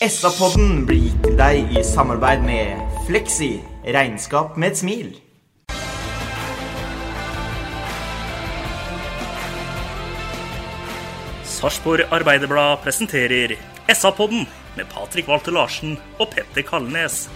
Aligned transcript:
SA-podden 0.00 0.86
blir 0.88 0.96
gitt 1.10 1.16
til 1.26 1.34
deg 1.36 1.74
i 1.76 1.80
samarbeid 1.84 2.40
med 2.46 2.78
Fleksi. 3.04 3.58
Regnskap 3.84 4.54
med 4.56 4.72
et 4.72 4.78
smil. 4.80 5.10
Sarpsborg 11.44 12.08
Arbeiderblad 12.08 12.80
presenterer 12.80 13.58
SA-podden 13.92 14.48
med 14.80 14.88
Patrik 14.88 15.28
Walter 15.28 15.52
Larsen 15.52 15.98
og 16.16 16.32
Petter 16.32 16.64
Kalnes. 16.64 17.26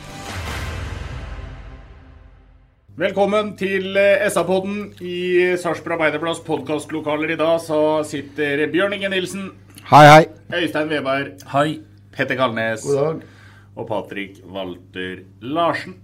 Velkommen 2.96 3.58
til 3.60 3.92
SA-podden. 4.32 4.94
I 5.04 5.52
Sarpsborg 5.60 6.00
Arbeiderblads 6.00 6.40
podkastlokaler 6.48 7.36
i 7.36 7.42
dag 7.44 7.60
så 7.60 8.00
sitter 8.08 8.70
Bjørn 8.72 8.96
Inge 8.96 9.12
Nilsen, 9.12 9.50
Hei, 9.90 10.06
hei. 10.08 10.22
Øystein 10.62 10.88
Veberg, 10.88 11.34
Hei. 11.52 11.82
Petter 12.14 12.38
Kalnes 12.38 12.84
God 12.86 13.00
dag. 13.00 13.24
og 13.76 13.88
Patrik 13.90 14.38
Walter 14.46 15.24
Larsen. 15.42 15.96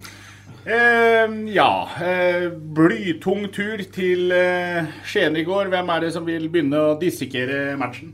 Eh, 0.66 1.36
ja, 1.54 1.68
eh, 2.04 2.48
blytung 2.52 3.46
tur 3.54 3.80
til 3.94 4.32
eh, 4.34 4.90
Skien 5.08 5.36
i 5.38 5.44
går. 5.46 5.70
Hvem 5.72 5.92
er 5.94 6.00
det 6.04 6.10
som 6.12 6.26
vil 6.26 6.48
begynne 6.52 6.82
å 6.90 6.96
dissekere 7.00 7.76
matchen? 7.80 8.10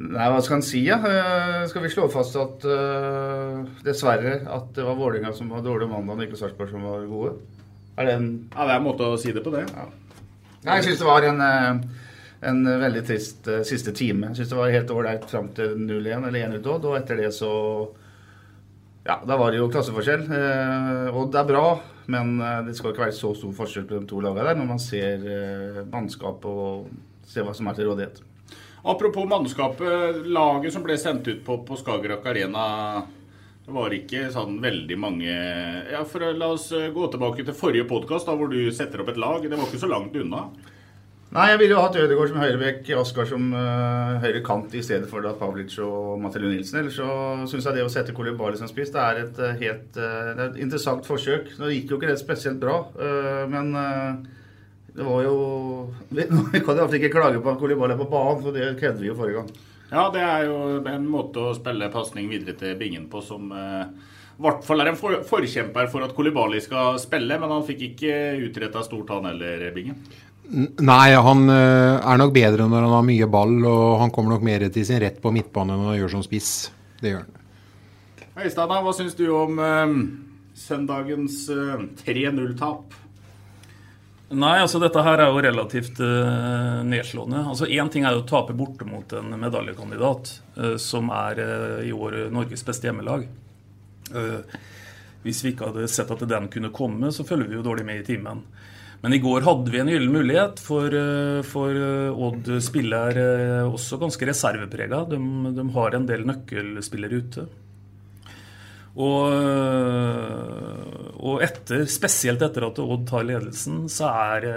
Nei, 0.00 0.26
hva 0.32 0.38
skal 0.40 0.60
en 0.60 0.64
si, 0.64 0.84
ja? 0.86 0.96
Eh, 1.04 1.64
skal 1.68 1.82
vi 1.84 1.90
slå 1.92 2.06
fast 2.12 2.36
at 2.40 2.62
eh, 2.64 3.56
dessverre 3.84 4.36
at 4.48 4.70
det 4.76 4.84
var 4.86 4.96
Vålerenga 5.00 5.32
som 5.36 5.50
var 5.52 5.64
dårlig 5.66 5.90
mandag, 5.90 6.14
og 6.14 6.28
ikke 6.28 6.38
Sarpsborg 6.40 6.70
som 6.72 6.86
var 6.86 7.02
gode? 7.10 7.34
Er 7.98 8.06
det 8.08 8.14
en 8.20 8.28
Ja, 8.54 8.64
Det 8.68 8.70
er 8.70 8.78
en 8.78 8.86
måte 8.86 9.08
å 9.10 9.18
si 9.20 9.32
det 9.34 9.42
på, 9.44 9.52
det. 9.52 9.66
Nei, 10.64 10.76
jeg 10.78 10.86
syns 10.86 11.02
det 11.02 11.08
var 11.10 11.26
en, 11.26 11.42
eh, 11.42 11.82
en 12.40 12.64
veldig 12.64 13.02
trist 13.04 13.48
uh, 13.50 13.60
siste 13.68 13.92
time. 13.96 14.30
Jeg 14.30 14.40
syns 14.40 14.52
det 14.52 14.58
var 14.60 14.74
helt 14.74 14.92
ålreit 14.94 15.26
fram 15.28 15.50
til 15.56 15.74
0-1 15.76 16.28
eller 16.28 16.40
1 16.46 16.58
ut 16.60 16.70
Odd, 16.74 16.88
og 16.88 16.98
etter 17.00 17.20
det 17.20 17.32
så 17.36 17.52
Ja, 19.04 19.18
da 19.26 19.36
var 19.40 19.52
det 19.52 19.60
jo 19.60 19.70
klasseforskjell. 19.72 20.26
Og 21.16 21.30
det 21.32 21.40
er 21.40 21.48
bra, 21.48 21.64
men 22.10 22.40
eh, 22.40 22.64
det 22.66 22.74
skal 22.78 22.92
ikke 22.92 23.06
være 23.06 23.16
så 23.16 23.32
stor 23.36 23.54
forskjell 23.56 23.86
på 23.88 24.00
de 24.00 24.08
to 24.10 24.20
lagene 24.24 24.48
der 24.48 24.58
når 24.58 24.68
man 24.72 24.82
ser 24.82 25.22
eh, 25.24 25.84
mannskap 25.90 26.44
og 26.48 26.90
ser 27.28 27.46
hva 27.46 27.54
som 27.56 27.70
er 27.70 27.78
til 27.78 27.90
rådighet. 27.90 28.20
Apropos 28.90 29.28
mannskapet. 29.28 30.24
Laget 30.32 30.74
som 30.74 30.84
ble 30.84 30.96
sendt 30.98 31.28
ut 31.28 31.42
på, 31.46 31.60
på 31.68 31.78
Skagerrak 31.80 32.26
Arena 32.32 32.66
det 33.60 33.74
var 33.76 33.92
ikke 33.94 34.24
sånn 34.34 34.56
veldig 34.58 34.96
mange 34.98 35.30
ja, 35.30 36.00
for 36.08 36.24
La 36.34 36.48
oss 36.56 36.70
eh, 36.74 36.88
gå 36.94 37.06
tilbake 37.12 37.44
til 37.46 37.56
forrige 37.56 37.86
podkast, 37.90 38.26
hvor 38.26 38.50
du 38.50 38.58
setter 38.74 39.04
opp 39.04 39.12
et 39.12 39.20
lag. 39.20 39.44
Det 39.44 39.54
var 39.54 39.68
ikke 39.68 39.84
så 39.84 39.90
langt 39.90 40.16
unna. 40.18 40.48
Nei, 41.30 41.44
jeg 41.52 41.60
ville 41.60 41.76
jo 41.76 41.82
hatt 41.84 41.94
Ødegaard 41.94 42.32
som 42.32 42.40
høyrebekk, 42.42 42.88
Oskar 42.98 43.28
som 43.30 43.52
uh, 43.54 44.16
høyre 44.18 44.40
kant 44.42 44.72
i 44.74 44.82
stedet 44.82 45.06
for 45.06 45.22
da 45.22 45.30
Pavlic 45.38 45.76
og 45.84 46.16
Mathilde 46.18 46.50
Nilsen. 46.50 46.80
Ellers 46.80 46.98
så 46.98 47.06
syns 47.52 47.68
jeg 47.68 47.76
det 47.76 47.84
å 47.86 47.92
sette 47.92 48.14
Kolibali 48.16 48.58
som 48.58 48.70
spiss, 48.70 48.90
det 48.90 49.04
er 49.04 49.22
et 49.22 49.38
uh, 49.38 49.52
helt 49.60 49.94
uh, 49.94 50.32
det 50.34 50.34
er 50.34 50.44
et 50.48 50.60
interessant 50.66 51.06
forsøk. 51.06 51.52
Nå 51.60 51.70
gikk 51.70 51.94
jo 51.94 52.00
ikke 52.00 52.10
det 52.10 52.18
spesielt 52.18 52.58
bra, 52.58 52.80
uh, 52.98 53.44
men 53.52 53.70
det 54.90 55.06
var 55.06 55.22
jo 55.22 55.36
Vi 56.10 56.26
kan 56.26 56.74
iallfall 56.74 56.98
ikke 56.98 57.14
klage 57.14 57.38
på 57.38 57.54
at 57.54 57.62
Kolibali 57.62 57.94
er 57.94 58.02
på 58.02 58.10
banen, 58.10 58.42
for 58.42 58.56
det 58.56 58.74
krevde 58.80 59.04
vi 59.04 59.12
jo 59.12 59.18
forrige 59.18 59.44
gang. 59.44 59.68
Ja, 59.90 60.06
det 60.14 60.22
er 60.22 60.46
jo 60.46 60.56
en 60.86 61.06
måte 61.10 61.42
å 61.42 61.54
spille 61.56 61.90
pasning 61.90 62.30
videre 62.30 62.54
til 62.58 62.76
Bingen 62.78 63.08
på 63.10 63.22
som 63.26 63.50
eh, 63.50 63.88
i 64.38 64.44
hvert 64.44 64.62
fall 64.62 64.84
er 64.84 64.92
en 64.92 64.98
for, 64.98 65.16
forkjemper 65.26 65.88
for 65.90 66.06
at 66.06 66.14
Kolibali 66.14 66.60
skal 66.62 66.94
spille, 67.02 67.38
men 67.42 67.50
han 67.50 67.66
fikk 67.66 67.82
ikke 67.88 68.12
utretta 68.46 68.84
stort, 68.86 69.10
han 69.10 69.26
heller, 69.32 69.66
Bingen. 69.74 69.98
Nei, 70.50 71.12
han 71.14 71.44
eh, 71.52 71.96
er 72.02 72.18
nok 72.18 72.32
bedre 72.34 72.66
når 72.66 72.86
han 72.86 72.94
har 72.96 73.04
mye 73.06 73.28
ball, 73.30 73.60
og 73.70 74.00
han 74.02 74.10
kommer 74.14 74.34
nok 74.34 74.46
mer 74.46 74.64
til 74.74 74.86
sin 74.86 74.98
rett 75.02 75.20
på 75.22 75.30
midtbane 75.34 75.76
når 75.76 75.92
han 75.92 76.00
gjør 76.00 76.14
som 76.16 76.24
spiss. 76.26 76.54
Det 76.98 77.12
gjør 77.12 77.22
han. 77.22 77.36
Øystein, 78.40 78.72
hva 78.72 78.94
syns 78.96 79.14
du 79.18 79.26
om 79.36 79.58
uh, 79.60 79.94
søndagens 80.56 81.42
uh, 81.52 81.82
3-0-tap? 82.00 82.96
Nei, 84.30 84.60
altså 84.62 84.78
dette 84.78 85.02
her 85.02 85.18
er 85.18 85.32
jo 85.32 85.42
relativt 85.42 85.98
uh, 86.02 86.80
nedslående. 86.86 87.42
Altså 87.50 87.66
Én 87.66 87.90
ting 87.90 88.06
er 88.06 88.14
jo 88.14 88.22
å 88.22 88.28
tape 88.28 88.54
borte 88.54 88.86
mot 88.86 89.12
en 89.18 89.34
medaljekandidat, 89.42 90.32
uh, 90.54 90.76
som 90.78 91.10
er 91.14 91.42
uh, 91.42 91.80
i 91.82 91.90
år 91.90 92.30
Norges 92.30 92.62
beste 92.66 92.88
hjemmelag. 92.88 93.26
hvis 95.22 95.44
vi 95.44 95.52
ikke 95.52 95.68
hadde 95.68 95.86
sett 95.86 96.10
at 96.10 96.22
den 96.26 96.48
kunne 96.50 96.72
komme, 96.74 97.12
så 97.14 97.22
følger 97.22 97.46
vi 97.46 97.54
jo 97.58 97.62
dårlig 97.62 97.84
med 97.86 98.00
i 98.00 98.06
timen. 98.06 98.40
Men 99.00 99.16
i 99.16 99.22
går 99.22 99.46
hadde 99.46 99.72
vi 99.72 99.80
en 99.80 99.88
gyllen 99.88 100.12
mulighet, 100.12 100.60
for, 100.60 100.92
for 101.48 101.78
Odd 102.28 102.50
spiller 102.60 103.16
også 103.64 103.96
ganske 104.02 104.28
reserveprega. 104.28 105.06
De, 105.08 105.20
de 105.56 105.64
har 105.72 105.96
en 105.96 106.04
del 106.08 106.26
nøkkelspillere 106.28 107.22
ute. 107.22 107.46
Og, 109.00 109.32
og 111.16 111.42
etter, 111.46 111.86
spesielt 111.88 112.42
etter 112.44 112.66
at 112.68 112.80
Odd 112.82 113.06
tar 113.08 113.26
ledelsen, 113.28 113.84
så 113.88 114.10
er 114.10 114.44
det 114.44 114.56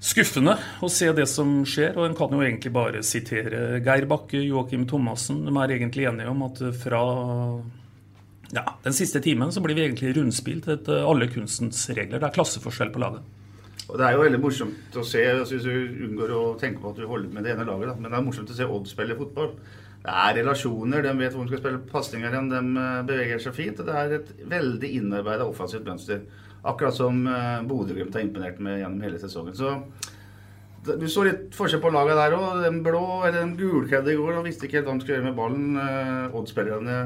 skuffende 0.00 0.56
å 0.80 0.88
se 0.88 1.10
det 1.16 1.28
som 1.28 1.60
skjer. 1.68 1.98
Og 1.98 2.08
en 2.08 2.16
kan 2.18 2.32
jo 2.32 2.40
egentlig 2.42 2.72
bare 2.74 3.04
sitere 3.06 3.82
Geir 3.84 4.08
Bakke, 4.10 4.40
Joakim 4.40 4.88
Thomassen. 4.88 5.44
De 5.46 5.54
er 5.54 5.76
egentlig 5.76 6.08
enige 6.08 6.32
om 6.32 6.46
at 6.48 6.62
fra 6.80 7.02
ja, 8.54 8.64
den 8.82 8.96
siste 8.96 9.20
timen 9.22 9.52
så 9.54 9.62
blir 9.62 9.76
vi 9.78 9.84
egentlig 9.86 10.14
rundspilt 10.16 10.68
etter 10.72 11.04
alle 11.06 11.28
kunstens 11.30 11.84
regler. 11.94 12.18
Det 12.18 12.28
er 12.30 12.34
klasseforskjell 12.34 12.90
på 12.94 13.02
laget. 13.02 13.36
Og 13.90 13.98
Det 13.98 14.06
er 14.06 14.14
jo 14.14 14.22
veldig 14.22 14.40
morsomt 14.42 14.96
å 14.96 15.04
se, 15.06 15.22
altså 15.32 15.56
hvis 15.56 15.66
du 15.66 16.04
unngår 16.06 16.32
å 16.34 16.42
tenke 16.58 16.82
på 16.82 16.92
at 16.92 16.98
du 17.00 17.08
holder 17.10 17.32
med 17.34 17.46
det 17.46 17.56
ene 17.56 17.66
laget, 17.66 17.90
da. 17.90 17.94
men 17.98 18.10
det 18.10 18.18
er 18.18 18.26
morsomt 18.26 18.52
å 18.52 18.58
se 18.58 18.66
Odd 18.66 18.86
spille 18.90 19.16
fotball. 19.18 19.54
Det 20.00 20.12
er 20.16 20.36
relasjoner, 20.38 21.02
de 21.04 21.14
vet 21.18 21.34
hvor 21.34 21.44
de 21.44 21.50
skal 21.50 21.62
spille 21.64 21.82
pasninger, 21.90 22.36
de 22.52 22.60
beveger 23.08 23.42
seg 23.42 23.56
fint. 23.56 23.82
og 23.82 23.90
Det 23.90 23.96
er 23.98 24.14
et 24.16 24.30
veldig 24.48 24.92
innarbeida 25.00 25.48
offensivt 25.48 25.84
mønster. 25.90 26.22
Akkurat 26.70 26.96
som 26.96 27.20
eh, 27.28 27.66
Bodø-Glimt 27.68 28.14
har 28.16 28.24
imponert 28.24 28.60
med 28.62 28.78
gjennom 28.80 29.04
hele 29.04 29.20
sesongen. 29.20 29.56
Så 29.56 29.74
du 30.84 31.04
så 31.12 31.26
litt 31.26 31.52
forskjell 31.56 31.82
på 31.82 31.92
laget 31.92 32.16
der 32.16 32.36
òg. 32.36 32.62
Den 32.64 32.80
blå, 32.84 33.02
eller 33.26 33.42
den 33.42 33.56
gulkledde 33.58 34.14
i 34.14 34.16
går, 34.16 34.38
og 34.38 34.46
visste 34.46 34.68
ikke 34.68 34.80
helt 34.80 34.88
hva 34.88 34.96
de 34.96 35.04
skulle 35.04 35.18
gjøre 35.18 35.28
med 35.28 35.38
ballen. 35.40 35.66
Eh, 35.82 36.38
Odd-spillerne 36.38 36.98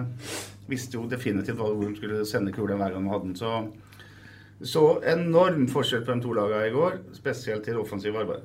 visste 0.71 0.99
jo 0.99 1.09
definitivt 1.11 1.61
hvor 1.61 1.77
de 1.81 1.95
skulle 1.99 2.25
sende 2.29 2.55
kula 2.55 2.79
hver 2.81 2.95
gang 2.95 3.07
de 3.07 3.13
hadde 3.13 3.31
den. 3.31 3.39
Så, 3.39 4.69
så 4.75 4.85
enorm 5.15 5.67
forskjell 5.71 6.05
på 6.07 6.17
de 6.17 6.25
to 6.25 6.35
lagene 6.37 6.69
i 6.69 6.75
går, 6.75 7.01
spesielt 7.17 7.67
til 7.67 7.81
offensiv 7.83 8.17
arbeid. 8.21 8.45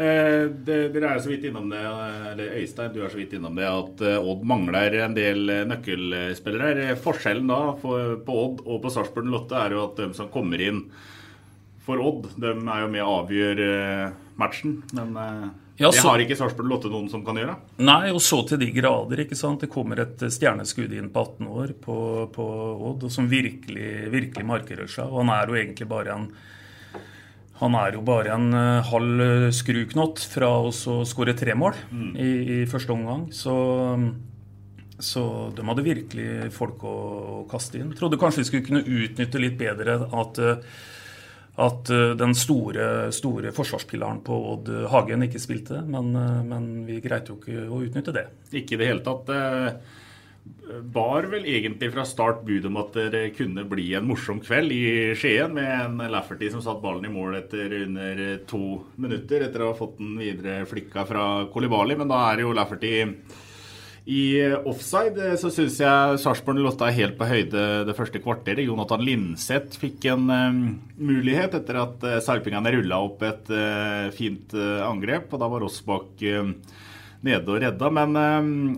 Eh, 0.00 0.46
dere 0.64 1.04
er 1.04 1.18
så 1.20 1.28
vidt 1.28 1.44
innom 1.50 1.66
det, 1.68 1.80
eller 2.32 2.54
Øystein, 2.56 2.94
du 2.94 3.02
er 3.04 3.10
så 3.12 3.18
vidt 3.20 3.34
innom 3.36 3.58
det, 3.58 3.66
at 3.68 4.00
eh, 4.08 4.28
Odd 4.32 4.44
mangler 4.48 4.96
en 5.04 5.16
del 5.16 5.52
eh, 5.52 5.66
nøkkelspillere. 5.68 6.86
Eh, 6.88 7.00
Forskjellen 7.00 7.50
da 7.52 7.74
for, 7.80 8.14
på 8.24 8.38
Odd 8.46 8.62
og 8.64 8.80
på 8.84 8.92
Sarpsborg 8.94 9.28
Lotte 9.28 9.58
er 9.60 9.76
jo 9.76 9.82
at 9.84 10.00
de 10.00 10.08
som 10.16 10.32
kommer 10.32 10.64
inn 10.64 10.86
for 11.84 12.00
Odd, 12.00 12.30
de 12.40 12.54
er 12.54 12.80
jo 12.86 12.88
med 12.94 13.04
og 13.04 13.18
avgjøre 13.18 13.68
eh, 13.82 14.16
matchen. 14.40 14.78
Men 14.96 15.12
eh, 15.88 15.96
så, 15.96 16.04
det 16.04 16.10
har 16.10 16.22
ikke 16.24 16.38
Sarpsborg 16.38 16.70
Lotte 16.70 16.92
noen 16.92 17.10
som 17.10 17.24
kan 17.26 17.40
gjøre. 17.40 17.56
Nei, 17.82 18.12
og 18.12 18.22
så 18.22 18.42
til 18.46 18.60
de 18.62 18.70
grader. 18.74 19.24
ikke 19.24 19.38
sant? 19.38 19.64
Det 19.64 19.72
kommer 19.72 20.04
et 20.04 20.22
stjerneskudd 20.22 20.92
inn 20.94 21.10
på 21.12 21.26
18 21.26 21.48
år 21.50 21.74
på, 21.82 21.98
på 22.34 22.48
Odd, 22.92 23.08
som 23.12 23.30
virkelig, 23.30 23.92
virkelig 24.12 24.48
markerer 24.48 24.90
seg. 24.90 25.10
Og 25.10 25.24
han 25.24 25.32
er 25.34 25.50
jo 25.50 25.60
egentlig 25.62 25.88
bare 25.90 26.18
en 26.18 26.32
han 27.62 27.76
er 27.78 27.94
jo 27.94 28.00
bare 28.02 28.32
en 28.34 28.48
eh, 28.58 28.88
halv 28.90 29.50
skruknott 29.54 30.24
fra 30.32 30.48
å 30.66 30.72
skåre 31.06 31.34
tre 31.38 31.54
mål 31.54 31.76
i, 32.18 32.30
i 32.56 32.56
første 32.66 32.90
omgang. 32.90 33.28
Så, 33.30 33.54
Så 34.98 35.22
de 35.54 35.66
hadde 35.66 35.84
virkelig 35.86 36.50
folk 36.56 36.82
å, 36.82 36.96
å 37.42 37.44
kaste 37.50 37.78
inn. 37.78 37.92
Trodde 37.98 38.18
kanskje 38.18 38.42
vi 38.42 38.48
skulle 38.48 38.66
kunne 38.66 38.82
utnytte 38.82 39.42
litt 39.42 39.54
bedre 39.60 40.00
at, 40.10 40.42
at 41.60 41.90
den 42.16 42.32
store, 42.38 42.84
store 43.12 43.50
forsvarspilaren 43.52 44.22
på 44.24 44.36
Odd 44.54 44.70
Hagen 44.88 45.26
ikke 45.26 45.42
spilte. 45.42 45.82
Men, 45.84 46.14
men 46.48 46.70
vi 46.88 47.00
greide 47.04 47.34
jo 47.34 47.36
ikke 47.36 47.66
å 47.68 47.82
utnytte 47.84 48.14
det. 48.16 48.24
Ikke 48.56 48.78
i 48.78 48.80
det 48.80 48.88
hele 48.88 49.04
tatt. 49.04 49.28
Bar 50.94 51.28
vel 51.30 51.44
egentlig 51.46 51.90
fra 51.92 52.06
start 52.08 52.40
bud 52.46 52.64
om 52.66 52.78
at 52.80 52.96
det 53.12 53.26
kunne 53.36 53.66
bli 53.68 53.92
en 53.94 54.06
morsom 54.08 54.40
kveld 54.42 54.72
i 54.74 55.12
Skien, 55.18 55.52
med 55.54 55.68
en 55.68 56.00
Lafferty 56.10 56.48
som 56.50 56.62
satt 56.64 56.80
ballen 56.82 57.06
i 57.06 57.12
mål 57.12 57.36
etter 57.42 57.76
under 57.82 58.22
to 58.48 58.64
minutter, 58.96 59.44
etter 59.44 59.62
å 59.62 59.70
ha 59.70 59.78
fått 59.78 60.00
den 60.00 60.16
videre 60.18 60.64
flikka 60.66 61.04
fra 61.06 61.26
Kolibali. 61.52 61.98
Men 62.00 62.10
da 62.10 62.24
er 62.30 62.42
jo 62.46 62.54
Lafferty 62.56 62.94
i 64.02 64.22
offside 64.66 65.36
så 65.38 65.50
syns 65.54 65.76
jeg 65.78 66.18
Sarpsborg 66.18 66.58
Lotta 66.58 66.88
helt 66.90 67.14
på 67.18 67.28
høyde 67.28 67.66
det 67.86 67.94
første 67.94 68.18
kvarteret. 68.22 68.64
Jonathan 68.66 69.04
Linseth 69.06 69.78
fikk 69.78 70.08
en 70.10 70.26
um, 70.26 70.62
mulighet 70.98 71.54
etter 71.60 71.78
at 71.84 72.02
uh, 72.02 72.16
sarpingene 72.24 72.72
rulla 72.74 72.98
opp 73.06 73.22
et 73.28 73.52
uh, 73.54 74.08
fint 74.16 74.56
uh, 74.58 74.82
angrep. 74.88 75.30
Og 75.30 75.42
da 75.42 75.50
var 75.52 75.62
Rossbakk 75.62 76.24
uh, 76.26 76.50
nede 77.26 77.54
og 77.54 77.60
redda. 77.62 77.90
Men 77.94 78.16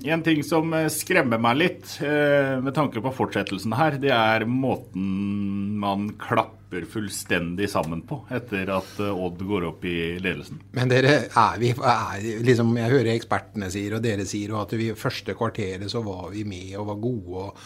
en 0.05 0.25
ting 0.26 0.43
som 0.46 0.75
skremmer 0.93 1.41
meg 1.41 1.61
litt 1.61 1.94
med 2.00 2.75
tanke 2.76 3.02
på 3.05 3.14
fortsettelsen 3.17 3.75
her, 3.79 3.96
det 4.02 4.12
er 4.14 4.44
måten 4.49 5.75
man 5.81 6.11
klapper 6.20 6.85
fullstendig 6.91 7.69
sammen 7.70 8.02
på 8.06 8.20
etter 8.35 8.70
at 8.75 8.99
Odd 9.05 9.43
går 9.46 9.69
opp 9.70 9.85
i 9.88 10.17
ledelsen. 10.23 10.61
Men 10.76 10.91
dere, 10.91 11.14
er 11.29 11.58
vi 11.62 11.73
er, 11.75 12.29
liksom, 12.44 12.75
Jeg 12.81 12.93
hører 12.93 13.14
ekspertene 13.14 13.70
sier, 13.73 13.96
og 13.96 14.05
dere 14.05 14.26
sier, 14.29 14.55
og 14.55 14.64
at 14.64 14.76
vi 14.79 14.93
første 14.99 15.37
kvarteret 15.38 15.91
så 15.93 16.02
var 16.05 16.31
vi 16.35 16.44
med 16.49 16.76
og 16.81 16.88
var 16.93 17.02
gode. 17.02 17.44
og 17.44 17.58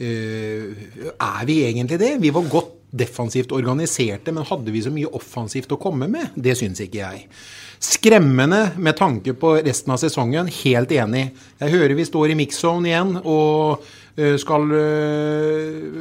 uh, 0.00 1.14
Er 1.14 1.44
vi 1.48 1.60
egentlig 1.64 2.00
det? 2.00 2.14
Vi 2.22 2.32
var 2.34 2.50
godt 2.52 2.80
defensivt 2.94 3.52
organiserte, 3.52 4.32
men 4.32 4.46
hadde 4.46 4.72
vi 4.74 4.82
så 4.84 4.92
mye 4.94 5.10
offensivt 5.18 5.72
å 5.74 5.80
komme 5.80 6.08
med? 6.10 6.34
Det 6.36 6.54
syns 6.58 6.82
ikke 6.84 7.02
jeg. 7.02 7.28
Skremmende 7.82 8.70
med 8.76 8.96
tanke 8.98 9.34
på 9.38 9.56
resten 9.64 9.94
av 9.94 10.00
sesongen. 10.02 10.48
Helt 10.62 10.92
enig. 10.94 11.28
Jeg 11.60 11.74
hører 11.74 11.96
vi 11.98 12.06
står 12.08 12.32
i 12.32 12.38
mix-zone 12.38 12.90
igjen 12.90 13.16
og 13.22 13.84
skal 14.14 14.70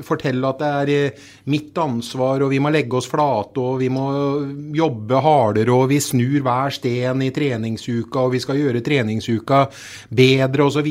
fortelle 0.06 0.50
at 0.50 0.60
det 0.62 1.00
er 1.02 1.30
mitt 1.50 1.78
ansvar, 1.82 2.44
og 2.46 2.52
vi 2.54 2.60
må 2.62 2.70
legge 2.74 3.00
oss 3.00 3.10
flate, 3.10 3.62
og 3.62 3.80
vi 3.82 3.90
må 3.94 4.06
jobbe 4.76 5.22
hardere, 5.24 5.74
og 5.74 5.90
vi 5.90 6.00
snur 6.04 6.44
hver 6.46 6.74
sten 6.76 7.24
i 7.26 7.32
treningsuka, 7.34 8.26
og 8.28 8.36
vi 8.36 8.42
skal 8.44 8.60
gjøre 8.62 8.84
treningsuka 8.86 9.64
bedre, 10.14 10.68
osv. 10.68 10.90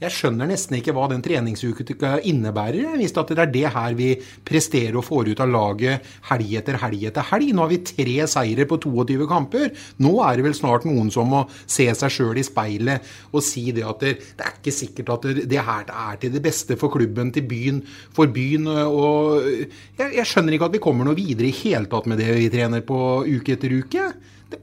Jeg 0.00 0.14
skjønner 0.14 0.48
nesten 0.50 0.78
ikke 0.78 0.94
hva 0.96 1.08
den 1.12 1.24
treningsuka 1.24 2.16
innebærer, 2.28 2.96
hvis 2.96 3.14
det 3.16 3.36
er 3.36 3.52
det 3.52 3.66
her 3.74 3.98
vi 3.98 4.14
presterer 4.46 4.96
og 4.98 5.06
får 5.06 5.32
ut 5.32 5.42
av 5.44 5.52
laget 5.52 6.12
helg 6.30 6.56
etter 6.58 6.80
helg 6.82 7.06
etter 7.10 7.28
helg. 7.32 7.52
Nå 7.52 7.64
har 7.64 7.72
vi 7.72 7.82
tre 7.86 8.16
seire 8.30 8.66
på 8.68 8.78
22 8.82 9.28
kamper. 9.30 9.70
Nå 10.02 10.14
er 10.24 10.38
det 10.38 10.46
vel 10.48 10.56
snart 10.56 10.86
noen 10.88 11.10
som 11.12 11.30
må 11.32 11.44
se 11.66 11.88
seg 11.98 12.12
sjøl 12.12 12.40
i 12.40 12.46
speilet 12.46 13.12
og 13.32 13.44
si 13.44 13.68
det 13.74 13.84
at 13.86 14.02
det, 14.02 14.14
det 14.38 14.46
er 14.46 14.56
ikke 14.58 14.74
sikkert 14.74 15.14
at 15.16 15.28
det 15.50 15.62
her 15.62 15.86
er 15.88 16.20
til 16.22 16.32
det 16.34 16.42
beste 16.44 16.61
beste 16.62 16.78
for 16.80 16.92
klubben, 16.92 17.32
til 17.34 17.46
byen, 17.48 17.82
for 18.14 18.30
byen. 18.30 18.66
og 18.66 19.42
jeg, 19.98 20.14
jeg, 20.14 20.26
skjønner 20.26 20.54
ikke 20.54 20.70
at 20.70 20.76
vi 20.76 20.82
kommer 20.82 21.04
noe 21.04 21.18
videre 21.18 21.50
i 21.50 21.56
hele 21.64 21.90
tatt 21.90 22.06
med 22.06 22.18
det 22.22 22.30
vi 22.38 22.52
trener 22.52 22.84
på 22.86 23.24
uke 23.26 23.56
etter 23.56 23.74
uke. 23.74 24.12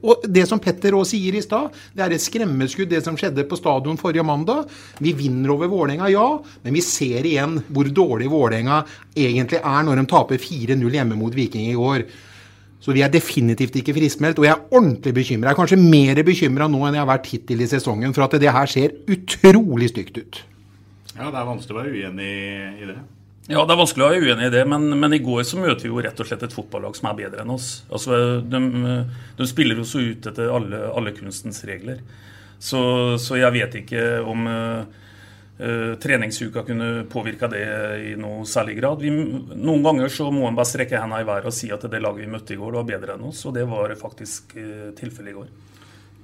Og 0.06 0.22
det 0.30 0.44
som 0.46 0.60
Petter 0.62 0.94
òg 0.94 1.02
sier 1.08 1.34
i 1.34 1.42
stad, 1.42 1.74
det 1.96 2.04
er 2.04 2.12
et 2.14 2.22
skremmeskudd, 2.22 2.92
det 2.92 3.02
som 3.02 3.16
skjedde 3.18 3.42
på 3.50 3.58
stadion 3.58 3.98
forrige 3.98 4.22
mandag. 4.22 4.68
Vi 5.02 5.12
vinner 5.18 5.50
over 5.56 5.66
Vålerenga, 5.66 6.06
ja, 6.12 6.28
men 6.62 6.76
vi 6.76 6.84
ser 6.84 7.26
igjen 7.26 7.58
hvor 7.68 7.90
dårlig 7.90 8.30
Vålerenga 8.30 8.84
egentlig 9.18 9.58
er 9.58 9.86
når 9.86 9.98
de 9.98 10.10
taper 10.12 10.38
4-0 10.38 10.94
hjemme 10.94 11.18
mot 11.18 11.34
Viking 11.34 11.72
i 11.72 11.78
går. 11.78 12.06
Så 12.80 12.94
vi 12.96 13.02
er 13.04 13.10
definitivt 13.12 13.74
ikke 13.76 13.92
friskmeldt, 13.92 14.38
og 14.40 14.46
jeg 14.46 14.54
er 14.54 14.78
ordentlig 14.78 15.12
bekymra. 15.18 15.50
Jeg 15.50 15.58
er 15.58 15.58
kanskje 15.58 15.82
mer 15.82 16.22
bekymra 16.24 16.70
nå 16.70 16.80
enn 16.86 16.96
jeg 16.96 17.02
har 17.02 17.10
vært 17.10 17.28
hittil 17.34 17.66
i 17.66 17.68
sesongen, 17.68 18.14
for 18.16 18.24
at 18.24 18.38
det 18.40 18.54
her 18.54 18.70
ser 18.70 18.94
utrolig 19.10 19.90
stygt 19.90 20.22
ut. 20.22 20.40
Ja, 21.20 21.28
det 21.28 21.40
er 21.40 21.48
vanskelig 21.50 21.76
å 21.76 21.80
være 21.82 21.96
uenig 21.96 22.28
i 22.80 22.86
det. 22.88 23.00
Ja, 23.50 23.64
det 23.66 23.74
er 23.74 23.80
vanskelig 23.80 24.04
å 24.04 24.08
være 24.12 24.28
uenig 24.30 24.46
i 24.46 24.52
det, 24.54 24.62
men, 24.68 24.86
men, 25.00 25.14
i 25.16 25.22
går 25.24 25.42
så 25.48 25.58
møter 25.60 25.84
vi 25.84 25.90
jo 25.90 26.00
rett 26.04 26.20
og 26.22 26.28
slett 26.28 26.44
et 26.46 26.54
fotballag 26.54 26.96
som 26.96 27.10
er 27.10 27.18
bedre 27.18 27.42
enn 27.42 27.52
oss. 27.52 27.82
Altså, 27.90 28.40
de, 28.46 28.60
de 29.36 29.48
spiller 29.50 29.80
jo 29.80 29.86
så 29.88 30.04
ut 30.04 30.28
etter 30.30 30.52
alle, 30.54 30.80
alle 30.94 31.12
kunstens 31.16 31.60
regler. 31.68 32.00
Så, 32.60 32.80
så, 33.20 33.36
jeg 33.40 33.52
vet 33.56 33.76
ikke 33.80 34.04
om 34.28 34.46
uh, 34.46 34.84
uh, 35.60 35.92
treningsuka 36.00 36.62
kunne 36.68 36.90
påvirka 37.10 37.48
det 37.52 37.64
i 38.12 38.14
noe 38.20 38.44
særlig 38.48 38.78
grad. 38.78 39.02
Vi, 39.02 39.10
noen 39.10 39.84
ganger 39.84 40.12
så 40.12 40.28
må 40.32 40.46
en 40.48 40.56
bare 40.56 40.70
strekke 40.70 41.00
hendene 41.00 41.24
i 41.24 41.28
været 41.28 41.50
og 41.50 41.56
si 41.56 41.72
at 41.74 41.88
det 41.90 42.04
laget 42.04 42.22
vi 42.22 42.30
møtte 42.30 42.54
i 42.54 42.60
går, 42.60 42.76
var 42.78 42.88
bedre 42.92 43.16
enn 43.16 43.26
oss. 43.32 43.42
Og 43.48 43.56
det 43.56 43.66
var 43.68 43.96
faktisk 43.98 44.54
uh, 44.60 44.92
tilfellet 45.00 45.34
i 45.34 45.38
går. 45.40 45.50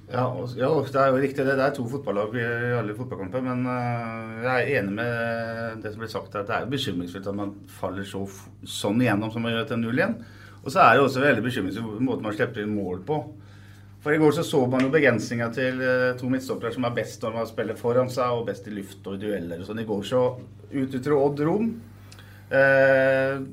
Ja, 0.07 0.23
ja, 0.55 0.67
det 0.87 0.99
er 1.01 1.09
jo 1.11 1.19
riktig. 1.19 1.43
Det, 1.43 1.55
det 1.59 1.63
er 1.65 1.73
to 1.75 1.83
fotballag 1.91 2.35
i 2.39 2.43
alle 2.77 2.95
fotballkamper. 2.95 3.43
Men 3.43 3.65
uh, 3.67 4.37
jeg 4.45 4.53
er 4.53 4.79
enig 4.79 4.93
med 4.95 5.81
det 5.83 5.91
som 5.91 6.03
ble 6.03 6.07
sagt 6.11 6.37
her. 6.37 6.45
Det 6.47 6.55
er 6.55 6.63
jo 6.63 6.71
bekymringsfullt 6.71 7.27
at 7.27 7.35
man 7.35 7.51
faller 7.79 8.07
så, 8.07 8.23
sånn 8.63 9.03
igjennom 9.03 9.33
som 9.33 9.43
man 9.43 9.57
gjør 9.57 9.67
til 9.73 9.81
0 9.83 9.99
igjen. 9.99 10.15
Og 10.61 10.71
så 10.71 10.83
er 10.83 10.95
det 10.95 11.03
også 11.03 11.25
veldig 11.25 11.43
bekymringsfullt 11.43 12.07
måten 12.07 12.29
man 12.29 12.37
slipper 12.37 12.63
inn 12.63 12.77
mål 12.77 13.03
på. 13.07 13.19
For 14.03 14.15
I 14.15 14.21
går 14.21 14.37
så 14.37 14.45
så 14.47 14.61
man 14.71 14.85
jo 14.85 14.93
begrensninga 14.93 15.49
til 15.51 15.83
uh, 15.83 16.15
to 16.19 16.31
midtstoppere 16.31 16.71
som 16.71 16.87
er 16.87 16.95
best 16.95 17.27
når 17.27 17.39
man 17.41 17.51
spiller 17.51 17.79
foran 17.79 18.11
seg, 18.13 18.31
og 18.31 18.47
best 18.47 18.71
i 18.71 18.77
luft 18.77 19.11
og 19.11 19.17
i 19.17 19.25
dueller. 19.25 19.59
og 19.59 19.67
sånn. 19.67 19.83
I 19.83 19.89
går 19.89 20.07
så 20.07 20.23
utnytter 20.71 21.17
Odd 21.19 21.43
rom. 21.49 21.73
Uh, 22.47 23.43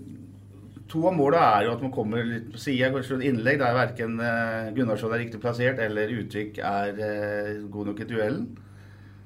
To 0.95 1.09
av 1.11 1.17
måla 1.17 1.41
er 1.57 1.65
jo 1.67 1.73
at 1.75 1.81
man 1.83 1.91
kommer 1.91 2.23
litt 2.23 2.53
på 2.55 2.61
sida, 2.63 2.93
kanskje 2.95 3.17
et 3.17 3.25
innlegg 3.33 3.59
der 3.59 3.75
verken 3.75 4.13
eh, 4.23 4.69
Gunnarsson 4.77 5.11
er 5.11 5.25
riktig 5.25 5.41
plassert 5.43 5.81
eller 5.83 6.13
Utvik 6.21 6.61
er 6.63 7.01
eh, 7.03 7.49
god 7.67 7.91
nok 7.91 8.03
i 8.05 8.07
duellen. 8.13 8.45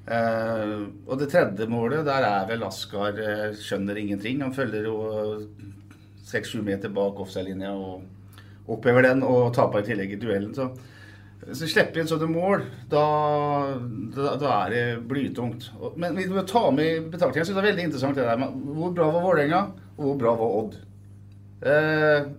Eh, 0.09 0.71
og 1.05 1.19
det 1.21 1.27
tredje 1.29 1.67
målet, 1.69 2.01
der 2.07 2.25
er 2.25 2.47
vel 2.49 2.65
Askar 2.65 3.21
skjønner 3.53 4.01
ingenting. 4.01 4.41
Han 4.41 4.55
følger 4.55 4.89
jo 4.89 4.97
seks-sju 6.25 6.63
meter 6.65 6.89
bak 6.89 7.21
offside-linja 7.21 7.75
og 7.77 8.73
opphever 8.73 9.05
den 9.05 9.21
og 9.25 9.53
taper 9.53 9.85
i 9.85 9.91
tillegg 9.91 10.17
i 10.17 10.21
duellen. 10.25 10.57
Så 10.57 10.71
hvis 11.45 11.61
du 11.61 11.69
slipper 11.69 12.01
inn 12.01 12.09
sånne 12.09 12.33
mål, 12.33 12.65
da, 12.89 13.05
da, 14.17 14.35
da, 14.41 14.57
er 14.65 14.73
det 14.73 14.83
blytungt. 15.13 15.69
Men 16.01 16.17
vi 16.17 16.25
må 16.33 16.49
ta 16.49 16.65
med 16.73 16.95
i 16.97 16.99
betraktningen, 17.05 17.45
jeg 17.45 17.53
synes 17.53 17.61
det 17.61 17.63
er 17.67 17.71
veldig 17.71 17.89
interessant 17.91 18.17
det 18.17 18.25
der 18.25 18.41
med 18.41 18.69
hvor 18.73 18.97
bra 18.97 19.13
var 19.13 19.29
Vålerenga, 19.29 19.65
og 19.99 20.07
hvor 20.07 20.23
bra 20.25 20.39
var 20.41 20.61
Odd. 20.63 20.79
Eh, 21.61 22.29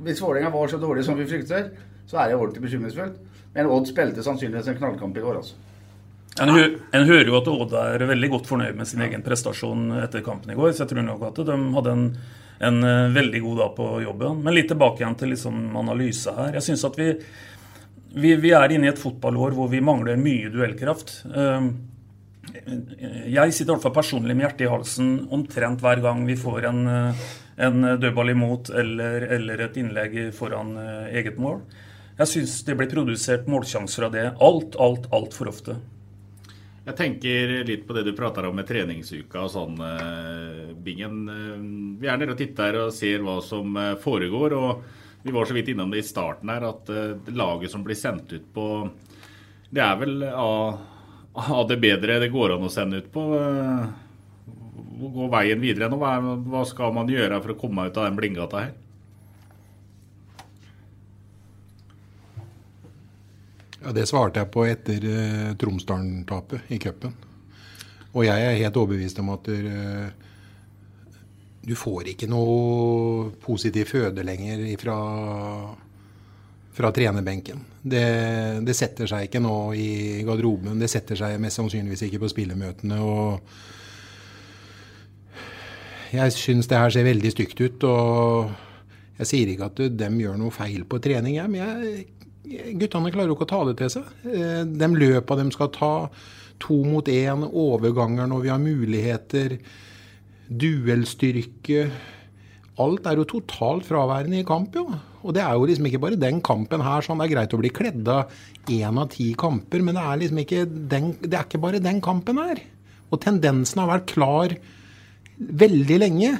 hvis 0.00 0.20
Vålerenga 0.22 0.50
var 0.50 0.68
så 0.68 0.78
dårlig 0.80 1.04
som 1.04 1.18
vi 1.18 1.28
frykter, 1.28 1.70
så 2.08 2.20
er 2.20 2.30
det 2.30 2.38
ordentlig 2.38 2.64
bekymringsfullt. 2.64 3.18
Men 3.54 3.68
Odd 3.70 3.88
spilte 3.90 4.24
sannsynligvis 4.24 4.70
en 4.70 4.78
knallkamp 4.78 5.18
i 5.18 5.24
går, 5.24 5.40
altså. 5.42 5.58
En, 6.40 6.52
hø 6.54 6.62
en, 6.94 7.04
hører 7.08 7.26
jo 7.26 7.36
at 7.40 7.48
Odd 7.50 7.74
er 7.74 8.04
veldig 8.06 8.30
godt 8.36 8.48
fornøyd 8.48 8.78
med 8.78 8.88
sin 8.88 9.02
egen 9.04 9.24
prestasjon 9.26 9.90
etter 9.98 10.22
kampen 10.24 10.52
i 10.52 10.56
går. 10.58 10.72
Så 10.72 10.84
jeg 10.84 10.92
tror 10.92 11.04
nok 11.04 11.26
at 11.26 11.42
de 11.48 11.58
hadde 11.76 11.94
en, 11.96 12.06
en 12.70 12.80
eh, 12.86 13.12
veldig 13.16 13.44
god 13.44 13.62
dag 13.64 13.76
på 13.76 13.90
jobben. 14.06 14.42
Men 14.46 14.56
litt 14.56 14.70
tilbake 14.70 15.02
igjen 15.02 15.18
til 15.20 15.34
liksom 15.34 15.60
analyse 15.82 16.34
her. 16.36 16.54
Jeg 16.56 16.68
synes 16.70 16.86
at 16.88 16.98
vi, 17.00 17.10
vi, 18.14 18.34
vi, 18.40 18.54
er 18.56 18.72
inne 18.72 18.88
i 18.88 18.92
et 18.94 19.02
fotballår 19.02 19.58
hvor 19.58 19.70
vi 19.74 19.82
mangler 19.84 20.20
mye 20.22 20.52
duellkraft. 20.54 21.16
Eh, 21.28 21.70
jeg 23.30 23.52
sitter 23.52 23.68
i 23.68 23.74
hvert 23.74 23.84
fall 23.84 23.98
personlig 23.98 24.34
med 24.34 24.46
hjertet 24.46 24.64
i 24.64 24.70
halsen 24.70 25.12
omtrent 25.34 25.82
hver 25.82 26.00
gang 26.02 26.24
vi 26.26 26.38
får 26.38 26.70
en 26.70 26.80
en 27.60 27.82
dødball 28.00 28.30
imot 28.32 28.70
eller, 28.70 29.26
eller 29.36 29.64
et 29.66 29.78
innlegg 29.80 30.18
foran 30.36 30.74
eh, 30.80 31.16
eget 31.20 31.38
mål. 31.40 31.60
Jeg 32.20 32.32
syns 32.32 32.58
det 32.66 32.76
blir 32.76 32.90
produsert 32.90 33.48
målsjanser 33.50 34.06
av 34.06 34.14
det 34.14 34.26
alt, 34.40 34.76
alt, 34.80 35.08
altfor 35.14 35.50
ofte. 35.52 35.76
Jeg 36.86 36.96
tenker 36.96 37.52
litt 37.68 37.84
på 37.86 37.94
det 37.96 38.06
du 38.08 38.14
prater 38.16 38.48
om 38.48 38.56
med 38.56 38.68
treningsuka 38.68 39.44
og 39.44 39.52
sånn, 39.52 39.76
eh, 39.84 40.72
Bingen. 40.80 41.20
Eh, 41.28 41.62
vi 42.00 42.08
er 42.08 42.20
nede 42.20 42.34
og 42.34 42.40
titter 42.40 42.80
og 42.86 42.94
ser 42.96 43.24
hva 43.26 43.38
som 43.44 43.76
foregår. 44.00 44.56
og 44.56 44.82
Vi 45.22 45.36
var 45.36 45.44
så 45.44 45.56
vidt 45.56 45.68
innom 45.68 45.92
det 45.92 46.00
i 46.00 46.08
starten 46.08 46.48
her, 46.48 46.64
at 46.64 46.88
laget 47.28 47.70
som 47.70 47.84
blir 47.84 47.98
sendt 47.98 48.32
ut 48.32 48.46
på 48.54 48.88
Det 49.70 49.82
er 49.84 49.96
vel 50.00 50.24
av, 50.24 50.78
av 51.36 51.68
det 51.68 51.76
bedre 51.78 52.18
det 52.18 52.32
går 52.32 52.56
an 52.56 52.64
å 52.66 52.72
sende 52.72 53.04
ut 53.04 53.12
på 53.12 53.26
gå 55.08 55.26
veien 55.32 55.60
videre 55.62 55.88
nå? 55.90 55.98
Hva, 56.00 56.14
hva, 56.20 56.62
skal 56.68 56.94
man 56.96 57.10
gjøre 57.10 57.40
for 57.40 57.54
å 57.54 57.58
komme 57.60 57.88
ut 57.88 57.98
av 57.98 58.08
den 58.08 58.18
blindgata 58.18 58.64
her? 58.64 58.72
Ja, 63.80 63.92
Det 63.96 64.06
svarte 64.10 64.42
jeg 64.42 64.52
på 64.52 64.66
etter 64.68 65.06
uh, 65.08 65.52
Tromsdalen-tapet 65.60 66.72
i 66.74 66.80
cupen. 66.82 67.14
Og 68.10 68.26
jeg 68.26 68.44
er 68.44 68.58
helt 68.58 68.76
overbevist 68.76 69.22
om 69.22 69.30
at 69.32 69.48
uh, 69.48 70.08
du 71.64 71.76
får 71.76 72.12
ikke 72.12 72.28
noe 72.28 73.30
positiv 73.44 73.88
føde 73.92 74.24
lenger 74.26 74.66
ifra 74.68 74.98
fra 76.80 76.92
trenerbenken. 76.92 77.60
Det, 77.82 78.04
det, 78.64 78.74
setter 78.78 79.08
seg 79.10 79.26
ikke 79.26 79.42
nå 79.42 79.56
i 79.76 80.22
garderoben. 80.26 80.78
Det 80.80 80.88
setter 80.90 81.18
seg 81.18 81.40
mest 81.42 81.58
sannsynligvis 81.58 82.06
ikke 82.06 82.22
på 82.22 82.30
spillemøtene. 82.32 83.00
og 83.02 83.79
Jeg 86.10 86.34
syns 86.34 86.66
det 86.70 86.78
her 86.78 86.90
ser 86.90 87.06
veldig 87.06 87.30
stygt 87.30 87.60
ut. 87.62 87.84
og 87.86 88.50
Jeg 89.20 89.30
sier 89.30 89.52
ikke 89.52 89.68
at 89.70 89.82
de 90.00 90.08
gjør 90.24 90.38
noe 90.40 90.54
feil 90.54 90.86
på 90.88 90.98
trening, 91.02 91.36
jeg, 91.36 91.50
men 91.52 91.60
jeg, 91.62 92.06
guttene 92.80 93.12
klarer 93.14 93.30
jo 93.30 93.36
ikke 93.36 93.46
å 93.46 93.52
ta 93.52 93.60
det 93.68 93.76
til 93.78 93.92
seg. 93.94 94.14
Eh, 94.26 94.62
de 94.66 94.88
løpa 94.96 95.36
de 95.38 95.46
skal 95.54 95.70
ta, 95.74 95.92
to 96.60 96.80
mot 96.84 97.06
én, 97.08 97.44
overganger 97.46 98.28
når 98.30 98.42
vi 98.44 98.52
har 98.52 98.62
muligheter, 98.62 99.60
duellstyrke 100.50 101.84
Alt 102.80 103.04
er 103.10 103.18
jo 103.18 103.26
totalt 103.28 103.84
fraværende 103.84 104.38
i 104.40 104.46
kamp, 104.46 104.76
jo. 104.78 104.86
Og 105.20 105.34
det 105.36 105.42
er 105.44 105.52
jo 105.52 105.66
liksom 105.68 105.84
ikke 105.90 106.00
bare 106.00 106.16
den 106.16 106.38
kampen 106.40 106.80
her. 106.80 107.04
sånn 107.04 107.20
Det 107.20 107.26
er 107.26 107.32
greit 107.34 107.52
å 107.52 107.60
bli 107.60 107.70
kledd 107.76 108.08
av 108.08 108.30
én 108.72 109.00
av 109.02 109.10
ti 109.12 109.26
kamper, 109.36 109.82
men 109.84 109.98
det 109.98 110.04
er 110.06 110.20
liksom 110.22 110.40
ikke, 110.40 110.62
den, 110.64 111.10
det 111.20 111.34
er 111.34 111.44
ikke 111.44 111.60
bare 111.60 111.82
den 111.84 112.00
kampen 112.00 112.40
her. 112.40 112.62
Og 113.10 113.20
tendensen 113.20 113.82
har 113.82 113.90
vært 113.90 114.08
klar 114.14 114.54
veldig 115.40 115.98
lenge. 116.02 116.34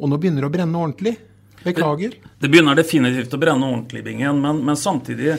Og 0.00 0.10
nå 0.10 0.18
begynner 0.20 0.44
det 0.44 0.50
å 0.50 0.54
brenne 0.54 0.82
ordentlig. 0.82 1.14
Beklager. 1.60 2.14
Det, 2.16 2.36
det 2.40 2.50
begynner 2.52 2.78
definitivt 2.78 3.34
å 3.36 3.40
brenne 3.40 3.68
ordentlig, 3.68 4.04
Bingen, 4.06 4.38
men, 4.40 4.62
men 4.64 4.78
samtidig 4.80 5.36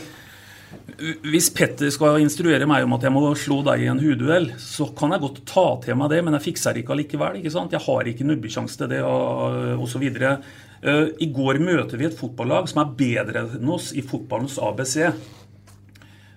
hvis 1.26 1.50
Petter 1.56 1.90
skal 1.92 2.22
instruere 2.22 2.68
meg 2.70 2.86
om 2.86 2.94
at 2.96 3.06
jeg 3.06 3.14
må 3.14 3.24
slå 3.40 3.60
deg 3.66 3.84
i 3.84 3.90
en 3.92 4.00
hudduell, 4.02 4.52
så 4.62 4.88
kan 4.98 5.14
jeg 5.14 5.24
godt 5.24 5.42
ta 5.50 5.66
til 5.84 5.98
meg 6.00 6.12
det, 6.14 6.22
men 6.24 6.38
jeg 6.38 6.46
fikser 6.52 6.76
det 6.76 6.84
ikke 6.84 6.96
allikevel. 6.96 7.40
ikke 7.40 7.54
sant? 7.54 7.74
Jeg 7.76 7.84
har 7.84 8.08
ikke 8.08 8.28
nubbesjanse 8.28 8.80
til 8.80 8.92
det, 8.94 9.02
osv. 9.04 10.06
Uh, 10.82 11.08
I 11.22 11.28
går 11.34 11.60
møter 11.62 12.00
vi 12.00 12.08
et 12.08 12.18
fotballag 12.18 12.70
som 12.72 12.84
er 12.84 12.96
bedre 12.98 13.46
enn 13.58 13.74
oss 13.74 13.92
i 13.98 14.06
fotballens 14.06 14.60
ABC. 14.62 14.96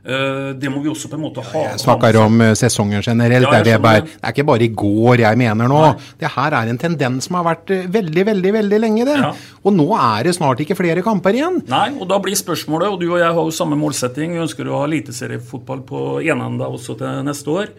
Eh, 0.04 0.50
det 0.60 0.68
må 0.68 0.82
vi 0.84 0.90
også 0.92 1.08
på 1.08 1.16
en 1.16 1.22
måte 1.24 1.40
ha. 1.40 1.60
Jeg 1.70 1.80
snakker 1.80 2.18
om 2.20 2.42
eh, 2.44 2.52
sesongen 2.60 3.00
generelt. 3.00 3.48
Ja, 3.48 3.62
det, 3.64 3.78
bare, 3.80 4.02
det, 4.04 4.18
er 4.20 4.34
ikke 4.34 4.44
bare 4.50 4.66
i 4.66 4.68
går 4.68 5.22
jeg 5.22 5.40
mener 5.40 5.70
nå. 5.70 5.80
Nei. 5.80 6.10
Det 6.20 6.28
her 6.34 6.56
er 6.58 6.68
en 6.68 6.80
tendens 6.80 7.24
som 7.30 7.38
har 7.38 7.46
vært 7.46 7.72
eh, 7.72 7.86
veldig 7.88 8.26
veldig, 8.28 8.52
veldig 8.58 8.82
lenge. 8.84 9.06
det. 9.08 9.16
Ja. 9.22 9.32
Og 9.64 9.72
nå 9.72 9.88
er 9.96 10.28
det 10.28 10.36
snart 10.36 10.60
ikke 10.60 10.76
flere 10.76 11.04
kamper 11.06 11.40
igjen. 11.40 11.62
Nei, 11.72 11.88
og 11.96 12.04
da 12.12 12.20
blir 12.20 12.36
spørsmålet, 12.36 12.92
og 12.92 13.00
du 13.00 13.08
og 13.14 13.16
jeg 13.22 13.32
har 13.32 13.48
jo 13.48 13.56
samme 13.56 13.80
målsetting, 13.80 14.36
vi 14.36 14.44
ønsker 14.44 14.68
å 14.68 14.82
ha 14.82 14.90
eliteseriefotball 14.90 15.84
på 15.88 16.04
enenda 16.20 16.68
også 16.68 17.00
til 17.00 17.24
neste 17.24 17.56
år. 17.56 17.74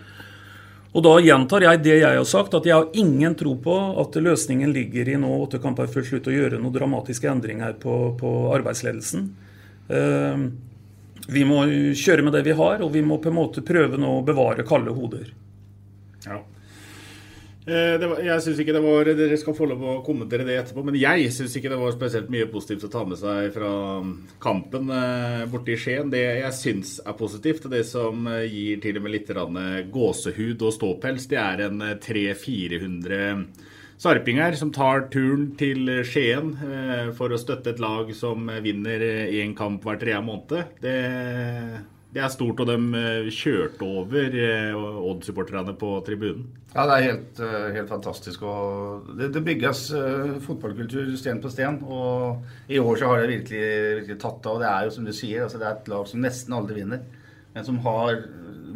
Og 0.95 1.03
da 1.05 1.17
gjentar 1.21 1.61
jeg 1.61 1.85
det 1.85 1.97
jeg 1.99 2.17
har 2.17 2.25
sagt, 2.25 2.55
at 2.57 2.65
jeg 2.65 2.73
har 2.73 2.93
ingen 2.97 3.35
tro 3.37 3.53
på 3.61 3.73
at 4.01 4.15
løsningen 4.17 4.71
ligger 4.73 5.11
i 5.11 5.17
nå 5.19 5.29
åtte 5.43 5.59
kamper 5.61 5.91
før 5.91 6.07
slutt 6.07 6.29
å 6.31 6.33
gjøre 6.33 6.57
noen 6.57 6.73
dramatiske 6.73 7.29
endringer 7.29 7.75
på, 7.77 8.15
på 8.17 8.31
arbeidsledelsen. 8.55 9.27
Uh, 9.91 10.47
vi 11.27 11.45
må 11.47 11.63
kjøre 11.97 12.25
med 12.25 12.35
det 12.37 12.43
vi 12.45 12.57
har, 12.57 12.83
og 12.85 12.91
vi 12.93 13.01
må 13.05 13.17
på 13.21 13.31
en 13.31 13.39
måte 13.39 13.65
prøve 13.65 13.97
nå 14.01 14.19
å 14.19 14.25
bevare 14.25 14.65
kalde 14.67 14.93
hoder. 14.93 15.31
Ja. 16.25 16.41
Eh, 17.65 17.97
var, 17.97 18.19
jeg 18.21 18.41
synes 18.45 18.59
ikke 18.61 18.73
det 18.75 18.81
var, 18.83 19.07
Dere 19.17 19.37
skal 19.41 19.55
få 19.57 19.65
lov 19.65 19.81
å 19.81 19.93
kommentere 20.05 20.45
det 20.45 20.59
etterpå, 20.59 20.83
men 20.85 20.99
jeg 21.01 21.31
syns 21.33 21.55
ikke 21.57 21.71
det 21.73 21.79
var 21.81 21.95
spesielt 21.95 22.29
mye 22.29 22.45
positivt 22.51 22.85
å 22.85 22.91
ta 22.93 23.01
med 23.09 23.17
seg 23.17 23.49
fra 23.55 23.71
kampen 24.43 24.91
eh, 24.93 25.45
borte 25.49 25.73
i 25.73 25.79
Skien. 25.81 26.11
Det 26.13 26.21
jeg 26.21 26.53
syns 26.59 26.99
er 27.01 27.17
positivt, 27.17 27.65
og 27.65 27.73
det 27.73 27.81
som 27.89 28.27
eh, 28.29 28.45
gir 28.45 28.83
til 28.83 28.99
og 28.99 29.07
med 29.07 29.15
litt 29.17 29.33
gåsehud 29.95 30.61
og 30.61 30.75
ståpels, 30.77 31.25
det 31.31 31.41
er 31.41 31.65
en 31.65 31.81
300-400 32.05 33.73
sarpinger 34.01 34.55
som 34.59 34.71
tar 34.75 35.07
turen 35.13 35.49
til 35.59 35.89
Skien 36.07 36.53
eh, 36.65 37.09
for 37.15 37.31
å 37.31 37.39
støtte 37.39 37.73
et 37.73 37.81
lag 37.83 38.11
som 38.17 38.49
vinner 38.63 39.03
én 39.31 39.55
kamp 39.57 39.85
hver 39.85 39.99
tredje 40.01 40.21
måned. 40.25 40.75
Det, 40.83 40.95
det, 42.11 42.21
er 42.21 42.33
stort, 42.33 42.59
og 42.61 42.69
de 42.69 43.01
eh, 43.01 43.31
kjørte 43.33 43.87
over 43.87 44.37
eh, 44.41 44.75
Odd-supporterne 44.75 45.75
på 45.79 45.95
tribunen. 46.07 46.47
Ja, 46.75 46.83
det 46.89 46.95
er 46.95 47.05
helt, 47.07 47.37
helt 47.71 47.87
fantastisk. 47.87 48.41
Det, 49.15 49.29
det 49.31 49.43
bygges 49.45 49.85
fotballkultur 50.43 51.13
sten 51.15 51.39
på 51.39 51.47
sten. 51.53 51.77
Og 51.87 52.67
i 52.67 52.81
år 52.81 52.99
så 52.99 53.13
har 53.13 53.23
det 53.23 53.29
virkelig, 53.31 53.69
virkelig 54.01 54.17
tatt 54.19 54.49
av. 54.51 54.59
Det 54.59 54.67
er 54.67 54.89
jo 54.89 54.95
som 54.97 55.07
du 55.07 55.13
sier, 55.15 55.45
altså 55.45 55.61
det 55.61 55.69
er 55.69 55.77
et 55.77 55.87
lag 55.93 56.09
som 56.11 56.25
nesten 56.25 56.57
aldri 56.57 56.81
vinner. 56.81 57.05
Men 57.55 57.63
som 57.63 57.79
har 57.85 58.19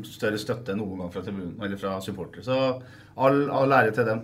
større 0.07 0.39
støtte 0.39 0.71
enn 0.71 0.79
noen 0.79 1.03
gang 1.03 1.11
fra 1.11 1.25
tribunen, 1.25 1.57
eller 1.59 1.79
fra 1.81 1.97
supportere. 1.99 2.45
Så 2.47 3.19
all, 3.19 3.41
all 3.51 3.75
ære 3.81 3.91
til 3.97 4.07
dem. 4.07 4.23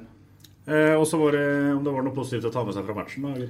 Eh, 0.65 0.95
og 0.97 1.05
så 1.05 1.19
var 1.21 1.35
det 1.35 1.47
om 1.75 1.83
det 1.85 1.91
var 1.93 2.05
noe 2.05 2.15
positivt 2.15 2.47
å 2.49 2.53
ta 2.53 2.63
med 2.65 2.73
seg 2.73 2.87
fra 2.87 2.95
matchen? 2.97 3.27
da? 3.27 3.49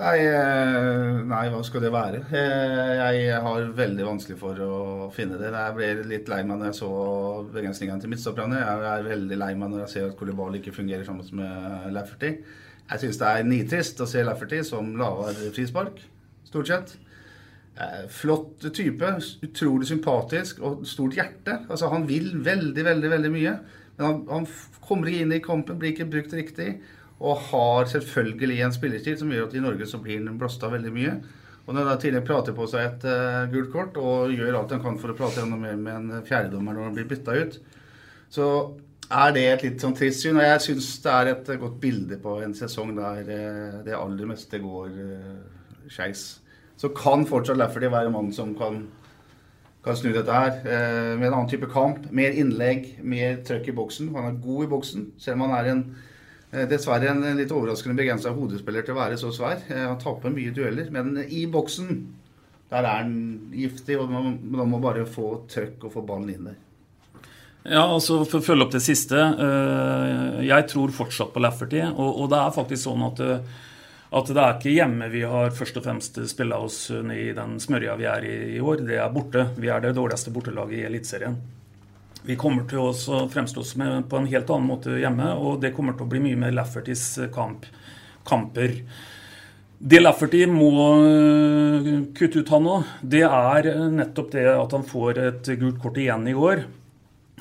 Nei, 0.00 0.18
eh, 0.22 1.16
nei, 1.28 1.46
hva 1.52 1.60
skal 1.66 1.82
det 1.84 1.90
være? 1.92 2.20
Eh, 2.36 3.00
jeg 3.16 3.40
har 3.44 3.72
veldig 3.76 4.06
vanskelig 4.06 4.38
for 4.40 4.60
å 4.64 4.74
finne 5.12 5.40
det. 5.40 5.50
Jeg 5.52 5.76
ble 5.76 5.90
litt 6.12 6.30
lei 6.30 6.42
meg 6.44 6.60
når 6.60 6.70
jeg 6.70 6.78
så 6.82 6.90
begrensningene 7.52 8.00
til 8.04 8.12
midtstopperne. 8.12 8.60
Jeg 8.60 8.88
er 8.92 9.08
veldig 9.08 9.40
lei 9.40 9.50
meg 9.56 9.72
når 9.72 9.84
jeg 9.84 9.92
ser 9.94 10.08
at 10.10 10.16
Kolibal 10.20 10.56
ikke 10.60 10.76
fungerer 10.76 11.04
sammen 11.08 11.26
med 11.40 11.92
Lafferty. 11.96 12.36
Jeg 12.90 13.04
syns 13.04 13.20
det 13.20 13.28
er 13.32 13.48
nitrist 13.48 14.00
å 14.04 14.08
se 14.08 14.24
Lafferty 14.26 14.62
som 14.66 14.94
lavere 15.00 15.52
frispark, 15.54 16.00
stort 16.48 16.70
sett. 16.70 16.96
Flott 18.12 18.66
type, 18.76 19.10
utrolig 19.46 19.86
sympatisk 19.88 20.58
og 20.66 20.82
stort 20.88 21.14
hjerte. 21.16 21.62
Altså, 21.70 21.88
han 21.92 22.04
vil 22.08 22.34
veldig, 22.44 22.84
veldig, 22.84 23.12
veldig 23.14 23.30
mye. 23.32 23.54
Men 24.00 24.06
han, 24.08 24.20
han 24.30 24.46
kommer 24.80 25.10
ikke 25.10 25.26
inn 25.26 25.36
i 25.36 25.42
kampen, 25.44 25.78
blir 25.78 25.92
ikke 25.92 26.08
brukt 26.08 26.32
riktig. 26.32 26.72
Og 27.20 27.42
har 27.50 27.84
selvfølgelig 27.90 28.62
en 28.64 28.72
spillestil 28.72 29.18
som 29.20 29.32
gjør 29.32 29.50
at 29.50 29.54
i 29.58 29.60
Norge 29.60 29.88
så 29.88 30.00
blir 30.00 30.22
han 30.22 30.38
blåst 30.40 30.64
veldig 30.64 30.92
mye. 30.94 31.18
Og 31.66 31.74
når 31.76 31.90
han 31.90 31.98
tidligere 32.00 32.26
prater 32.26 32.54
på 32.56 32.64
seg 32.70 32.86
et 32.86 33.04
uh, 33.06 33.44
gult 33.52 33.68
kort 33.74 33.98
og 34.00 34.32
gjør 34.32 34.56
alt 34.58 34.72
han 34.74 34.80
kan 34.82 34.96
for 34.98 35.12
å 35.12 35.18
prate 35.18 35.44
enda 35.44 35.58
mer 35.60 35.76
med 35.78 35.98
en 35.98 36.24
fjerdedommer 36.26 36.74
når 36.74 36.88
han 36.88 36.96
blir 36.96 37.10
bytta 37.10 37.36
ut, 37.36 37.58
så 38.32 38.46
er 39.10 39.34
det 39.36 39.44
et 39.50 39.64
litt 39.66 39.84
sånn 39.84 39.94
trist 39.98 40.24
syn. 40.24 40.40
Og 40.40 40.48
jeg 40.48 40.64
syns 40.64 40.88
det 41.04 41.12
er 41.12 41.32
et 41.34 41.52
godt 41.60 41.76
bilde 41.82 42.18
på 42.24 42.38
en 42.40 42.56
sesong 42.56 42.94
der 42.96 43.20
uh, 43.28 43.76
det 43.84 43.98
aller 43.98 44.32
meste 44.32 44.62
går 44.64 44.96
uh, 44.96 45.84
skeis. 45.92 46.24
Så 46.80 46.88
kan 46.96 47.28
fortsatt 47.28 47.60
Lafferty 47.60 47.92
være 47.92 48.10
mannen 48.14 48.32
som 48.32 48.56
kan 48.56 48.86
kan 49.84 49.96
snu 49.96 50.12
dette 50.12 50.34
her 50.34 50.60
eh, 50.60 51.16
med 51.16 51.30
en 51.30 51.34
annen 51.34 51.50
type 51.50 51.68
kamp. 51.72 52.04
Mer 52.12 52.36
innlegg, 52.36 52.98
mer 53.00 53.40
trøkk 53.46 53.70
i 53.70 53.76
boksen. 53.76 54.12
Han 54.16 54.28
er 54.28 54.40
god 54.44 54.64
i 54.66 54.70
boksen, 54.74 55.10
selv 55.20 55.38
om 55.38 55.46
han 55.46 55.56
er 55.56 55.70
en 55.72 55.84
eh, 56.52 56.66
dessverre 56.68 57.12
en 57.14 57.24
litt 57.38 57.52
overraskende 57.54 57.96
begrensa 57.98 58.34
hodespiller 58.36 58.84
til 58.84 58.96
å 58.96 59.00
være 59.00 59.20
så 59.20 59.32
svær. 59.34 59.62
Eh, 59.70 59.86
han 59.86 60.00
taper 60.00 60.34
mye 60.34 60.52
dueller, 60.56 60.90
men 60.92 61.22
i 61.24 61.46
boksen 61.50 61.94
der 62.70 62.84
er 62.84 63.00
han 63.00 63.14
giftig, 63.56 63.96
og 63.98 64.12
man, 64.12 64.36
må 64.46 64.78
bare 64.82 65.08
få 65.08 65.40
trøkk 65.50 65.88
og 65.88 65.96
få 65.96 66.04
ballen 66.06 66.28
inn 66.34 66.52
der. 66.52 66.60
Ja, 67.64 67.82
altså 67.82 68.20
For 68.22 68.38
å 68.38 68.44
følge 68.44 68.64
opp 68.64 68.70
det 68.72 68.80
siste. 68.80 69.18
Jeg 70.46 70.68
tror 70.70 70.94
fortsatt 70.96 71.34
på 71.34 71.42
Lafferty. 71.42 71.82
Og, 71.90 72.22
det 72.30 72.38
er 72.38 72.54
faktisk 72.54 72.86
sånn 72.86 73.02
at 73.04 73.20
at 74.10 74.26
det 74.26 74.42
er 74.42 74.56
ikke 74.56 74.74
hjemme 74.74 75.06
vi 75.12 75.22
har 75.22 75.52
først 75.54 75.76
og 75.78 75.84
fremst 75.84 76.18
spilla 76.32 76.58
oss 76.58 76.88
ned 76.90 77.28
i 77.28 77.34
den 77.36 77.60
smørja 77.62 77.94
vi 77.98 78.08
er 78.10 78.26
i 78.26 78.34
i 78.56 78.60
år. 78.60 78.82
Det 78.86 78.98
er 78.98 79.12
borte. 79.14 79.44
Vi 79.54 79.70
er 79.70 79.84
det 79.84 79.94
dårligste 79.94 80.32
bortelaget 80.34 80.80
i 80.80 80.86
Eliteserien. 80.88 81.36
Vi 82.26 82.36
kommer 82.36 82.66
til 82.68 82.82
å 82.82 83.20
fremstå 83.30 83.62
oss 83.62 83.76
på 83.78 84.18
en 84.18 84.26
helt 84.28 84.50
annen 84.50 84.66
måte 84.68 84.98
hjemme, 84.98 85.30
og 85.38 85.62
det 85.62 85.72
kommer 85.76 85.94
til 85.96 86.04
å 86.04 86.10
bli 86.10 86.20
mye 86.26 86.40
mer 86.42 86.52
Laffertys 86.58 87.04
kamp, 87.32 87.64
kamper. 88.28 88.74
Det 89.80 90.02
Lafferty 90.02 90.42
må 90.50 90.68
øh, 91.00 91.86
kutte 92.12 92.42
ut 92.42 92.52
han 92.52 92.68
òg, 92.68 92.90
det 93.00 93.22
er 93.24 93.70
nettopp 93.94 94.34
det 94.34 94.44
at 94.52 94.76
han 94.76 94.84
får 94.84 95.22
et 95.22 95.54
gult 95.62 95.80
kort 95.80 96.02
igjen 96.02 96.28
i 96.28 96.36
år. 96.36 96.66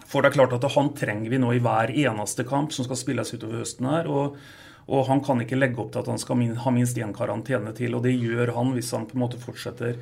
For 0.09 0.23
det 0.23 0.31
er 0.31 0.37
klart 0.37 0.55
at 0.55 0.69
han 0.77 0.93
trenger 0.95 1.33
vi 1.33 1.41
nå 1.41 1.51
i 1.57 1.59
hver 1.65 1.91
eneste 1.91 2.45
kamp 2.47 2.71
som 2.73 2.87
skal 2.87 3.01
spilles 3.01 3.33
utover 3.35 3.59
høsten 3.59 3.89
her. 3.89 4.07
og 4.07 4.37
og 4.89 5.05
han 5.07 5.21
kan 5.25 5.41
ikke 5.43 5.59
legge 5.59 5.79
opp 5.83 5.93
til 5.93 6.01
at 6.01 6.09
han 6.09 6.19
skal 6.21 6.41
ha 6.65 6.73
minst 6.73 6.97
én 6.97 7.13
karantene 7.13 7.75
til. 7.77 7.93
Og 7.95 8.03
det 8.05 8.15
gjør 8.17 8.55
han 8.57 8.73
hvis 8.73 8.91
han 8.95 9.05
på 9.09 9.17
en 9.17 9.23
måte 9.27 9.41
fortsetter 9.41 9.99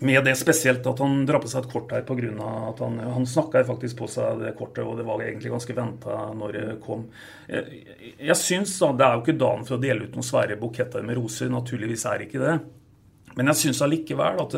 med 0.00 0.22
det 0.24 0.32
spesielt 0.38 0.86
at 0.86 1.00
han 1.02 1.24
drar 1.28 1.42
på 1.42 1.48
seg 1.50 1.64
et 1.64 1.72
kort 1.72 1.90
her 1.92 2.04
pga. 2.08 2.30
at 2.70 2.78
han, 2.80 2.94
han 2.98 3.26
snakka 3.26 3.64
faktisk 3.68 3.98
på 3.98 4.08
seg 4.08 4.40
det 4.40 4.54
kortet, 4.56 4.84
og 4.86 4.96
det 4.96 5.04
var 5.04 5.20
egentlig 5.20 5.52
ganske 5.52 5.76
venta 5.76 6.22
når 6.32 6.56
det 6.56 6.64
kom. 6.84 7.04
Jeg, 7.48 7.82
jeg 8.16 8.36
synes 8.38 8.78
da, 8.78 8.92
Det 8.92 9.06
er 9.06 9.14
jo 9.14 9.24
ikke 9.26 9.42
dagen 9.42 9.66
for 9.68 9.76
å 9.76 9.82
dele 9.82 10.06
ut 10.06 10.16
noen 10.16 10.30
svære 10.30 10.56
buketter 10.60 11.04
med 11.04 11.18
roser, 11.20 11.52
naturligvis 11.52 12.06
er 12.08 12.18
det 12.22 12.30
ikke 12.30 12.44
det. 12.46 12.56
Men 13.36 13.52
jeg 13.52 13.60
syns 13.60 13.82
allikevel 13.84 14.40
at, 14.40 14.56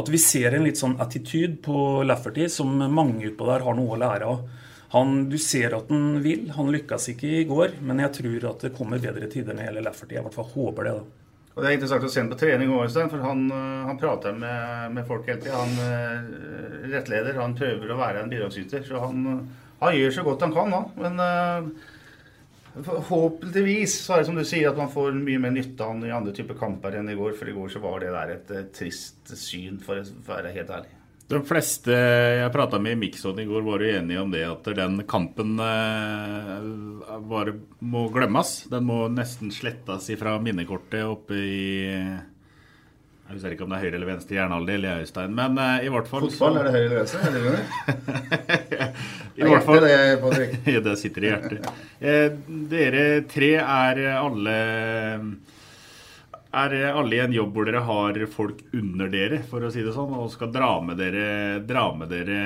at 0.00 0.08
vi 0.14 0.22
ser 0.22 0.56
en 0.56 0.64
litt 0.64 0.80
sånn 0.80 0.96
attityd 1.02 1.60
på 1.66 2.02
Lafferty 2.08 2.48
som 2.48 2.72
mange 2.72 3.28
utpå 3.28 3.50
der 3.50 3.66
har 3.66 3.76
noe 3.76 3.92
å 3.92 4.00
lære 4.00 4.30
av. 4.30 4.46
Han, 4.92 5.16
du 5.32 5.38
ser 5.40 5.72
at 5.76 5.88
han 5.92 6.18
vil. 6.24 6.50
Han 6.56 6.68
lykkes 6.74 7.12
ikke 7.14 7.30
i 7.40 7.44
går, 7.48 7.78
men 7.80 8.02
jeg 8.04 8.12
tror 8.18 8.48
at 8.50 8.66
det 8.66 8.74
kommer 8.76 9.00
bedre 9.00 9.28
tider 9.32 9.56
med 9.56 9.70
hele 9.70 9.84
Lafferty. 9.84 10.18
Jeg 10.18 10.24
i 10.24 10.26
hvert 10.26 10.36
fall 10.36 10.50
håper 10.52 10.88
det. 10.88 10.94
da. 10.98 11.22
Og 11.52 11.60
Det 11.60 11.68
er 11.68 11.74
interessant 11.76 12.04
å 12.08 12.10
se 12.12 12.20
ham 12.20 12.30
på 12.32 12.38
trening 12.40 12.70
òg, 12.72 12.92
for 13.12 13.24
han, 13.24 13.42
eh, 13.52 13.80
han 13.88 13.98
prater 14.00 14.36
med, 14.36 14.92
med, 14.96 15.06
folk 15.08 15.26
hele 15.28 15.40
tida. 15.40 15.58
Han 15.60 15.74
uh, 15.80 16.92
rettleder, 16.92 17.40
han 17.40 17.56
prøver 17.56 17.92
å 17.92 17.98
være 18.00 18.22
en 18.22 18.32
bidragsyter. 18.32 18.84
Så 18.88 19.00
han, 19.02 19.26
han, 19.82 19.98
gjør 19.98 20.14
så 20.16 20.24
godt 20.28 20.46
han 20.46 20.54
kan 20.56 20.76
han. 20.78 20.88
Men 21.00 21.20
uh, 21.20 21.90
Forhåpentligvis 22.72 23.98
så 24.00 24.14
er 24.14 24.22
det 24.22 24.28
som 24.30 24.38
du 24.38 24.46
sier 24.48 24.70
at 24.70 24.78
man 24.78 24.88
får 24.92 25.12
mye 25.18 25.40
mer 25.42 25.52
nytte 25.52 25.84
av 25.84 25.92
han 25.92 26.06
i 26.08 26.14
andre 26.14 26.32
typer 26.32 26.56
kamper 26.56 26.96
enn 26.96 27.10
i 27.12 27.16
går. 27.18 27.34
For 27.36 27.50
i 27.50 27.56
går 27.56 27.68
så 27.74 27.82
var 27.84 28.00
det 28.00 28.14
der 28.14 28.32
et 28.32 28.52
eh, 28.56 28.68
trist 28.72 29.28
syn, 29.36 29.76
for 29.82 30.00
å 30.00 30.06
være 30.24 30.54
helt 30.54 30.72
ærlig. 30.72 30.94
De 31.32 31.38
fleste 31.48 31.94
jeg 31.96 32.52
prata 32.52 32.76
med 32.82 32.92
i 32.92 32.98
Mikson 33.06 33.38
i 33.40 33.46
går, 33.48 33.62
var 33.64 33.80
jo 33.80 33.92
enige 33.96 34.20
om 34.20 34.32
det 34.32 34.42
at 34.44 34.66
den 34.76 34.98
kampen 35.08 35.54
eh, 35.64 36.66
var, 37.30 37.50
må 37.80 38.02
glemmes. 38.12 38.50
Den 38.68 38.84
må 38.84 39.06
nesten 39.08 39.52
slettes 39.54 40.10
ifra 40.12 40.34
minnekortet 40.44 41.06
oppe 41.08 41.38
i 41.40 41.62
Jeg 42.04 43.32
husker 43.32 43.54
ikke 43.54 43.64
om 43.64 43.72
det 43.72 43.78
er 43.78 43.86
høyre 43.86 43.96
eller 43.96 44.10
venstre 44.10 44.36
hjernehalvdel 44.36 44.84
i 44.84 44.92
Øystein, 45.06 45.32
men 45.38 45.56
uh, 45.56 45.78
i 45.80 45.88
hvert 45.94 46.10
fall 46.10 46.26
Fotball, 46.26 46.58
er 46.60 46.68
det 46.68 46.74
høyre 46.74 46.84
eller 46.84 47.00
venstre? 47.00 47.20
Er 47.24 47.32
det 47.32 47.40
I 49.40 49.48
hvert 49.48 49.64
fall 49.64 49.80
det, 49.86 50.82
det 50.90 50.98
sitter 51.00 51.24
i 51.24 51.30
hjertet. 51.30 51.70
Eh, 51.96 52.28
dere 52.68 53.06
tre 53.32 53.54
er 53.62 54.02
alle 54.18 54.58
er 56.52 56.74
alle 56.92 57.16
i 57.16 57.22
en 57.22 57.32
jobb 57.32 57.54
hvor 57.56 57.68
dere 57.68 57.80
har 57.86 58.18
folk 58.30 58.60
under 58.76 59.08
dere, 59.12 59.40
for 59.48 59.64
å 59.64 59.70
si 59.72 59.84
det 59.84 59.94
sånn, 59.96 60.12
og 60.20 60.30
skal 60.32 60.52
dra 60.52 60.74
med 60.84 61.00
dere, 61.00 61.62
dra 61.64 61.86
med 61.96 62.12
dere 62.12 62.40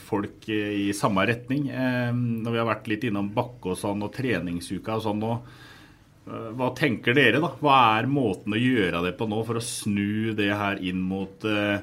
folk 0.00 0.48
i 0.48 0.92
samme 0.96 1.26
retning. 1.28 1.68
Eh, 1.70 2.12
når 2.14 2.52
vi 2.52 2.60
har 2.60 2.68
vært 2.68 2.90
litt 2.90 3.06
innom 3.08 3.30
Bakke 3.34 3.74
og 3.74 3.80
sånn, 3.80 4.04
og 4.04 4.14
treningsuka 4.16 4.96
og 4.96 5.04
sånn 5.04 5.22
nå, 5.22 5.34
eh, 6.26 6.48
hva 6.56 6.70
tenker 6.76 7.16
dere, 7.16 7.42
da? 7.42 7.52
Hva 7.60 7.78
er 7.98 8.10
måten 8.10 8.56
å 8.56 8.60
gjøre 8.60 9.04
det 9.06 9.16
på 9.18 9.28
nå 9.28 9.42
for 9.46 9.60
å 9.60 9.64
snu 9.64 10.32
det 10.38 10.52
her 10.52 10.80
inn 10.80 11.02
mot 11.04 11.44
eh, 11.44 11.80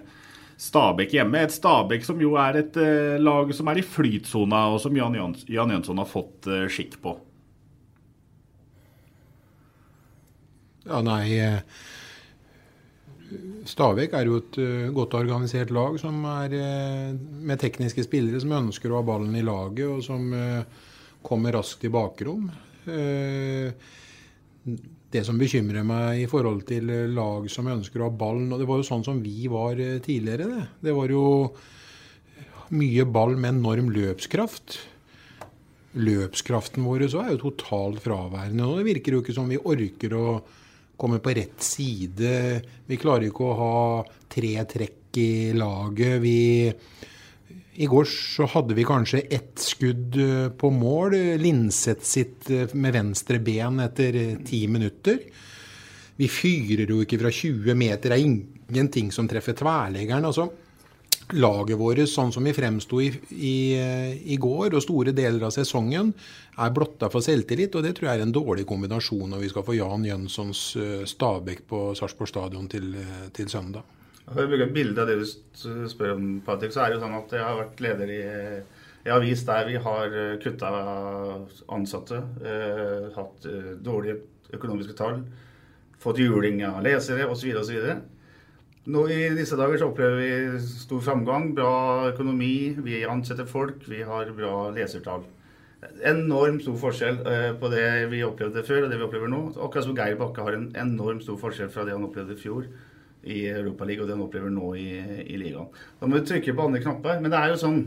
Stabæk 0.64 1.18
hjemme? 1.18 1.44
Et 1.44 1.54
Stabæk 1.54 2.06
som 2.08 2.22
jo 2.22 2.38
er 2.40 2.62
et 2.62 2.78
lag 3.20 3.54
som 3.54 3.70
er 3.70 3.82
i 3.82 3.86
flytsona, 3.86 4.68
og 4.74 4.82
som 4.82 4.96
Jan 4.96 5.18
Jønsson 5.50 6.00
har 6.00 6.10
fått 6.10 6.48
skikk 6.72 7.02
på. 7.04 7.18
Ja, 10.84 11.00
nei 11.00 11.38
eh, 11.40 11.60
Stavek 13.66 14.12
er 14.14 14.28
jo 14.28 14.38
et 14.42 14.58
uh, 14.60 14.92
godt 14.94 15.16
organisert 15.18 15.72
lag 15.74 15.96
er 15.96 16.56
uh, 16.60 17.14
med 17.48 17.62
tekniske 17.62 18.04
spillere 18.06 18.42
som 18.44 18.52
ønsker 18.60 18.92
å 18.92 19.00
ha 19.00 19.08
ballen 19.08 19.34
i 19.40 19.46
laget, 19.46 19.88
og 19.88 20.04
som 20.06 20.28
kommer 21.24 21.56
raskt 21.56 21.86
i 21.88 21.90
bakrom. 21.90 22.52
det 25.14 25.22
som 25.24 25.40
bekymrer 25.40 25.86
meg 25.88 26.26
i 26.26 26.28
forhold 26.28 26.66
til 26.68 26.90
lag 27.16 27.48
som 27.50 27.70
ønsker 27.72 28.02
å 28.02 28.10
ha 28.10 28.18
ballen 28.18 28.52
og 28.52 28.60
Det 28.60 28.68
var 28.68 28.82
jo 28.82 28.88
sånn 28.90 29.06
som 29.08 29.22
vi 29.24 29.48
var 29.48 29.80
tidligere. 30.04 30.50
Det. 30.52 30.66
det 30.90 30.96
var 30.98 31.08
jo 31.10 31.54
mye 32.76 33.06
ball 33.08 33.38
med 33.38 33.56
enorm 33.56 33.88
løpskraft. 33.96 34.82
Løpskraften 35.96 36.84
vår 36.84 37.08
så 37.14 37.24
er 37.24 37.32
jo 37.32 37.46
totalt 37.46 38.04
fraværende. 38.04 38.68
og 38.68 38.82
Det 38.82 38.90
virker 38.92 39.16
jo 39.16 39.24
ikke 39.24 39.38
som 39.40 39.48
vi 39.48 39.62
orker 39.64 40.18
å 40.20 40.28
kommer 40.98 41.20
på 41.20 41.34
rett 41.36 41.64
side. 41.64 42.62
Vi 42.86 43.00
klarer 43.02 43.28
ikke 43.28 43.48
å 43.48 43.58
ha 43.60 43.78
tre 44.32 44.54
trekk 44.70 45.20
i 45.22 45.54
laget. 45.58 46.20
Vi 46.24 46.74
I 47.82 47.88
går 47.90 48.06
så 48.06 48.46
hadde 48.54 48.76
vi 48.78 48.86
kanskje 48.86 49.24
ett 49.34 49.58
skudd 49.58 50.18
eh, 50.22 50.50
på 50.54 50.70
mål. 50.70 51.16
Linseth 51.42 52.06
sitt 52.06 52.50
eh, 52.54 52.70
med 52.78 52.94
venstre 52.94 53.40
ben 53.42 53.82
etter 53.82 54.18
eh, 54.20 54.36
ti 54.46 54.68
minutter. 54.70 55.18
Vi 56.16 56.30
fyrer 56.30 56.86
jo 56.86 57.02
ikke 57.02 57.18
fra 57.24 57.32
20 57.34 57.74
meter. 57.74 58.14
Det 58.14 58.20
er 58.20 58.28
ingenting 58.28 59.10
som 59.12 59.26
treffer 59.30 59.58
tverleggeren. 59.58 60.30
Altså, 60.30 60.52
laget 61.32 61.80
vårt, 61.80 62.04
sånn 62.10 62.32
som 62.34 62.46
vi 62.46 62.54
fremsto 62.56 63.00
i, 63.02 63.10
i, 63.32 63.56
i, 64.34 64.38
går 64.42 64.76
og 64.76 64.84
store 64.84 65.14
deler 65.16 65.48
av 65.48 65.54
sesongen, 65.56 66.12
er 66.60 66.74
blotta 66.76 67.10
for 67.14 67.26
selvtillit. 67.26 67.76
Og 67.78 67.86
det 67.86 67.96
tror 67.98 68.10
jeg 68.10 68.20
er 68.20 68.26
en 68.26 68.36
dårlig 68.36 68.66
kombinasjon 68.70 69.32
når 69.32 69.44
vi 69.46 69.52
skal 69.54 69.66
få 69.68 69.78
Jan 69.78 70.06
Jønssons 70.08 70.64
uh, 70.78 71.04
Stabæk 71.10 71.66
på 71.70 71.84
Sarpsborg 71.98 72.32
stadion 72.32 72.70
til, 72.72 72.92
uh, 73.00 73.28
til 73.36 73.50
søndag. 73.52 73.88
For 74.28 74.46
å 74.46 74.50
bruke 74.50 74.70
et 74.70 74.76
bilde 74.76 75.04
av 75.04 75.10
det 75.10 75.20
du 75.20 75.88
spør 75.92 76.16
om, 76.16 76.28
Patrick, 76.46 76.76
så 76.76 76.84
er 76.84 76.92
det 76.92 77.00
jo 77.00 77.06
sånn 77.06 77.18
at 77.18 77.34
jeg 77.36 77.44
har 77.44 77.60
vært 77.60 77.82
leder 77.84 78.14
i 78.14 78.22
en 78.24 79.16
avis 79.18 79.44
der 79.44 79.66
vi 79.68 79.82
har 79.84 80.14
eh, 80.16 80.38
kutta 80.40 80.70
ansatte, 81.76 82.22
hatt 83.18 83.48
dårlige 83.84 84.22
økonomiske 84.56 84.96
tall, 84.96 85.18
fått 86.00 86.22
juling 86.24 86.62
av 86.64 86.80
lesere 86.86 87.28
osv. 87.28 87.52
osv. 87.60 87.82
Nå 88.84 89.06
I 89.08 89.30
disse 89.38 89.56
dager 89.56 89.80
så 89.80 89.88
opplever 89.88 90.18
vi 90.20 90.64
stor 90.68 91.00
framgang, 91.06 91.54
bra 91.56 92.10
økonomi, 92.10 92.76
vi 92.84 92.98
ansetter 93.08 93.48
folk, 93.48 93.86
vi 93.88 94.02
har 94.04 94.32
bra 94.36 94.68
lesertall. 94.76 95.24
Enormt 96.04 96.66
stor 96.66 96.76
forskjell 96.82 97.22
eh, 97.28 97.52
på 97.60 97.70
det 97.72 97.86
vi 98.12 98.20
opplevde 98.28 98.64
før 98.68 98.86
og 98.86 98.92
det 98.92 99.00
vi 99.00 99.06
opplever 99.06 99.32
nå. 99.32 99.40
Akkurat 99.56 99.88
som 99.88 99.96
Geir 99.96 100.18
Bakke 100.20 100.44
har 100.44 100.58
en 100.58 100.68
enormt 100.80 101.24
stor 101.24 101.40
forskjell 101.40 101.72
fra 101.72 101.86
det 101.88 101.96
han 101.96 102.04
opplevde 102.04 102.36
i 102.36 102.42
fjor 102.42 102.68
i 103.24 103.46
Europaligaen 103.54 104.04
og 104.04 104.10
det 104.10 104.18
han 104.18 104.26
opplever 104.26 104.52
nå 104.52 104.74
i, 104.76 104.90
i 105.32 105.40
ligaen. 105.40 105.72
Da 106.02 106.10
må 106.10 106.20
vi 106.20 106.28
trykke 106.34 106.56
på 106.56 106.68
andre 106.68 106.84
knapper. 106.84 107.24
Men 107.24 107.32
det 107.32 107.40
er 107.40 107.54
jo 107.54 107.62
sånn 107.64 107.80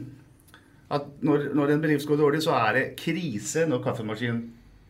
at 0.96 1.12
når, 1.20 1.50
når 1.58 1.74
en 1.74 1.84
bedrift 1.84 2.08
går 2.08 2.22
dårlig, 2.22 2.40
så 2.46 2.56
er 2.56 2.72
det 2.78 2.86
krise 3.00 3.68
når 3.68 3.84
kaffemaskinen 3.84 4.42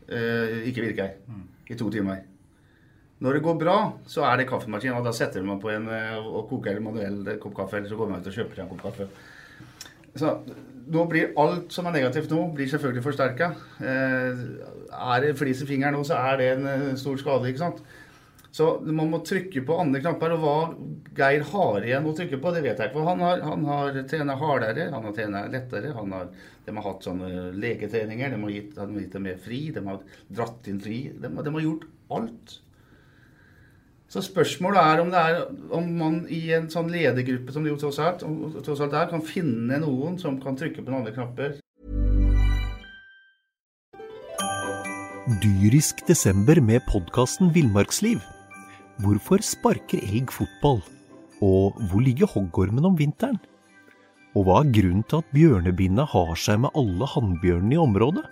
eh, 0.07 0.71
ikke 0.71 0.87
virker 0.87 1.19
i 1.67 1.79
to 1.79 1.91
timer. 1.91 2.23
Når 3.25 3.39
det 3.39 3.45
går 3.47 3.59
bra, 3.61 3.77
så 4.11 4.27
er 4.29 4.41
det 4.41 4.49
kaffemaskin, 4.51 4.93
og 4.93 5.07
da 5.07 5.13
setter 5.17 5.45
man 5.47 5.61
på 5.63 5.71
en 5.73 5.89
eh, 5.89 6.19
og 6.21 6.51
koker 6.51 6.77
en 6.77 6.85
manuell 6.85 7.23
kopp 7.41 7.55
kaffe, 7.63 7.79
eller 7.79 7.89
så 7.89 7.97
går 7.97 8.11
man 8.11 8.21
ut 8.21 8.29
og 8.29 8.37
kjøper 8.37 8.63
en 8.63 8.73
kopp 8.75 8.83
kaffe. 8.91 9.09
Så 10.17 10.33
nå 10.87 11.05
blir 11.11 11.33
alt 11.41 11.73
som 11.75 11.89
er 11.89 11.97
negativt 11.97 12.33
nå, 12.33 12.43
blir 12.57 12.69
selvfølgelig 12.71 13.05
forsterka. 13.05 13.53
Eh, 13.81 14.43
er 14.97 15.25
det 15.25 15.37
flis 15.39 15.63
i 15.65 15.69
fingeren 15.69 15.97
nå, 15.97 16.03
så 16.07 16.19
er 16.21 16.43
det 16.43 16.51
en 16.55 16.69
eh, 16.73 16.91
stor 17.01 17.17
skade, 17.21 17.49
ikke 17.51 17.65
sant. 17.65 17.81
Så 18.57 18.69
man 18.81 19.11
må 19.13 19.21
trykke 19.27 19.61
på 19.69 19.79
andre 19.83 20.01
knapper. 20.01 20.33
Og 20.37 20.45
hva 20.45 20.55
Geir 21.17 21.43
har 21.51 21.85
igjen 21.85 22.07
å 22.09 22.15
trykke 22.17 22.39
på, 22.41 22.53
det 22.55 22.63
vet 22.65 22.79
jeg 22.81 22.89
ikke. 22.89 22.97
For 22.97 23.11
han 23.11 23.25
har, 23.25 23.43
han 23.45 23.67
har 23.69 23.99
trena 24.09 24.37
hardere, 24.41 24.87
han 24.95 25.05
har 25.05 25.17
trena 25.17 25.43
lettere. 25.53 25.93
Han 25.97 26.15
har, 26.17 26.31
de 26.65 26.77
har 26.79 26.87
hatt 26.87 27.05
sånne 27.05 27.51
leketreninger, 27.61 28.33
de 28.33 28.41
har 28.47 28.55
gitt, 28.55 28.71
de 28.79 28.87
har 28.87 29.03
gitt 29.03 29.19
dem 29.19 29.27
mer 29.29 29.43
fri, 29.45 29.61
de 29.77 29.83
har 29.85 30.01
dratt 30.41 30.71
inn 30.73 30.81
fri. 30.81 31.03
De, 31.13 31.29
de 31.29 31.55
har 31.59 31.67
gjort 31.67 31.85
alt. 32.17 32.57
Så 34.17 34.23
spørsmålet 34.31 34.81
er 34.81 35.01
om, 35.03 35.11
er 35.13 35.43
om 35.77 35.89
man 35.99 36.15
i 36.33 36.39
en 36.57 36.71
sånn 36.73 36.87
ledergruppe 36.89 37.53
som 37.53 37.67
det 37.67 37.75
jo 37.75 37.81
tross 37.83 37.99
alt, 38.01 38.23
tross 38.65 38.81
alt 38.81 38.95
er, 38.97 39.11
kan 39.11 39.21
finne 39.21 39.77
noen 39.83 40.15
som 40.17 40.39
kan 40.41 40.57
trykke 40.57 40.81
på 40.81 40.89
noen 40.89 41.03
andre 41.03 41.13
knapper. 41.13 41.59
Dyrisk 45.45 46.01
desember 46.09 46.63
med 46.65 46.81
podkasten 46.89 47.53
Villmarksliv. 47.53 48.25
Hvorfor 49.05 49.45
sparker 49.45 50.01
elg 50.01 50.33
fotball? 50.33 50.81
Og 51.45 51.77
hvor 51.91 52.01
ligger 52.01 52.33
hoggormen 52.33 52.89
om 52.89 52.97
vinteren? 52.97 53.37
Og 54.33 54.49
hva 54.49 54.63
er 54.63 54.73
grunnen 54.79 55.05
til 55.05 55.21
at 55.21 55.37
bjørnebinna 55.37 56.09
har 56.09 56.33
seg 56.41 56.65
med 56.65 56.73
alle 56.73 57.13
hannbjørnene 57.19 57.77
i 57.77 57.85
området? 57.85 58.25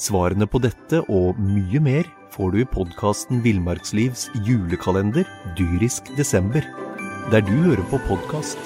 Svarene 0.00 0.46
på 0.48 0.56
dette 0.64 1.02
og 1.12 1.36
mye 1.44 1.80
mer 1.84 2.06
får 2.32 2.54
du 2.54 2.62
i 2.62 2.68
podkasten 2.72 3.42
Villmarkslivs 3.44 4.30
julekalender 4.46 5.26
dyrisk 5.58 6.08
desember, 6.16 6.64
der 7.28 7.44
du 7.44 7.52
hører 7.66 7.82
på 7.90 8.00
podkast. 8.06 8.56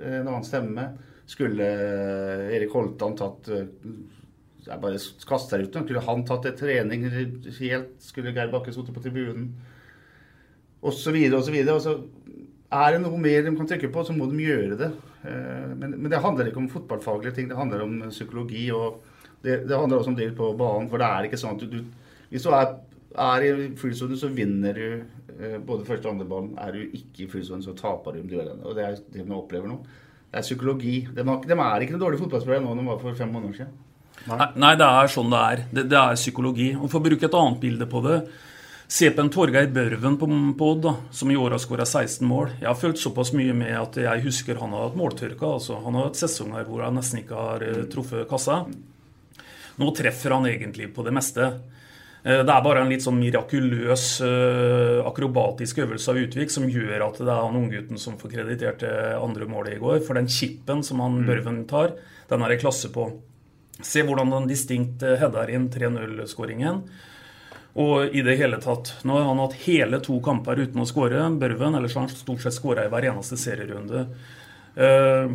En 0.00 0.30
annen 0.30 0.46
stemme 0.48 0.86
skulle 1.28 1.68
Erik 2.56 2.72
Holtan 2.72 3.18
tatt 3.20 3.52
Jeg 3.52 4.80
bare 4.80 5.02
kaster 5.28 5.60
ut. 5.60 5.76
Skulle 5.76 6.06
han 6.08 6.24
tatt 6.24 6.48
en 6.48 6.56
trening 6.56 7.04
helt? 7.10 8.00
Skulle 8.00 8.32
Geir 8.32 8.48
Bakke 8.48 8.72
sittet 8.72 8.96
på 8.96 9.04
tribunen? 9.04 9.52
Og 10.80 10.96
så 10.96 11.12
videre 11.12 11.42
og 11.42 11.44
så 11.44 11.52
videre. 11.52 11.76
Og 11.76 11.84
så 11.84 11.98
er 12.72 12.96
det 12.96 13.04
noe 13.04 13.20
mer 13.20 13.44
de 13.44 13.56
kan 13.60 13.68
trykke 13.68 13.92
på, 13.92 14.08
så 14.08 14.16
må 14.16 14.32
de 14.32 14.40
gjøre 14.48 14.80
det. 14.86 14.92
Eh, 15.22 15.72
men, 15.76 15.96
men 15.96 16.10
det 16.10 16.22
handler 16.24 16.50
ikke 16.50 16.62
om 16.62 16.70
fotballfaglige 16.72 17.34
ting, 17.36 17.48
det 17.50 17.58
handler 17.58 17.84
om 17.84 17.96
psykologi. 18.10 18.70
og 18.72 19.02
det, 19.42 19.68
det, 19.68 19.76
handler 19.76 19.98
også 19.98 20.12
om 20.12 20.16
det 20.16 20.30
på 20.36 20.52
banen. 20.58 20.90
For 20.90 21.00
det 21.00 21.08
er 21.08 21.28
ikke 21.28 21.40
sånn 21.40 21.56
at 21.56 21.64
du, 21.64 21.78
du 21.80 22.28
Hvis 22.30 22.46
du 22.46 22.52
er, 22.54 22.76
er 23.18 23.46
i 23.48 23.70
fullsone, 23.76 24.18
så 24.18 24.30
vinner 24.30 24.76
du 24.76 24.86
eh, 25.40 25.58
både 25.58 25.86
første 25.88 26.08
og 26.08 26.14
andre 26.14 26.28
ballen. 26.30 26.52
Er 26.60 26.76
du 26.76 26.82
ikke 26.84 27.24
i 27.24 27.30
fullsone, 27.30 27.64
så 27.64 27.74
taper 27.76 28.14
du 28.14 28.22
om 28.22 28.30
duellene. 28.30 28.64
Og 28.64 28.76
det 28.76 28.86
er 28.86 28.98
det 29.00 29.24
vi 29.24 29.36
opplever 29.36 29.70
nå. 29.70 29.80
Det 30.30 30.38
er 30.38 30.46
psykologi. 30.46 30.96
De, 31.10 31.24
de 31.24 31.56
er 31.56 31.82
ikke 31.82 31.96
noen 31.96 32.04
dårlige 32.04 32.22
fotballspillere 32.22 32.62
nå 32.62 32.74
enn 32.74 32.84
de 32.84 32.90
var 32.92 33.00
for 33.02 33.18
fem 33.18 33.32
måneder 33.34 33.62
siden. 33.62 33.78
Nei. 34.28 34.46
Nei, 34.60 34.74
det 34.76 34.86
er 34.86 35.10
sånn 35.10 35.32
det 35.32 35.40
er. 35.40 35.64
Det, 35.72 35.84
det 35.90 35.98
er 35.98 36.20
psykologi. 36.20 36.70
Og 36.76 36.86
For 36.92 37.00
å 37.00 37.06
bruke 37.08 37.26
et 37.26 37.36
annet 37.40 37.60
bilde 37.62 37.88
på 37.90 38.02
det. 38.04 38.20
Se 38.90 39.06
på 39.14 39.22
en 39.22 39.28
Torgeir 39.30 39.68
Børven 39.70 40.16
på, 40.18 40.26
på 40.58 40.68
Odd, 40.72 40.86
som 41.14 41.30
i 41.30 41.36
år 41.38 41.54
har 41.54 41.60
skåra 41.62 41.84
16 41.86 42.26
mål. 42.26 42.56
Jeg 42.58 42.66
har 42.66 42.78
følt 42.78 42.98
såpass 42.98 43.30
mye 43.38 43.54
med 43.54 43.76
at 43.78 43.98
jeg 44.02 44.22
husker 44.24 44.58
han 44.58 44.72
har 44.74 44.88
hatt 44.88 44.96
måltørke. 44.98 45.46
Altså. 45.46 45.76
Han 45.84 45.94
har 45.94 46.08
hatt 46.08 46.18
sesonger 46.18 46.66
hvor 46.66 46.82
han 46.82 46.98
nesten 46.98 47.20
ikke 47.20 47.38
har 47.38 47.62
uh, 47.62 47.84
truffet 47.92 48.26
kassa. 48.30 48.64
Nå 49.78 49.92
treffer 49.94 50.34
han 50.34 50.48
egentlig 50.50 50.88
på 50.96 51.04
det 51.06 51.12
meste. 51.14 51.46
Eh, 52.24 52.40
det 52.42 52.52
er 52.52 52.64
bare 52.66 52.82
en 52.82 52.90
litt 52.90 53.04
sånn 53.04 53.20
mirakuløs 53.20 54.06
uh, 54.26 55.06
akrobatisk 55.06 55.78
øvelse 55.84 56.10
av 56.10 56.18
Utvik 56.24 56.50
som 56.50 56.66
gjør 56.68 57.06
at 57.06 57.20
det 57.22 57.30
er 57.30 57.44
han 57.46 57.60
unggutten 57.60 58.00
som 58.00 58.18
får 58.18 58.34
kreditert 58.34 58.82
det 58.82 58.96
andre 59.20 59.46
målet 59.48 59.76
i 59.76 59.80
går. 59.84 60.00
For 60.02 60.18
den 60.18 60.26
chipen 60.28 60.82
som 60.82 60.98
han 61.04 61.20
Mm. 61.20 61.28
Børven 61.30 61.62
tar, 61.70 61.94
den 62.26 62.42
er 62.42 62.50
det 62.50 62.58
klasse 62.64 62.90
på. 62.90 63.06
Se 63.86 64.02
hvordan 64.02 64.34
den 64.34 64.50
distinkt 64.50 65.06
eh, 65.06 65.14
header 65.22 65.54
inn 65.54 65.70
3-0-skåringen. 65.70 66.82
Og 67.78 68.14
i 68.16 68.22
det 68.26 68.34
hele 68.40 68.58
tatt 68.62 68.96
Nå 69.06 69.14
har 69.14 69.28
han 69.28 69.38
hatt 69.38 69.60
hele 69.62 70.00
to 70.02 70.16
kamper 70.24 70.58
uten 70.58 70.82
å 70.82 70.88
skåre, 70.88 71.22
Børven. 71.38 71.76
Ellers 71.78 71.94
har 71.94 72.06
han 72.06 72.12
stort 72.12 72.42
sett 72.42 72.56
skåra 72.56 72.86
i 72.86 72.90
hver 72.90 73.06
eneste 73.12 73.38
serierunde. 73.38 74.06
Eh, 74.74 75.34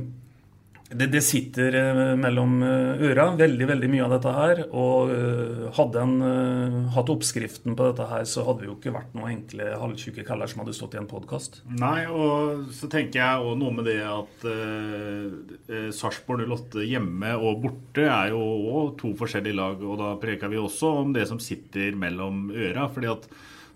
det, 0.90 1.08
det 1.10 1.22
sitter 1.26 1.74
eh, 1.80 2.00
mellom 2.20 2.60
eh, 2.64 3.06
øra, 3.10 3.32
veldig 3.40 3.68
veldig 3.72 3.88
mye 3.90 4.04
av 4.06 4.12
dette 4.14 4.34
her. 4.36 4.60
Og 4.78 5.14
eh, 5.16 5.64
hadde 5.78 6.04
en 6.04 6.86
hatt 6.94 7.10
oppskriften 7.10 7.74
på 7.78 7.88
dette 7.90 8.06
her, 8.12 8.28
så 8.30 8.46
hadde 8.46 8.62
vi 8.62 8.70
jo 8.70 8.76
ikke 8.78 8.94
vært 8.94 9.16
noen 9.18 9.32
enkle 9.34 9.72
halvtjukke 9.82 10.26
kaller 10.28 10.52
som 10.52 10.62
hadde 10.62 10.76
stått 10.78 10.94
i 10.98 11.02
en 11.02 11.10
podkast. 11.10 11.64
Nei, 11.82 12.06
og 12.06 12.70
så 12.76 12.90
tenker 12.92 13.22
jeg 13.24 13.42
også 13.42 13.58
noe 13.64 13.74
med 13.80 13.90
det 13.90 13.98
at 14.06 14.46
uh, 14.46 15.90
Sarpsborg 15.96 16.46
08 16.46 16.86
hjemme 16.86 17.34
og 17.40 17.64
borte 17.66 18.06
er 18.06 18.36
jo 18.36 18.44
også 18.44 18.86
to 19.02 19.14
forskjellige 19.18 19.58
lag. 19.58 19.82
Og 19.82 19.98
da 20.04 20.14
preker 20.22 20.54
vi 20.54 20.62
også 20.62 20.94
om 21.02 21.18
det 21.18 21.26
som 21.32 21.42
sitter 21.42 21.98
mellom 21.98 22.48
øra. 22.54 22.88
fordi 22.94 23.10
at 23.16 23.30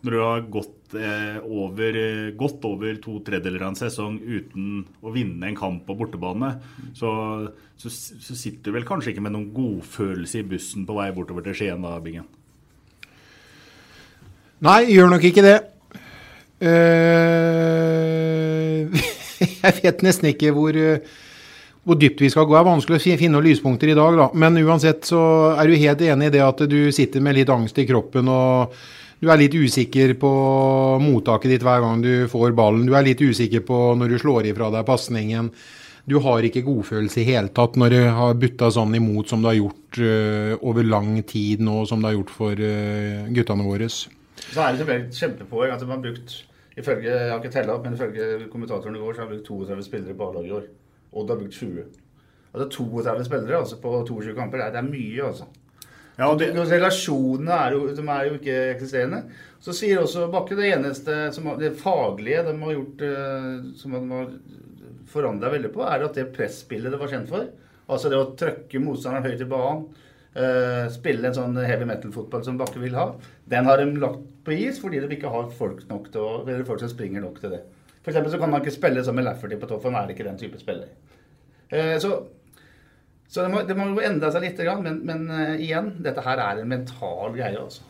når 0.06 0.14
du 0.16 0.20
har 0.22 0.46
gått, 0.52 0.94
eh, 0.96 1.38
over, 1.44 1.98
godt 2.40 2.66
over 2.70 3.00
to 3.04 3.18
tredjedeler 3.26 3.66
av 3.66 3.74
en 3.74 3.80
sesong 3.80 4.20
uten 4.24 4.86
å 5.04 5.12
vinne 5.12 5.50
en 5.50 5.58
kamp 5.58 5.86
på 5.88 5.96
bortebane, 6.00 6.54
så, 6.96 7.12
så, 7.76 7.92
så 7.92 8.36
sitter 8.38 8.70
du 8.70 8.78
vel 8.78 8.88
kanskje 8.88 9.12
ikke 9.14 9.26
med 9.26 9.36
noen 9.36 9.52
godfølelse 9.56 10.40
i 10.40 10.48
bussen 10.48 10.86
på 10.88 10.96
vei 10.98 11.10
bortover 11.16 11.44
til 11.48 11.58
Skien 11.60 11.84
da, 11.84 11.98
Bingen? 12.04 12.28
Nei, 14.64 14.82
gjør 14.92 15.12
nok 15.12 15.24
ikke 15.28 15.44
det. 15.44 15.58
Uh, 16.60 16.68
jeg 19.64 19.74
vet 19.84 20.02
nesten 20.04 20.28
ikke 20.34 20.52
hvor, 20.56 20.76
eh, 20.76 21.00
hvor 21.88 21.96
dypt 22.00 22.24
vi 22.24 22.32
skal 22.32 22.48
gå. 22.48 22.56
Det 22.56 22.60
er 22.60 22.68
vanskelig 22.68 23.00
å 23.00 23.04
finne 23.20 23.36
noen 23.38 23.48
lyspunkter 23.48 23.92
i 23.92 23.98
dag, 24.00 24.16
da. 24.20 24.28
Men 24.36 24.60
uansett 24.64 25.08
så 25.08 25.22
er 25.56 25.64
du 25.68 25.80
helt 25.80 26.02
enig 26.08 26.28
i 26.28 26.34
det 26.36 26.44
at 26.44 26.60
du 26.72 26.80
sitter 26.96 27.24
med 27.24 27.40
litt 27.40 27.52
angst 27.54 27.80
i 27.80 27.88
kroppen 27.88 28.32
og 28.32 28.76
du 29.20 29.28
er 29.28 29.42
litt 29.42 29.56
usikker 29.56 30.14
på 30.20 30.32
mottaket 31.04 31.52
ditt 31.52 31.66
hver 31.66 31.84
gang 31.84 32.00
du 32.04 32.14
får 32.32 32.56
ballen. 32.56 32.86
Du 32.88 32.96
er 32.96 33.04
litt 33.04 33.20
usikker 33.20 33.66
på 33.68 33.80
når 34.00 34.14
du 34.14 34.20
slår 34.22 34.48
ifra 34.48 34.70
deg 34.72 34.88
pasningen. 34.88 35.52
Du 36.10 36.18
har 36.24 36.46
ikke 36.48 36.64
godfølelse 36.66 37.20
i 37.22 37.28
hele 37.28 37.52
tatt 37.54 37.76
når 37.78 37.94
du 37.94 38.00
har 38.16 38.38
butta 38.40 38.72
sånn 38.74 38.96
imot 38.98 39.30
som 39.30 39.44
du 39.44 39.50
har 39.52 39.58
gjort 39.60 40.00
uh, 40.00 40.56
over 40.66 40.88
lang 40.88 41.20
tid 41.28 41.62
nå, 41.62 41.84
som 41.86 42.00
du 42.00 42.08
har 42.08 42.16
gjort 42.16 42.34
for 42.34 42.64
uh, 42.64 43.28
guttene 43.36 43.68
våre. 43.68 43.90
Så 43.92 44.64
er 44.64 44.72
det 44.72 44.82
selvfølgelig 44.82 45.10
et 45.10 45.22
kjempepoeng 45.22 45.76
at 45.76 45.84
de 45.84 45.92
har 45.92 46.04
brukt 46.08 46.36
ifølge, 46.80 47.12
Jeg 47.12 47.30
har 47.30 47.42
ikke 47.44 47.54
tella 47.54 47.76
opp, 47.76 47.86
men 47.86 48.00
ifølge 48.00 48.48
kommentatoren 48.50 48.96
i 48.96 49.04
går 49.04 49.14
så 49.18 49.26
har 49.26 49.28
de 49.28 49.36
brukt 49.36 49.52
32 49.52 49.88
spillere 49.90 50.16
på 50.16 50.30
A-laget 50.30 50.48
i 50.48 50.56
år. 50.62 50.70
Odd 51.20 51.34
har 51.34 51.42
brukt 51.42 51.60
20. 51.60 51.88
Altså 52.54 52.70
32 52.80 53.26
spillere 53.28 53.60
altså 53.60 53.82
på 53.84 53.98
22 54.08 54.38
kamper, 54.40 54.64
det 54.64 54.70
er, 54.70 54.78
det 54.78 54.82
er 54.82 54.94
mye, 54.94 55.28
altså. 55.28 55.50
Ja, 56.20 56.28
det... 56.36 56.50
Relasjonene 56.52 57.56
er 57.56 57.76
jo, 57.76 57.86
de 57.96 58.04
er 58.04 58.28
jo 58.28 58.36
ikke 58.36 58.58
eksisterende. 58.74 59.22
Så 59.64 59.76
sier 59.76 60.02
også 60.02 60.28
Bakke 60.32 60.58
det 60.60 60.74
eneste 60.74 61.30
som 61.36 61.48
det 61.60 61.72
faglige 61.80 62.44
de 62.48 62.56
har 62.60 62.76
gjort 62.76 63.06
eh, 63.08 63.54
som 63.80 63.96
de 63.96 64.02
har 64.12 64.34
forandra 65.10 65.52
veldig 65.54 65.72
på, 65.74 65.84
er 65.88 66.06
at 66.06 66.20
det 66.20 66.30
presspillet 66.36 66.94
det 66.94 67.00
var 67.02 67.12
kjent 67.12 67.32
for, 67.32 67.48
altså 67.90 68.12
det 68.12 68.20
å 68.20 68.30
trøkke 68.38 68.82
motstanderen 68.84 69.26
høyt 69.26 69.42
i 69.42 69.50
banen, 69.50 69.88
eh, 70.38 70.86
spille 70.94 71.32
en 71.32 71.38
sånn 71.38 71.58
heavy 71.58 71.88
metal-fotball 71.90 72.44
som 72.46 72.60
Bakke 72.60 72.82
vil 72.84 72.98
ha, 73.00 73.08
den 73.50 73.70
har 73.70 73.82
de 73.82 73.90
lagt 74.04 74.28
på 74.46 74.54
is 74.54 74.78
fordi 74.82 75.02
de 75.02 75.10
ikke 75.16 75.32
har 75.34 75.50
folk 75.58 75.82
nok 75.90 76.12
til 76.14 76.26
å, 76.26 76.34
eller 76.46 76.68
folk 76.68 76.84
som 76.84 76.92
springer 76.92 77.26
nok 77.26 77.40
til 77.42 77.56
det. 77.56 77.64
Eksempel 78.10 78.32
så 78.34 78.40
kan 78.42 78.50
man 78.50 78.64
ikke 78.64 78.74
spille 78.74 79.02
som 79.06 79.18
med 79.18 79.26
Lafferty 79.28 79.58
på 79.60 79.68
topp, 79.70 79.86
er 79.90 80.14
ikke 80.14 80.26
den 80.26 80.38
type 80.40 80.58
spiller. 80.62 80.90
Eh, 81.70 81.96
så 82.02 82.16
så 83.30 83.46
det 83.46 83.54
må, 83.54 83.62
det 83.68 83.78
må 83.78 83.92
jo 83.92 84.02
endre 84.02 84.32
seg 84.34 84.48
litt, 84.48 84.60
men, 84.82 85.00
men 85.06 85.28
uh, 85.30 85.56
igjen, 85.62 85.94
dette 86.04 86.26
her 86.26 86.42
er 86.42 86.62
en 86.62 86.72
mental 86.72 87.36
greie. 87.36 87.56
altså. 87.62 87.86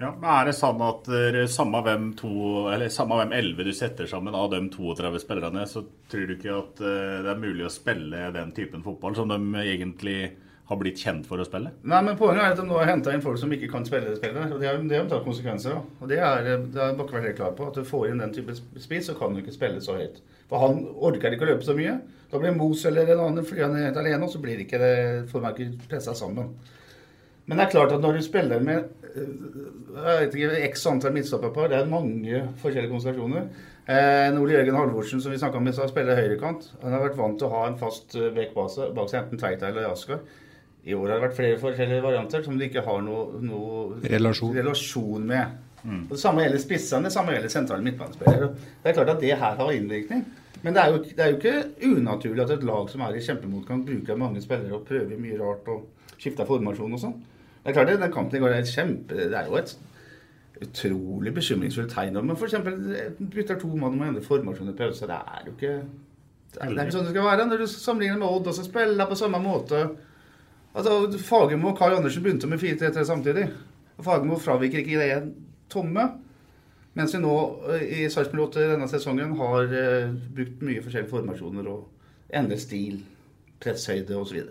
Ja, 0.00 0.10
men 0.10 0.26
Er 0.26 0.48
det 0.48 0.56
sånn 0.58 0.80
at 0.82 1.06
samme 1.54 1.80
hvem 1.86 2.08
to, 2.18 2.32
eller 2.72 2.90
samme 2.90 3.20
hvem 3.20 3.34
11 3.38 3.68
du 3.68 3.74
setter 3.78 4.08
sammen 4.10 4.34
av 4.34 4.48
de 4.50 4.64
32 4.74 5.20
spillerne, 5.22 5.62
så 5.70 5.84
tror 6.10 6.26
du 6.26 6.34
ikke 6.34 6.56
at 6.58 6.82
uh, 6.82 7.20
det 7.22 7.30
er 7.30 7.44
mulig 7.44 7.68
å 7.68 7.72
spille 7.72 8.32
den 8.34 8.50
typen 8.56 8.82
fotball 8.82 9.14
som 9.14 9.30
de 9.30 9.38
egentlig 9.62 10.18
har 10.64 10.78
blitt 10.80 11.00
kjent 11.00 11.26
for 11.28 11.40
å 11.40 11.44
spille? 11.44 11.74
Nei, 11.84 12.00
men 12.06 12.16
Poenget 12.16 12.40
er 12.40 12.54
at 12.54 12.60
de 12.60 12.64
nå 12.64 12.76
har 12.78 12.88
henta 12.88 13.12
inn 13.12 13.24
folk 13.24 13.36
som 13.40 13.52
ikke 13.52 13.68
kan 13.72 13.84
spille 13.84 14.08
det 14.08 14.16
spillet. 14.16 14.52
og 14.54 14.62
Det 14.62 14.68
har 14.70 14.78
de 14.80 15.00
tatt 15.10 15.26
konsekvenser 15.26 15.76
av. 15.76 15.90
Og 16.00 16.08
Det 16.08 16.20
er, 16.24 16.48
det 16.72 16.80
har 16.80 16.94
Bakke 16.96 17.18
vært 17.18 17.28
helt 17.28 17.40
klar 17.40 17.56
på. 17.58 17.66
At 17.68 17.76
du 17.76 17.84
får 17.84 18.06
inn 18.08 18.22
den 18.22 18.32
type 18.32 18.56
spiss, 18.56 19.10
så 19.10 19.16
kan 19.18 19.34
du 19.34 19.42
ikke 19.42 19.52
spille 19.52 19.82
så 19.84 19.98
høyt. 19.98 20.22
For 20.48 20.62
han 20.64 20.80
orker 20.94 21.36
ikke 21.36 21.44
å 21.44 21.50
løpe 21.52 21.68
så 21.68 21.76
mye. 21.76 21.98
Da 22.32 22.40
blir 22.40 22.56
Mos 22.56 22.84
eller 22.88 23.12
en 23.12 23.26
annen 23.26 23.46
flyende 23.46 23.82
helt 23.84 24.00
alene, 24.00 24.24
og 24.24 24.32
så 24.32 24.40
blir 24.40 24.62
ikke 24.64 24.80
det, 24.80 24.94
får 25.30 25.44
man 25.44 25.52
ikke 25.54 25.88
pressa 25.90 26.16
sammen. 26.16 26.54
Men 27.44 27.60
det 27.60 27.66
er 27.66 27.74
klart 27.74 27.92
at 27.92 28.00
når 28.00 28.16
du 28.16 28.24
spiller 28.24 28.62
med 28.64 28.88
jeg 29.14 30.16
vet 30.18 30.32
ikke, 30.34 30.62
x 30.72 30.86
antall 30.90 31.12
midtstopperpar, 31.14 31.68
det 31.70 31.76
er 31.78 31.90
mange 31.90 32.40
forskjellige 32.58 32.90
konstellasjoner. 32.90 33.44
Eh, 33.84 34.40
Ole 34.40 34.56
Jørgen 34.56 34.78
Halvorsen, 34.80 35.20
som 35.22 35.30
vi 35.30 35.38
om 35.38 35.68
spiller 35.92 36.18
høyrekant. 36.18 36.70
Han 36.82 36.96
har 36.96 37.04
vært 37.04 37.20
vant 37.20 37.38
til 37.38 37.46
å 37.46 37.52
ha 37.52 37.66
en 37.68 37.78
fast 37.78 38.16
bekk 38.34 38.56
bak 38.56 38.72
seg, 38.72 39.20
enten 39.20 39.38
Tveita 39.38 39.68
eller 39.68 39.92
Askar. 39.92 40.24
I 40.84 40.94
år 40.94 41.08
har 41.08 41.16
det 41.16 41.24
vært 41.28 41.36
flere 41.38 41.60
forskjellige 41.60 42.04
varianter 42.04 42.42
som 42.44 42.58
de 42.60 42.66
ikke 42.68 42.84
har 42.84 43.04
noe, 43.04 43.40
noe 43.40 44.00
relasjon. 44.12 44.52
relasjon 44.56 45.26
med. 45.26 45.54
Mm. 45.84 46.02
Og 46.06 46.12
det 46.12 46.20
samme 46.20 46.44
gjelder 46.44 46.60
spissene, 46.60 47.08
det 47.08 47.12
samme 47.14 47.32
gjelder 47.32 47.52
sentrale 47.52 47.84
midtbanespillere. 47.84 48.50
Det 48.82 48.90
er 48.90 48.96
klart 48.98 49.12
at 49.14 49.22
det 49.22 49.32
her 49.32 49.56
har 49.60 49.72
innvirkning. 49.72 50.24
Men 50.64 50.76
det 50.76 50.82
er, 50.82 50.92
jo, 50.92 51.00
det 51.04 51.20
er, 51.20 51.32
jo, 51.32 51.38
ikke 51.40 51.90
unaturlig 51.92 52.44
at 52.44 52.52
et 52.54 52.62
lag 52.64 52.86
som 52.92 53.02
er 53.04 53.16
i 53.16 53.24
kjempemotgang, 53.24 53.82
bruker 53.84 54.20
mange 54.20 54.40
spillere 54.44 54.76
og 54.76 54.86
prøver 54.88 55.20
mye 55.20 55.40
rart 55.40 55.68
og 55.72 56.14
skifter 56.16 56.48
formasjon 56.48 56.96
og 56.96 57.02
sånn. 57.02 57.18
Det 57.64 57.72
er 57.72 57.76
klart 57.76 57.90
det, 57.92 57.98
Den 58.00 58.12
kampen 58.12 58.38
i 58.38 58.44
går 58.44 58.54
er 58.54 58.64
et 58.64 58.72
kjempe, 58.72 59.18
det 59.18 59.36
er 59.36 59.50
jo 59.50 59.58
et 59.60 59.74
utrolig 60.64 61.34
bekymringsfullt 61.36 61.92
tegn. 61.92 62.16
Men 62.20 62.36
f.eks. 62.36 62.56
bytter 63.34 63.60
to 63.60 63.72
mann 63.72 63.98
og 63.98 64.08
endre 64.08 64.24
formasjon 64.24 64.72
i 64.72 64.76
pause. 64.78 65.08
Det 65.08 65.20
er 65.20 65.46
jo 65.48 65.56
ikke 65.56 65.76
det 66.54 66.62
er 66.62 66.84
ikke 66.84 66.94
sånn 66.94 67.08
det 67.08 67.12
skal 67.12 67.26
være. 67.26 67.46
Når 67.50 67.64
du 67.64 67.66
sammenligner 67.66 68.20
med 68.20 68.30
Odd, 68.30 68.48
og 68.52 68.54
så 68.54 68.64
spiller 68.64 69.08
på 69.10 69.16
samme 69.18 69.40
måte 69.42 69.80
Altså, 70.74 71.18
Fagermo 71.22 71.70
og 71.70 71.78
Karl 71.78 72.00
Andersen 72.00 72.24
begynte 72.24 72.50
med 72.50 72.62
4-3-3 72.62 73.06
samtidig. 73.06 73.48
Fagermo 74.02 74.38
fraviker 74.42 74.82
ikke 74.82 75.00
det 75.00 75.34
tomme. 75.70 76.08
Mens 76.94 77.14
vi 77.14 77.20
nå 77.22 77.34
i 77.82 78.04
Sarpsborg 78.10 78.52
8 78.52 78.68
denne 78.74 78.86
sesongen 78.90 79.34
har 79.38 79.72
uh, 79.72 80.12
brukt 80.34 80.62
mye 80.62 80.82
forskjellige 80.82 81.10
formasjoner 81.10 81.70
og 81.70 82.34
endret 82.34 82.62
stil, 82.62 83.00
presshøyde 83.62 84.14
osv. 84.18 84.44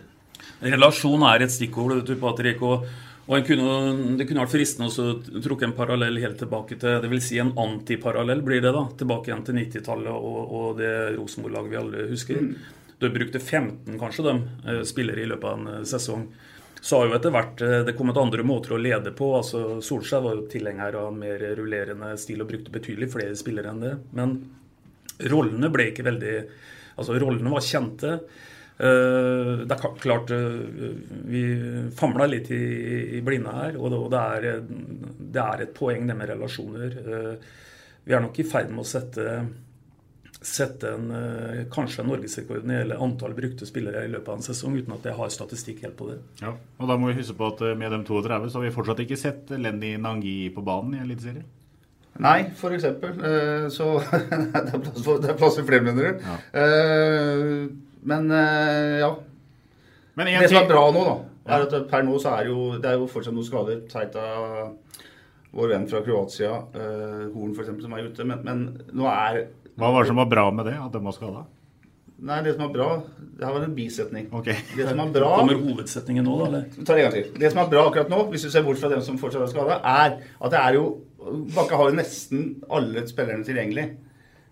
Relasjon 0.63 1.23
er 1.27 1.45
et 1.45 1.53
stikkord, 1.53 2.01
du, 2.07 2.13
Patrick. 2.19 2.59
Og, 2.67 2.83
og 3.23 3.47
kunne, 3.47 3.77
det 4.19 4.27
kunne 4.27 4.43
vært 4.43 4.55
fristende 4.57 4.89
å 4.91 5.39
trukke 5.43 5.69
en 5.69 5.75
parallell 5.77 6.19
helt 6.19 6.39
tilbake 6.41 6.75
til 6.81 6.99
det 7.03 7.11
vil 7.11 7.23
si 7.23 7.39
en 7.39 7.53
antiparallell, 7.63 8.43
blir 8.43 8.63
det 8.63 8.73
da. 8.75 8.85
Tilbake 8.99 9.31
igjen 9.31 9.45
til 9.47 9.59
90-tallet 9.61 10.11
og, 10.11 10.39
og, 10.43 10.69
det 10.81 10.93
Rosenborg-laget 11.15 11.71
vi 11.71 11.79
alle 11.79 12.07
husker. 12.11 12.43
Mm. 12.43 12.81
Du 12.99 13.09
brukte 13.09 13.39
15 13.39 13.99
kanskje 13.99 14.25
dem, 14.27 14.41
spillere 14.85 15.23
i 15.23 15.29
løpet 15.29 15.49
av 15.49 15.61
en 15.61 15.87
sesong. 15.87 16.27
Så 16.83 16.99
har 16.99 17.07
jo 17.07 17.15
etter 17.15 17.31
hvert 17.31 17.61
det 17.87 17.95
kommet 17.95 18.19
andre 18.19 18.43
måter 18.43 18.75
å 18.75 18.81
lede 18.81 19.13
på. 19.15 19.29
altså 19.37 19.79
Solskjær 19.83 20.23
var 20.25 20.35
jo 20.35 20.47
tilhenger 20.51 20.97
av 20.99 21.13
mer 21.15 21.39
rullerende 21.55 22.11
stil 22.19 22.43
og 22.43 22.49
brukte 22.51 22.73
betydelig 22.75 23.07
flere 23.13 23.37
spillere 23.39 23.71
enn 23.71 23.83
det. 23.83 23.93
Men 24.19 24.35
rollene 25.31 25.71
ble 25.71 25.91
ikke 25.91 26.07
veldig 26.09 26.35
Altså 26.93 27.15
rollene 27.17 27.49
var 27.49 27.63
kjente. 27.65 28.09
Det 28.77 29.75
er 29.75 29.97
klart 30.01 30.31
vi 31.29 31.43
famla 31.97 32.27
litt 32.29 32.51
i 32.53 33.21
blinde 33.25 33.53
her, 33.53 33.77
og 33.81 34.13
det 34.13 34.19
er, 34.21 34.59
det 34.61 35.41
er 35.41 35.63
et 35.65 35.73
poeng, 35.73 36.05
det 36.09 36.17
med 36.19 36.29
relasjoner. 36.29 36.97
Vi 38.03 38.13
er 38.13 38.21
nok 38.21 38.37
i 38.37 38.45
ferd 38.45 38.69
med 38.69 38.83
å 38.83 38.89
sette 38.89 39.27
sette 40.43 40.89
en, 40.91 41.07
kanskje 41.71 42.03
en 42.03 42.09
norgesrekord 42.11 42.63
når 42.63 42.73
det 42.73 42.79
gjelder 42.81 43.03
antall 43.05 43.35
brukte 43.37 43.67
spillere 43.67 44.03
i 44.03 44.11
løpet 44.11 44.31
av 44.33 44.39
en 44.39 44.45
sesong, 44.45 44.75
uten 44.75 44.95
at 44.95 45.07
jeg 45.07 45.17
har 45.17 45.31
statistikk 45.31 45.83
helt 45.85 45.95
på 45.99 46.09
det. 46.11 46.19
Ja, 46.43 46.51
og 46.53 46.89
Da 46.89 46.97
må 46.99 47.09
vi 47.09 47.17
huske 47.21 47.37
på 47.39 47.47
at 47.53 47.63
med 47.79 47.95
de 47.95 48.01
32 48.03 48.49
så 48.51 48.59
har 48.59 48.65
vi 48.65 48.73
fortsatt 48.75 49.03
ikke 49.05 49.19
sett 49.19 49.53
Lenny 49.55 49.95
Nangi 50.01 50.37
på 50.53 50.63
banen 50.65 50.97
i 50.97 51.03
Eliteserien. 51.05 51.47
Nei, 52.21 52.39
for 52.59 52.75
eksempel. 52.75 53.15
Så 53.73 53.87
det 54.53 54.59
er 54.59 54.83
plass 54.83 55.01
for, 55.05 55.23
er 55.23 55.37
plass 55.39 55.57
for 55.57 55.65
flere, 55.69 55.85
mener 55.87 56.11
du. 56.11 56.25
Ja. 56.27 56.35
Men 58.11 58.29
ja. 58.99 59.13
Men 60.13 60.29
det 60.29 60.51
som 60.51 60.59
er 60.61 60.69
bra 60.69 60.83
nå, 60.93 61.07
da, 61.07 61.15
er 61.55 61.65
at 61.65 61.89
per 61.89 62.05
nå 62.05 62.19
så 62.21 62.35
er 62.37 62.51
jo, 62.51 62.75
det 62.77 62.91
er 62.91 62.99
jo 63.01 63.09
fortsatt 63.09 63.33
noen 63.33 63.47
skader. 63.47 63.81
Teita, 63.89 64.27
vår 65.53 65.73
venn 65.73 65.89
fra 65.89 66.03
Kroatia, 66.05 66.53
Horn 67.33 67.55
f.eks., 67.57 67.73
som 67.81 67.97
er 67.97 68.11
ute. 68.11 68.27
Men, 68.29 68.45
men 68.45 68.63
nå 68.93 69.09
er 69.09 69.47
hva 69.79 69.89
var 69.93 70.03
det 70.03 70.11
som 70.11 70.21
var 70.21 70.29
bra 70.31 70.45
med 70.53 70.67
det? 70.69 70.77
At 70.79 70.93
de 70.93 71.01
var 71.03 71.15
skada? 71.15 71.43
Nei, 72.23 72.37
det 72.45 72.53
som 72.55 72.61
er 72.63 72.71
bra 72.71 72.87
Det 73.19 73.43
her 73.43 73.51
var 73.55 73.65
en 73.65 73.75
bisetning. 73.75 74.27
Ok. 74.31 74.45
Det 74.77 74.85
som 74.87 74.99
er 75.03 75.09
bra 75.11 75.31
Kommer 75.41 75.59
hovedsetningen 75.59 76.23
nå, 76.27 76.37
da? 76.39 76.45
eller? 76.47 76.67
Vi 76.77 76.85
tar 76.85 76.95
det 76.99 77.03
en 77.03 77.09
gang 77.09 77.15
til. 77.17 77.33
Det 77.41 77.51
som 77.51 77.61
er 77.63 77.71
bra 77.73 77.83
akkurat 77.89 78.13
nå, 78.13 78.19
hvis 78.31 78.45
du 78.45 78.51
ser 78.53 78.63
bort 78.67 78.79
fra 78.79 78.91
dem 78.93 79.01
som 79.03 79.19
fortsatt 79.19 79.43
er 79.43 79.51
skada, 79.51 79.79
er 79.81 80.15
at 80.21 80.53
det 80.53 80.61
er 80.61 80.79
jo 80.79 80.85
Bakke 81.55 81.77
har 81.79 81.87
jo 81.87 81.95
nesten 81.95 82.41
alle 82.67 83.05
spillerne 83.07 83.47
tilgjengelig. 83.47 83.85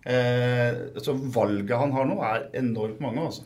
Eh, 0.08 0.78
så 1.04 1.14
valget 1.36 1.74
han 1.78 1.92
har 1.92 2.08
nå, 2.08 2.16
er 2.24 2.46
enormt 2.62 3.02
mange, 3.04 3.26
altså. 3.28 3.44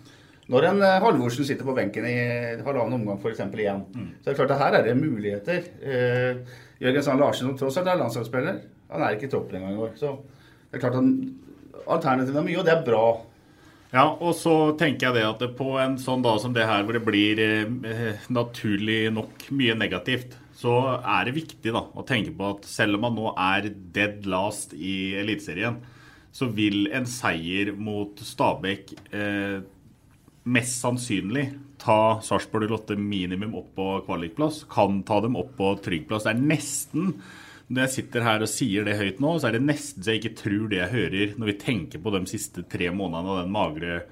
Når 0.54 0.68
en 0.70 0.84
eh, 0.86 1.00
Halvorsen 1.02 1.48
sitter 1.48 1.66
på 1.66 1.74
benken 1.74 2.06
i 2.06 2.14
halvannen 2.62 3.00
omgang 3.00 3.18
f.eks. 3.18 3.42
igjen, 3.50 3.82
så 4.22 4.30
er 4.30 4.36
det 4.36 4.38
klart 4.38 4.54
at 4.54 4.62
her 4.62 4.78
er 4.78 4.86
det 4.86 4.94
muligheter. 5.00 5.66
Eh, 5.82 6.62
Jørgen 6.86 7.08
Sand 7.08 7.24
Larsen, 7.24 7.50
som 7.50 7.58
tross 7.58 7.82
alt 7.82 7.90
er 7.90 7.98
landslagsspiller, 8.04 8.62
han 8.94 9.08
er 9.08 9.18
ikke 9.18 9.26
i 9.26 9.34
troppen 9.34 9.58
engang 9.58 9.74
i 9.74 9.84
år. 9.88 9.98
Så 9.98 10.14
det 10.70 10.78
er 10.78 10.86
klart 10.86 11.02
at 11.02 11.10
alternativene 11.88 12.42
er 12.42 12.48
mye, 12.50 12.60
og 12.62 12.68
det 12.68 12.74
er 12.76 12.86
bra. 12.86 13.06
Ja, 13.96 14.10
og 14.12 14.34
så 14.36 14.74
tenker 14.80 15.08
jeg 15.08 15.20
det 15.20 15.28
at 15.28 15.44
på 15.56 15.76
en 15.80 15.96
sånn 16.02 16.24
dag 16.26 16.40
som 16.44 16.56
det 16.56 16.66
her, 16.68 16.84
hvor 16.84 16.98
det 16.98 17.06
blir 17.06 17.40
eh, 17.40 18.26
naturlig 18.34 19.06
nok 19.16 19.46
mye 19.56 19.78
negativt, 19.78 20.36
så 20.56 20.74
er 21.00 21.28
det 21.28 21.36
viktig 21.36 21.72
da, 21.76 21.84
å 21.94 22.04
tenke 22.08 22.34
på 22.36 22.50
at 22.56 22.68
selv 22.68 22.98
om 22.98 23.06
man 23.06 23.16
nå 23.16 23.32
er 23.40 23.70
dead 23.96 24.28
last 24.28 24.74
i 24.76 25.14
Eliteserien, 25.20 25.80
så 26.36 26.50
vil 26.52 26.90
en 26.92 27.08
seier 27.08 27.72
mot 27.80 28.20
Stabæk 28.20 28.92
eh, 29.16 29.62
mest 30.46 30.82
sannsynlig 30.82 31.48
ta 31.80 32.20
Sarpsborg 32.24 32.70
Lotte 32.72 32.98
minimum 33.00 33.56
opp 33.60 33.72
på 33.78 33.88
kvalikplass. 34.08 34.64
Kan 34.72 35.04
ta 35.08 35.22
dem 35.24 35.38
opp 35.40 35.56
på 35.60 35.72
tryggplass. 35.86 36.28
Det 36.28 36.34
er 36.36 36.48
nesten 36.52 37.14
når 37.68 37.86
jeg 37.86 37.94
sitter 37.96 38.26
her 38.26 38.44
og 38.46 38.52
sier 38.52 38.86
det 38.86 38.98
høyt 39.00 39.22
nå, 39.24 39.38
så 39.40 39.50
er 39.50 39.58
det 39.58 39.66
nesten 39.66 40.04
så 40.04 40.14
jeg 40.14 40.22
ikke 40.22 40.38
tror 40.44 40.68
det 40.70 40.84
jeg 40.84 40.94
hører 40.94 41.34
når 41.40 41.50
vi 41.50 41.58
tenker 41.62 42.04
på 42.04 42.14
de 42.14 42.22
siste 42.30 42.66
tre 42.70 42.92
månedene 42.94 43.34
og 43.34 43.42
den 43.42 43.56
magre 43.56 44.04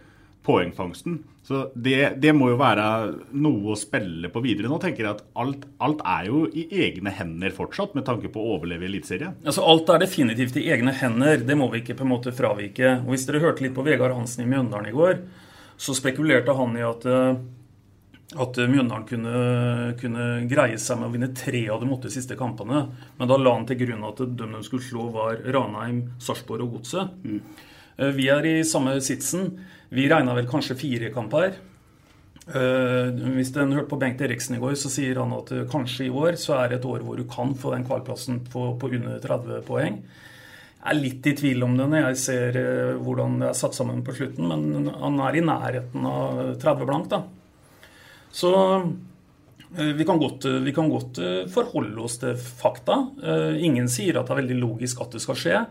poengfangsten. 0.43 1.21
Så 1.43 1.59
det, 1.75 2.15
det, 2.23 2.31
må 2.35 2.49
jo 2.53 2.57
være 2.59 2.85
noe 3.35 3.73
å 3.73 3.79
spille 3.79 4.29
på 4.31 4.41
videre. 4.43 4.69
Nå 4.71 4.77
tenker 4.79 5.03
jeg 5.03 5.17
at 5.17 5.23
alt, 5.39 5.65
alt, 5.83 6.03
er 6.07 6.27
jo 6.29 6.43
i 6.47 6.65
egne 6.85 7.11
hender 7.15 7.55
fortsatt, 7.55 7.95
med 7.97 8.05
tanke 8.07 8.31
på 8.31 8.39
å 8.39 8.57
overleve 8.57 8.87
Eliteserien. 8.87 9.35
Altså, 9.43 9.65
alt 9.67 9.91
er 9.91 10.03
definitivt 10.03 10.59
i 10.59 10.69
egne 10.71 10.95
hender. 10.95 11.43
Det 11.43 11.57
må 11.59 11.67
vi 11.71 11.83
ikke 11.83 11.97
på 11.99 12.07
en 12.07 12.13
måte 12.13 12.35
fravike. 12.35 12.97
Og 13.03 13.11
Hvis 13.11 13.27
dere 13.27 13.43
hørte 13.43 13.65
litt 13.65 13.75
på 13.75 13.83
Vegard 13.87 14.15
Hansen 14.15 14.45
i 14.45 14.49
Mjøndalen 14.51 14.91
i 14.91 14.95
går, 14.95 15.19
så 15.79 15.95
spekulerte 15.97 16.55
han 16.55 16.79
i 16.79 16.85
at 16.87 17.07
eh, 17.11 17.43
at 18.33 18.57
Mjøndalen 18.57 19.05
kunne, 19.07 19.33
kunne, 19.99 20.23
greie 20.49 20.79
seg 20.81 20.99
med 20.99 21.09
å 21.09 21.13
vinne 21.13 21.29
tre 21.37 21.65
av 21.73 21.83
de 21.83 21.91
åtte 21.93 22.11
siste 22.13 22.37
kampene. 22.39 22.85
Men 23.19 23.29
da 23.29 23.37
la 23.37 23.53
han 23.57 23.67
til 23.69 23.81
grunn 23.83 24.07
at 24.07 24.23
de 24.23 24.47
de 24.53 24.63
skulle 24.65 24.85
slå, 24.85 25.09
var 25.13 25.43
Ranheim, 25.53 26.01
Sarpsborg 26.21 26.65
og 26.65 26.79
Godset. 26.79 27.13
Mm. 27.23 27.43
Vi 28.17 28.29
er 28.33 28.47
i 28.49 28.55
samme 28.65 28.95
sitsen. 29.05 29.51
Vi 29.93 30.07
regna 30.09 30.33
vel 30.37 30.49
kanskje 30.49 30.79
fire 30.79 31.13
kamper. 31.13 31.59
Hvis 32.43 33.53
en 33.55 33.71
hørte 33.71 33.91
på 33.91 33.99
Bengt 34.01 34.21
Eriksen 34.25 34.57
i 34.57 34.61
går, 34.61 34.73
så 34.79 34.91
sier 34.91 35.21
han 35.21 35.35
at 35.37 35.53
kanskje 35.71 36.09
i 36.09 36.11
år 36.11 36.35
så 36.41 36.57
er 36.57 36.71
det 36.71 36.81
et 36.81 36.89
år 36.89 37.05
hvor 37.05 37.19
du 37.19 37.23
kan 37.29 37.53
få 37.55 37.71
den 37.75 37.85
kvalplassen 37.87 38.41
på, 38.49 38.73
på 38.81 38.89
under 38.97 39.21
30 39.23 39.61
poeng. 39.67 40.01
Jeg 40.83 40.91
er 40.91 40.99
litt 40.99 41.29
i 41.29 41.35
tvil 41.39 41.63
om 41.63 41.77
det 41.79 41.85
når 41.87 42.09
jeg 42.09 42.19
ser 42.19 42.57
hvordan 42.99 43.37
det 43.39 43.53
er 43.53 43.55
satt 43.55 43.77
sammen 43.77 44.01
på 44.03 44.15
slutten, 44.17 44.49
men 44.49 44.89
han 44.91 45.21
er 45.23 45.37
i 45.39 45.45
nærheten 45.45 46.09
av 46.09 46.41
30 46.59 46.89
blank, 46.89 47.07
da. 47.13 47.21
Så 48.33 48.51
vi 49.73 50.05
kan, 50.05 50.19
godt, 50.21 50.45
vi 50.65 50.73
kan 50.73 50.89
godt 50.89 51.17
forholde 51.53 52.01
oss 52.01 52.19
til 52.21 52.37
fakta. 52.37 52.99
Ingen 53.57 53.87
sier 53.89 54.19
at 54.19 54.27
det 54.27 54.35
er 54.35 54.41
veldig 54.43 54.57
logisk 54.61 55.01
at 55.01 55.15
det 55.15 55.21
skal 55.23 55.37
skje. 55.39 55.61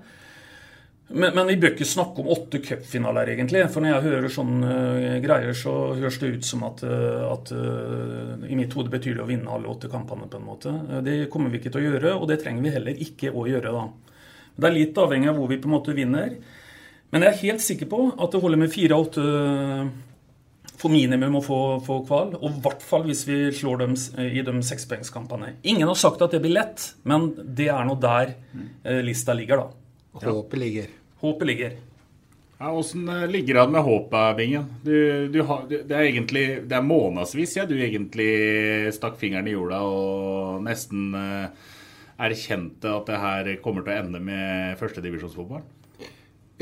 Men, 1.12 1.34
men, 1.36 1.46
vi 1.50 1.58
bør 1.60 1.74
ikke 1.74 1.86
snakke 1.86 2.22
om 2.22 2.30
åtte 2.32 2.60
cupfinaler, 2.64 3.34
egentlig. 3.34 3.64
For 3.70 3.84
når 3.84 3.92
jeg 3.92 4.04
hører 4.06 4.32
sånne 4.32 4.76
greier, 5.24 5.52
så 5.58 5.74
høres 5.98 6.18
det 6.22 6.30
ut 6.38 6.48
som 6.48 6.64
at, 6.66 6.82
at 6.86 7.52
i 8.48 8.58
mitt 8.58 8.74
hode 8.78 8.92
betyr 8.92 9.18
det 9.18 9.26
å 9.26 9.28
vinne 9.28 9.52
alle 9.52 9.70
åtte 9.70 9.90
kampene, 9.92 10.30
på 10.30 10.40
en 10.40 10.48
måte. 10.48 10.72
det 11.04 11.26
kommer 11.32 11.52
vi 11.52 11.60
ikke 11.60 11.74
til 11.74 11.82
å 11.82 11.90
gjøre, 11.90 12.14
og 12.16 12.30
det 12.30 12.40
trenger 12.42 12.64
vi 12.64 12.74
heller 12.74 13.04
ikke 13.06 13.34
å 13.34 13.44
gjøre, 13.50 13.74
da. 13.74 14.12
Det 14.56 14.68
er 14.68 14.76
litt 14.76 14.98
avhengig 15.00 15.30
av 15.32 15.38
hvor 15.40 15.50
vi 15.50 15.60
på 15.60 15.68
en 15.68 15.76
måte 15.76 15.96
vinner. 15.96 16.34
Men 17.12 17.26
jeg 17.26 17.32
er 17.32 17.42
helt 17.42 17.64
sikker 17.64 17.88
på 17.92 18.00
at 18.16 18.32
det 18.32 18.40
holder 18.40 18.60
med 18.60 18.72
fire 18.72 18.98
for 20.82 20.92
minimum 20.92 21.38
å 21.38 21.44
få, 21.44 21.60
få 21.86 22.00
kval. 22.08 22.34
Og 22.40 22.48
i 22.50 22.62
hvert 22.64 22.82
fall 22.82 23.06
hvis 23.06 23.22
vi 23.28 23.38
slår 23.54 23.84
dem 23.84 23.94
i 24.26 24.42
de 24.42 24.56
sekspoengskampene. 24.66 25.54
Ingen 25.62 25.86
har 25.88 25.98
sagt 25.98 26.24
at 26.24 26.34
det 26.34 26.42
blir 26.42 26.56
lett, 26.56 26.92
men 27.08 27.30
det 27.38 27.70
er 27.70 27.86
nå 27.86 27.96
der 28.02 28.34
lista 29.06 29.36
ligger, 29.38 29.62
da. 29.62 30.26
Håpet 30.26 30.58
ligger. 30.60 30.92
Håpet 31.22 31.48
ligger. 31.48 31.76
Ja, 32.62 32.70
Åssen 32.78 33.08
ligger 33.30 33.54
det 33.54 33.62
an 33.62 33.72
med 33.74 33.82
håpet, 33.82 34.36
Bingen? 34.38 34.66
Du, 34.84 35.28
du 35.34 35.40
har, 35.48 35.64
det 35.70 35.90
er 35.90 36.06
egentlig 36.06 36.44
det 36.70 36.76
er 36.78 36.84
månedsvis 36.86 37.56
siden 37.56 37.64
ja, 37.64 37.70
du 37.70 37.86
egentlig 37.86 38.92
stakk 38.94 39.16
fingeren 39.18 39.48
i 39.50 39.54
jorda 39.56 39.80
og 39.82 40.60
nesten 40.62 41.10
erkjente 42.22 42.92
at 42.92 43.08
det 43.10 43.18
her 43.18 43.50
kommer 43.64 43.82
til 43.82 43.94
å 43.94 44.02
ende 44.04 44.20
med 44.22 44.78
førstedivisjonsfotball? 44.78 45.64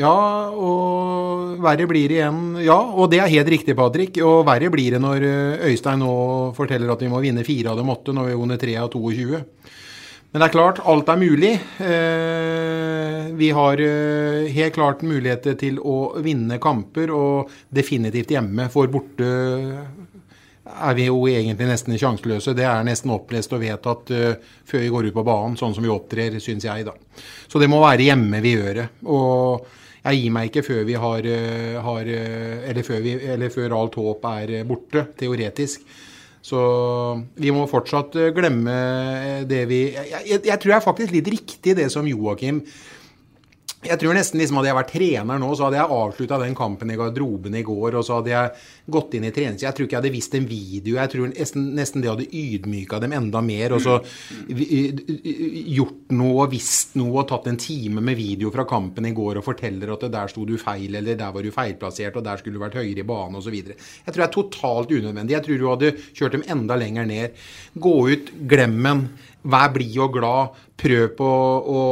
Ja, 0.00 0.48
og 0.48 1.58
verre 1.60 1.84
blir 1.90 2.08
det 2.08 2.20
igjen. 2.20 2.40
Ja, 2.64 2.78
og 2.78 3.10
det 3.12 3.20
er 3.20 3.32
helt 3.32 3.50
riktig, 3.52 3.76
Patrick. 3.76 4.16
Og 4.24 4.46
verre 4.48 4.70
blir 4.72 4.96
det 4.96 5.02
når 5.02 5.26
eh, 5.26 5.66
Øystein 5.70 6.00
nå 6.00 6.14
forteller 6.56 6.92
at 6.92 7.02
vi 7.04 7.10
må 7.12 7.20
vinne 7.20 7.44
fire 7.44 7.72
av 7.72 7.80
dem 7.80 7.92
åtte 7.92 8.14
når 8.16 8.30
vi 8.30 8.34
har 8.34 8.40
vunnet 8.40 8.62
tre 8.62 8.76
av 8.80 8.88
22. 8.94 9.40
Men 10.30 10.40
det 10.40 10.46
er 10.46 10.54
klart, 10.54 10.78
alt 10.88 11.10
er 11.10 11.18
mulig. 11.20 11.50
Eh, 11.84 13.26
vi 13.36 13.50
har 13.52 13.82
eh, 13.84 14.46
helt 14.54 14.76
klart 14.76 15.02
muligheter 15.04 15.58
til 15.60 15.80
å 15.82 15.96
vinne 16.24 16.60
kamper, 16.62 17.12
og 17.12 17.50
definitivt 17.68 18.32
hjemme. 18.32 18.70
For 18.72 18.88
borte 18.92 19.28
er 20.70 20.96
vi 20.96 21.10
jo 21.10 21.18
egentlig 21.28 21.66
nesten 21.68 21.98
sjanseløse. 21.98 22.54
Det 22.56 22.64
er 22.64 22.86
nesten 22.88 23.12
opplest 23.12 23.52
og 23.52 23.60
vedtatt 23.66 24.14
før 24.14 24.84
vi 24.84 24.90
går 24.94 25.10
ut 25.10 25.18
på 25.18 25.26
banen, 25.26 25.58
sånn 25.60 25.74
som 25.76 25.84
vi 25.84 25.92
opptrer, 25.92 26.38
syns 26.40 26.64
jeg, 26.68 26.86
da. 26.86 26.94
Så 27.50 27.60
det 27.60 27.68
må 27.68 27.82
være 27.82 28.06
hjemme 28.06 28.40
vi 28.44 28.54
gjør 28.54 28.74
det. 28.78 28.88
Og 29.10 29.66
jeg 30.00 30.20
gir 30.20 30.32
meg 30.32 30.48
ikke 30.48 30.64
før 30.64 30.84
vi 30.88 30.94
har, 30.96 31.26
har 31.84 32.12
eller, 32.12 32.84
før 32.86 33.02
vi, 33.04 33.16
eller 33.34 33.52
før 33.52 33.74
alt 33.76 33.98
håp 34.00 34.24
er 34.30 34.54
borte, 34.68 35.04
teoretisk. 35.20 35.84
Så 36.40 36.60
vi 37.36 37.52
må 37.52 37.66
fortsatt 37.68 38.16
glemme 38.32 38.72
det 39.44 39.66
vi 39.68 39.80
Jeg, 39.92 40.22
jeg, 40.24 40.40
jeg 40.48 40.62
tror 40.62 40.72
er 40.72 40.86
faktisk 40.86 41.12
litt 41.12 41.28
riktig 41.28 41.74
det 41.76 41.90
som 41.92 42.08
Joakim 42.08 42.62
jeg 43.80 43.96
tror 43.96 44.12
nesten 44.12 44.36
liksom 44.40 44.58
Hadde 44.58 44.68
jeg 44.68 44.76
vært 44.76 44.90
trener 44.92 45.38
nå, 45.40 45.48
så 45.56 45.66
hadde 45.66 45.78
jeg 45.78 45.96
avslutta 45.96 46.38
den 46.42 46.56
kampen 46.56 46.90
i 46.92 46.96
garderoben 47.00 47.54
i 47.56 47.62
går. 47.64 47.96
Og 47.96 48.04
så 48.04 48.18
hadde 48.18 48.32
jeg 48.32 48.50
gått 48.92 49.16
inn 49.16 49.24
i 49.24 49.32
trening. 49.32 49.56
Jeg 49.62 49.76
tror 49.76 49.86
ikke 49.86 49.96
jeg 49.96 50.02
hadde 50.02 50.12
visst 50.12 50.36
en 50.36 50.48
video. 50.50 50.98
Jeg 50.98 51.12
tror 51.14 51.30
nesten, 51.30 51.70
nesten 51.78 52.04
det 52.04 52.10
hadde 52.10 52.26
ydmyka 52.28 53.00
dem 53.00 53.14
enda 53.16 53.40
mer. 53.44 53.76
Og 53.76 53.80
så 53.84 53.96
gjort 54.50 56.12
noe 56.12 56.44
og 56.44 56.52
visst 56.52 56.98
noe 57.00 57.22
og 57.22 57.30
tatt 57.32 57.48
en 57.48 57.60
time 57.60 58.04
med 58.04 58.20
video 58.20 58.52
fra 58.52 58.66
kampen 58.68 59.08
i 59.08 59.14
går 59.16 59.40
og 59.40 59.48
forteller 59.48 59.94
at 59.96 60.06
der 60.12 60.34
sto 60.34 60.44
du 60.44 60.56
feil, 60.60 61.00
eller 61.00 61.16
der 61.16 61.32
var 61.32 61.46
du 61.46 61.54
feilplassert, 61.54 62.20
og 62.20 62.28
der 62.28 62.40
skulle 62.42 62.60
du 62.60 62.64
vært 62.66 62.76
høyere 62.82 63.00
i 63.00 63.08
banen 63.08 63.40
osv. 63.40 63.56
Jeg 63.56 63.80
tror 63.80 64.20
det 64.20 64.28
er 64.28 64.36
totalt 64.36 64.92
unødvendig. 64.92 65.38
Jeg 65.38 65.46
tror 65.48 65.60
du 65.60 65.68
hadde 65.72 65.94
kjørt 66.12 66.36
dem 66.36 66.48
enda 66.52 66.76
lenger 66.76 67.08
ned. 67.08 67.44
Gå 67.80 67.96
ut, 68.12 68.32
glem 68.50 68.80
den. 68.84 69.04
Vær 69.48 69.72
blid 69.72 69.96
og 70.04 70.18
glad. 70.20 70.64
Prøv 70.80 71.12
på 71.16 71.28
å 71.80 71.82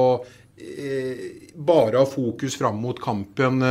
eh, 0.61 1.48
bare 1.59 1.99
ha 1.99 2.07
fokus 2.07 2.57
fram 2.59 2.77
mot 2.83 3.01
kampen. 3.01 3.63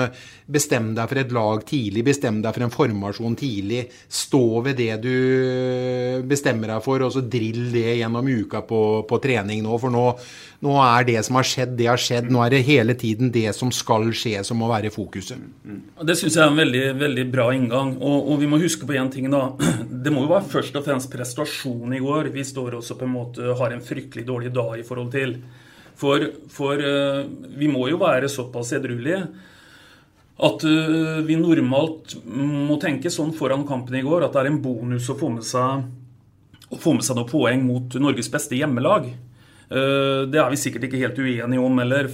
Bestem 0.46 0.92
deg 0.96 1.08
for 1.08 1.22
et 1.22 1.32
lag 1.36 1.64
tidlig, 1.68 2.04
bestem 2.08 2.42
deg 2.44 2.56
for 2.56 2.66
en 2.66 2.74
formasjon 2.74 3.38
tidlig. 3.40 3.86
Stå 4.12 4.62
ved 4.66 4.80
det 4.80 4.98
du 5.04 6.24
bestemmer 6.28 6.74
deg 6.74 6.84
for, 6.84 7.04
og 7.06 7.14
så 7.16 7.24
drill 7.24 7.70
det 7.72 7.98
gjennom 8.02 8.28
uka 8.28 8.62
på, 8.68 8.82
på 9.08 9.20
trening 9.24 9.64
nå. 9.64 9.78
For 9.80 9.94
nå, 9.94 10.04
nå, 10.68 10.74
er 10.84 11.08
det 11.08 11.22
som 11.28 11.40
har 11.40 11.48
skjedd, 11.48 11.78
det 11.80 11.88
har 11.88 12.02
skjedd. 12.02 12.32
Nå 12.34 12.42
er 12.44 12.58
det 12.58 12.66
hele 12.68 12.98
tiden 13.00 13.32
det 13.36 13.52
som 13.56 13.72
skal 13.76 14.10
skje, 14.12 14.42
som 14.48 14.60
må 14.60 14.68
være 14.72 14.92
fokuset. 14.94 15.40
Det 16.04 16.18
syns 16.20 16.36
jeg 16.36 16.44
er 16.44 16.52
en 16.52 16.60
veldig, 16.60 16.86
veldig 17.00 17.28
bra 17.32 17.48
inngang. 17.56 17.96
Og, 18.02 18.34
og, 18.34 18.36
vi 18.42 18.52
må 18.52 18.60
huske 18.62 18.88
på 18.88 18.98
én 19.00 19.12
ting, 19.14 19.30
da. 19.32 19.48
Det 20.08 20.12
må 20.14 20.24
jo 20.24 20.32
være 20.32 20.48
først 20.48 20.76
og 20.80 20.86
fremst 20.86 21.12
prestasjon 21.12 21.96
i 21.96 22.04
går. 22.04 22.32
Vi 22.36 22.44
står 22.48 22.78
også 22.82 23.00
på 23.00 23.08
en 23.08 23.16
måte 23.16 23.56
har 23.60 23.74
en 23.74 23.84
fryktelig 23.84 24.28
dårlig 24.28 24.52
dag 24.56 24.76
i 24.80 24.86
forhold 24.88 25.10
til. 25.16 25.40
For, 25.98 26.22
for 26.54 26.78
uh, 26.78 27.26
vi 27.58 27.70
må 27.72 27.88
jo 27.90 27.98
være 28.02 28.30
såpass 28.30 28.76
edruelige 28.78 29.24
at 30.38 30.66
uh, 30.70 31.24
vi 31.26 31.38
normalt 31.42 32.14
må 32.30 32.78
tenke 32.82 33.10
sånn 33.10 33.34
foran 33.34 33.66
kampen 33.66 33.98
i 33.98 34.04
går 34.06 34.28
at 34.28 34.36
det 34.36 34.44
er 34.44 34.52
en 34.52 34.60
bonus 34.62 35.10
å 35.10 35.18
få 35.18 35.32
med 35.34 35.48
seg, 35.48 35.88
få 36.78 36.94
med 36.94 37.08
seg 37.08 37.18
noen 37.18 37.32
poeng 37.32 37.66
mot 37.66 37.98
Norges 37.98 38.30
beste 38.30 38.60
hjemmelag. 38.60 39.10
Uh, 39.68 40.30
det 40.30 40.38
er 40.38 40.54
vi 40.54 40.62
sikkert 40.62 40.86
ikke 40.86 41.02
helt 41.02 41.18
uenige 41.18 41.66
om 41.66 41.82
heller, 41.82 42.14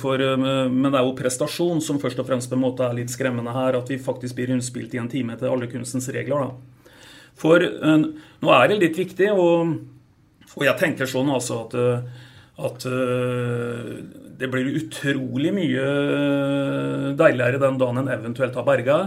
men 0.71 0.87
det 0.87 0.95
er 0.95 1.03
jo 1.03 1.17
prestasjon 1.19 1.83
som 1.83 1.99
først 1.99 2.23
og 2.23 2.31
fremst 2.31 2.49
på 2.49 2.55
en 2.55 2.63
måte 2.63 2.87
er 2.87 2.95
litt 3.01 3.11
skremmende 3.11 3.51
her. 3.51 3.81
At 3.83 3.91
vi 3.91 3.99
faktisk 3.99 4.39
blir 4.39 4.53
rundspilt 4.55 4.95
i 4.95 5.03
en 5.03 5.11
time 5.11 5.35
etter 5.35 5.51
alle 5.51 5.67
kunstens 5.67 6.07
regler. 6.15 6.47
Da. 6.47 6.91
For 7.35 7.59
nå 7.59 8.55
er 8.55 8.71
det 8.71 8.79
litt 8.79 9.03
viktig, 9.03 9.33
og, 9.35 9.75
og 10.55 10.69
jeg 10.71 10.79
tenker 10.79 11.09
sånn 11.09 11.35
altså 11.35 11.65
at 11.67 11.81
at 12.53 12.85
uh, 12.85 13.93
det 14.37 14.49
blir 14.51 14.75
utrolig 14.77 15.53
mye 15.55 15.85
deiligere 17.17 17.61
den 17.61 17.79
dagen 17.81 18.01
en 18.03 18.11
eventuelt 18.13 18.57
har 18.59 18.67
berga. 18.67 18.97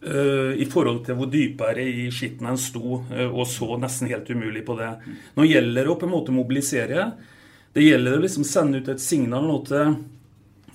Uh, 0.00 0.56
I 0.56 0.64
forhold 0.70 1.02
til 1.04 1.18
hvor 1.18 1.28
dypere 1.28 1.84
i 1.84 2.06
skitten 2.14 2.48
en 2.48 2.60
sto, 2.60 3.02
og 3.28 3.42
så 3.48 3.76
nesten 3.80 4.08
helt 4.08 4.30
umulig 4.32 4.64
på 4.64 4.78
det. 4.78 4.94
Nå 5.36 5.44
gjelder 5.48 5.84
det 5.84 5.92
å 5.92 5.98
på 6.00 6.08
en 6.08 6.14
måte 6.14 6.32
mobilisere. 6.32 7.10
Det 7.76 7.84
gjelder 7.84 8.16
å 8.16 8.24
liksom 8.24 8.48
sende 8.48 8.80
ut 8.80 8.88
et 8.88 9.02
signal 9.02 9.44
nå 9.46 9.58
til, 9.68 9.92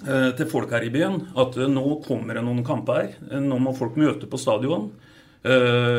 til 0.05 0.47
folk 0.47 0.71
her 0.71 0.85
i 0.85 0.93
byen 0.93 1.17
at 1.41 1.57
nå 1.67 1.97
kommer 2.05 2.37
det 2.37 2.45
noen 2.45 2.63
kamper. 2.63 3.17
Nå 3.43 3.57
må 3.59 3.73
folk 3.75 3.97
møte 3.99 4.29
på 4.31 4.39
stadion. 4.39 4.87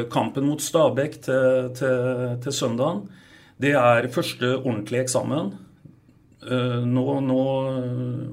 kampen 0.09 0.47
mot 0.49 0.63
Stabæk 0.63 1.21
til, 1.27 1.69
til, 1.77 2.41
til 2.41 2.53
søndagen, 2.53 3.05
det 3.61 3.75
er 3.77 4.09
første 4.09 4.55
ordentlige 4.57 5.05
eksamen. 5.05 5.53
Nå, 6.47 7.05
nå, 7.27 7.41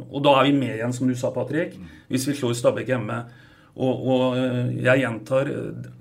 og 0.09 0.19
da 0.25 0.35
er 0.39 0.49
vi 0.49 0.57
med 0.57 0.75
igjen, 0.75 0.93
som 0.93 1.09
du 1.09 1.15
sa, 1.17 1.31
Patrick, 1.33 1.77
hvis 2.11 2.27
vi 2.29 2.35
slår 2.37 2.53
Stabæk 2.59 2.91
hjemme. 2.93 3.23
Og, 3.73 4.03
og, 4.05 4.25
eh, 4.37 4.75
jeg 4.85 5.01
gjentar, 5.01 5.49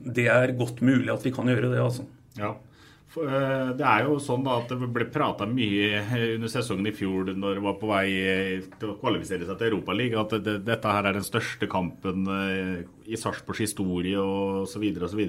det 0.05 0.29
er 0.29 0.53
godt 0.59 0.83
mulig 0.85 1.09
at 1.13 1.25
vi 1.25 1.33
kan 1.33 1.49
gjøre 1.49 1.71
det, 1.73 1.81
altså. 1.81 2.05
Ja. 2.37 2.53
Eh, 3.13 3.71
det 3.77 3.85
er 3.85 4.07
jo 4.07 4.19
sånn 4.21 4.45
da 4.45 4.59
at 4.61 4.71
det 4.73 4.89
ble 4.93 5.07
prata 5.13 5.45
mye 5.49 6.01
under 6.35 6.53
sesongen 6.53 6.89
i 6.89 6.95
fjor 6.97 7.33
når 7.33 7.59
det 7.59 7.65
var 7.65 7.77
på 7.81 7.91
vei 7.91 8.07
til 8.81 8.93
å 8.93 8.97
kvalifisere 9.01 9.49
seg 9.49 9.59
til 9.61 9.73
Europaligaen, 9.73 10.25
at 10.25 10.37
det, 10.45 10.59
dette 10.65 10.95
her 10.97 11.09
er 11.09 11.17
den 11.19 11.27
største 11.27 11.69
kampen 11.73 12.29
eh, 12.33 12.83
i 13.09 13.21
Sarpsborgs 13.21 13.65
historie 13.65 14.21
osv. 14.21 14.85
osv. 15.09 15.25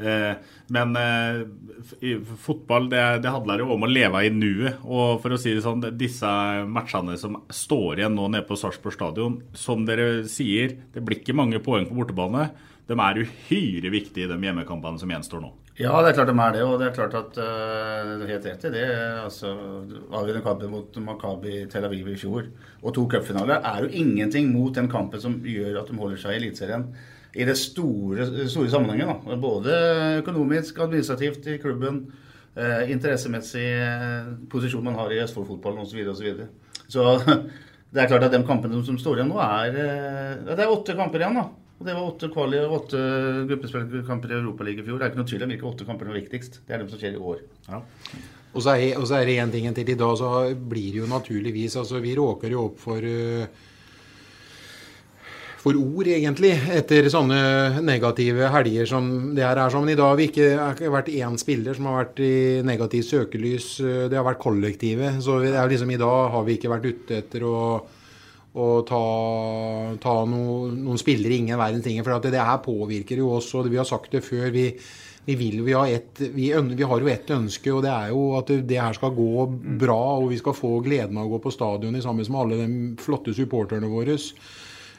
Eh, 0.00 0.34
men 0.72 0.96
eh, 0.96 2.22
fotball 2.40 2.88
det, 2.90 3.02
det, 3.24 3.32
handler 3.32 3.62
jo 3.62 3.70
om 3.74 3.84
å 3.84 3.90
leve 3.90 4.24
i 4.24 4.32
nuet. 4.32 4.80
Og 4.86 5.20
for 5.22 5.34
å 5.34 5.40
si 5.40 5.54
det 5.54 5.64
sånn, 5.64 5.84
disse 6.00 6.30
matchene 6.70 7.18
som 7.20 7.40
står 7.52 8.02
igjen 8.02 8.16
nå 8.16 8.30
nede 8.32 8.46
på 8.48 8.58
Sarpsborg 8.58 8.96
stadion, 8.96 9.40
som 9.52 9.86
dere 9.88 10.26
sier, 10.30 10.78
det 10.94 11.04
blir 11.04 11.20
ikke 11.20 11.36
mange 11.36 11.62
poeng 11.64 11.88
på 11.88 11.98
bortebane. 11.98 12.50
De 12.90 12.96
er 12.98 13.20
uhyre 13.22 13.90
viktige, 13.92 14.26
de 14.26 14.36
hjemmekampene 14.48 14.98
som 14.98 15.10
gjenstår 15.12 15.44
nå. 15.44 15.52
Ja, 15.80 15.94
det 16.02 16.10
er 16.10 16.16
klart 16.18 16.28
de 16.28 16.34
er 16.42 16.56
det. 16.56 16.64
Og 16.66 16.74
det 16.80 16.88
er 16.88 16.96
klart 16.96 17.14
at 17.16 17.38
uh, 17.40 18.16
du 18.20 18.26
helt 18.28 18.48
rett 18.48 18.66
i 18.66 18.72
det. 18.74 18.88
altså 19.22 19.52
Avgjørende 20.10 20.42
kampen 20.44 20.74
mot 20.74 20.98
Makabi 21.06 21.62
Tel 21.72 21.86
Aviv 21.86 22.10
i 22.10 22.18
fjor 22.20 22.50
og 22.80 22.92
to 22.96 23.06
cupfinaler 23.12 23.62
er 23.64 23.86
jo 23.86 23.94
ingenting 24.02 24.50
mot 24.52 24.74
den 24.76 24.90
kampen 24.92 25.22
som 25.22 25.38
gjør 25.46 25.80
at 25.80 25.88
de 25.88 25.96
holder 26.00 26.20
seg 26.20 26.34
i 26.34 26.40
Eliteserien 26.42 26.88
i 27.32 27.46
det 27.46 27.56
store, 27.58 28.26
store 28.50 28.70
sammenhengen. 28.72 29.10
Da. 29.10 29.36
Både 29.40 29.76
økonomisk, 30.20 30.80
administrativt 30.82 31.46
i 31.46 31.58
klubben, 31.62 32.02
eh, 32.56 32.90
interessemessig 32.90 33.66
eh, 33.76 34.32
posisjon 34.50 34.84
man 34.84 34.98
har 34.98 35.12
i 35.14 35.20
Østfold-fotballen 35.22 35.84
osv. 35.84 35.94
Så, 35.94 36.26
videre, 36.26 36.48
og 36.50 36.90
så, 36.90 37.06
så 37.22 37.38
det 37.94 38.02
er 38.02 38.10
klart 38.10 38.26
at 38.26 38.34
de 38.34 38.42
kampene 38.46 38.82
som 38.86 38.98
står 38.98 39.20
igjen 39.20 39.32
nå, 39.32 39.38
er 39.44 39.80
eh, 39.84 40.34
Det 40.50 40.58
er 40.58 40.74
åtte 40.74 40.98
kamper 40.98 41.22
igjen. 41.22 41.38
da. 41.38 41.48
Og 41.80 41.86
Det 41.86 41.94
var 41.96 42.10
åtte 42.10 42.28
kvali 42.28 42.58
og 42.60 42.74
åtte 42.82 42.98
gruppespillkamper 43.48 44.34
i 44.34 44.36
Europaligaen 44.36 44.82
i 44.82 44.88
fjor. 44.88 44.98
Det 44.98 45.06
er 45.06 45.14
ikke 45.14 45.22
noe 45.22 45.30
tvil 45.30 45.46
om 45.46 45.54
hvilke 45.54 45.70
åtte 45.70 45.86
kamper 45.88 46.10
er 46.10 46.18
viktigst. 46.18 46.60
Det 46.66 46.76
er 46.76 46.82
de 46.82 46.90
som 46.92 47.00
skjer 47.00 47.16
i 47.16 47.24
år. 47.30 47.40
Ja. 47.70 47.80
Og 48.50 48.64
så 48.64 48.74
er, 48.74 48.98
er, 48.98 49.24
det 49.24 49.38
én 49.38 49.52
ting 49.54 49.70
til. 49.72 49.92
I 49.94 49.96
dag 49.96 50.16
så 50.18 50.30
blir 50.54 50.90
det 50.92 51.00
jo 51.04 51.08
naturligvis 51.08 51.78
altså 51.78 52.02
Vi 52.02 52.16
råker 52.18 52.50
jo 52.52 52.66
opp 52.66 52.80
for 52.82 52.98
uh, 52.98 53.46
for 55.60 55.76
ord, 55.76 56.08
egentlig, 56.08 56.54
etter 56.72 57.08
sånne 57.12 57.82
negative 57.84 58.48
helger 58.54 58.88
som 58.88 59.10
det 59.36 59.44
her 59.44 59.58
er. 59.60 59.74
Men 59.76 59.92
i 59.92 59.98
dag 59.98 60.08
har 60.08 60.16
vi 60.16 60.28
ikke, 60.30 60.88
vært 60.94 61.10
én 61.12 61.36
spiller 61.40 61.76
som 61.76 61.90
har 61.90 61.98
vært 61.98 62.22
i 62.24 62.34
negativt 62.64 63.10
søkelys. 63.10 63.74
Det 64.08 64.16
har 64.16 64.24
vært 64.24 64.40
kollektivet. 64.40 65.20
Så 65.24 65.36
liksom, 65.44 65.92
i 65.92 66.00
dag 66.00 66.32
har 66.32 66.46
vi 66.46 66.56
ikke 66.56 66.72
vært 66.72 66.88
ute 66.88 67.20
etter 67.20 67.44
å, 67.44 67.60
å 68.56 68.70
ta, 68.88 69.04
ta 70.00 70.16
no, 70.32 70.40
noen 70.72 71.02
spillere 71.02 71.36
ingen 71.36 71.60
verdens 71.60 71.84
ting. 71.84 72.00
For 72.00 72.16
det, 72.16 72.32
det, 72.38 72.40
her 72.40 72.64
påvirker 72.64 73.20
jo 73.20 73.34
oss, 73.36 73.52
og 73.52 73.68
vi 73.68 73.80
har 73.82 73.88
sagt 73.88 74.16
det 74.16 74.24
før. 74.24 74.48
vi 74.56 74.72
vi, 75.26 75.34
vil, 75.36 75.58
vi, 75.62 75.74
har 75.76 75.86
et, 75.92 76.16
vi, 76.32 76.48
vi, 76.48 76.82
har 76.88 77.02
jo 77.04 77.08
ett 77.12 77.28
ønske, 77.30 77.68
og 77.76 77.82
det 77.84 77.90
er 77.92 78.08
jo 78.08 78.22
at 78.38 78.48
det 78.66 78.78
her 78.80 78.96
skal 78.96 79.12
gå 79.14 79.44
bra. 79.78 80.00
Og 80.16 80.30
vi 80.32 80.40
skal 80.40 80.56
få 80.56 80.78
gleden 80.80 81.20
av 81.20 81.28
å 81.28 81.34
gå 81.34 81.42
på 81.44 81.52
stadion 81.52 82.00
sammen 82.00 82.24
med 82.24 82.40
alle 82.40 82.60
de 82.62 83.04
flotte 83.04 83.36
supporterne 83.36 83.92
våre. 83.92 84.16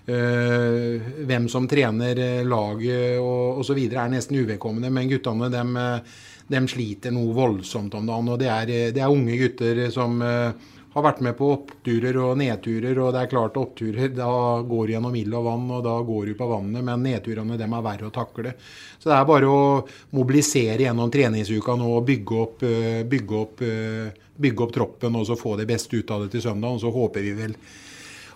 Uh, 0.01 0.97
hvem 1.29 1.45
som 1.45 1.67
trener 1.69 2.17
eh, 2.17 2.39
laget 2.41 3.19
og 3.21 3.59
osv. 3.61 3.77
er 3.85 4.09
nesten 4.09 4.39
uvedkommende. 4.41 4.89
Men 4.89 5.09
guttene 5.11 5.49
de, 5.53 5.63
de, 6.49 6.61
sliter 6.67 7.13
noe 7.13 7.35
voldsomt 7.37 7.93
om 7.99 8.09
dagen. 8.09 8.31
Og 8.33 8.39
det 8.41 8.49
er, 8.49 8.71
det 8.95 9.03
er 9.03 9.13
unge 9.13 9.37
gutter 9.37 9.83
som 9.93 10.17
har 10.91 11.05
vært 11.05 11.21
med 11.23 11.37
på 11.37 11.51
oppturer 11.53 12.17
og 12.19 12.39
nedturer. 12.41 12.97
Og 12.97 13.11
det 13.13 13.21
er 13.21 13.29
klart 13.31 13.59
oppturer, 13.61 14.09
da 14.15 14.31
går 14.67 14.89
du 14.89 14.95
gjennom 14.95 15.19
ild 15.21 15.37
og 15.37 15.45
vann, 15.45 15.69
og 15.77 15.85
da 15.85 15.93
går 16.07 16.31
du 16.31 16.33
på 16.39 16.49
vannet. 16.49 16.81
Men 16.87 17.05
nedturene 17.05 17.59
dem 17.61 17.77
er 17.77 17.85
verre 17.85 18.09
å 18.09 18.15
takle. 18.15 18.55
Så 18.97 19.11
det 19.11 19.19
er 19.19 19.29
bare 19.29 19.53
å 19.53 19.61
mobilisere 20.17 20.81
gjennom 20.87 21.13
treningsuka 21.13 21.77
nå 21.77 21.93
og 21.99 22.09
bygge 22.09 22.41
opp, 22.41 22.67
bygge 23.13 23.45
opp, 23.45 23.63
bygge 24.41 24.65
opp 24.65 24.75
troppen 24.81 25.21
og 25.21 25.29
så 25.29 25.37
få 25.37 25.55
det 25.61 25.69
beste 25.69 26.01
ut 26.01 26.11
av 26.11 26.25
det 26.25 26.33
til 26.33 26.45
søndag. 26.49 26.73
Og 26.73 26.83
så 26.83 26.91
håper 26.97 27.29
vi 27.29 27.37
vel 27.37 27.55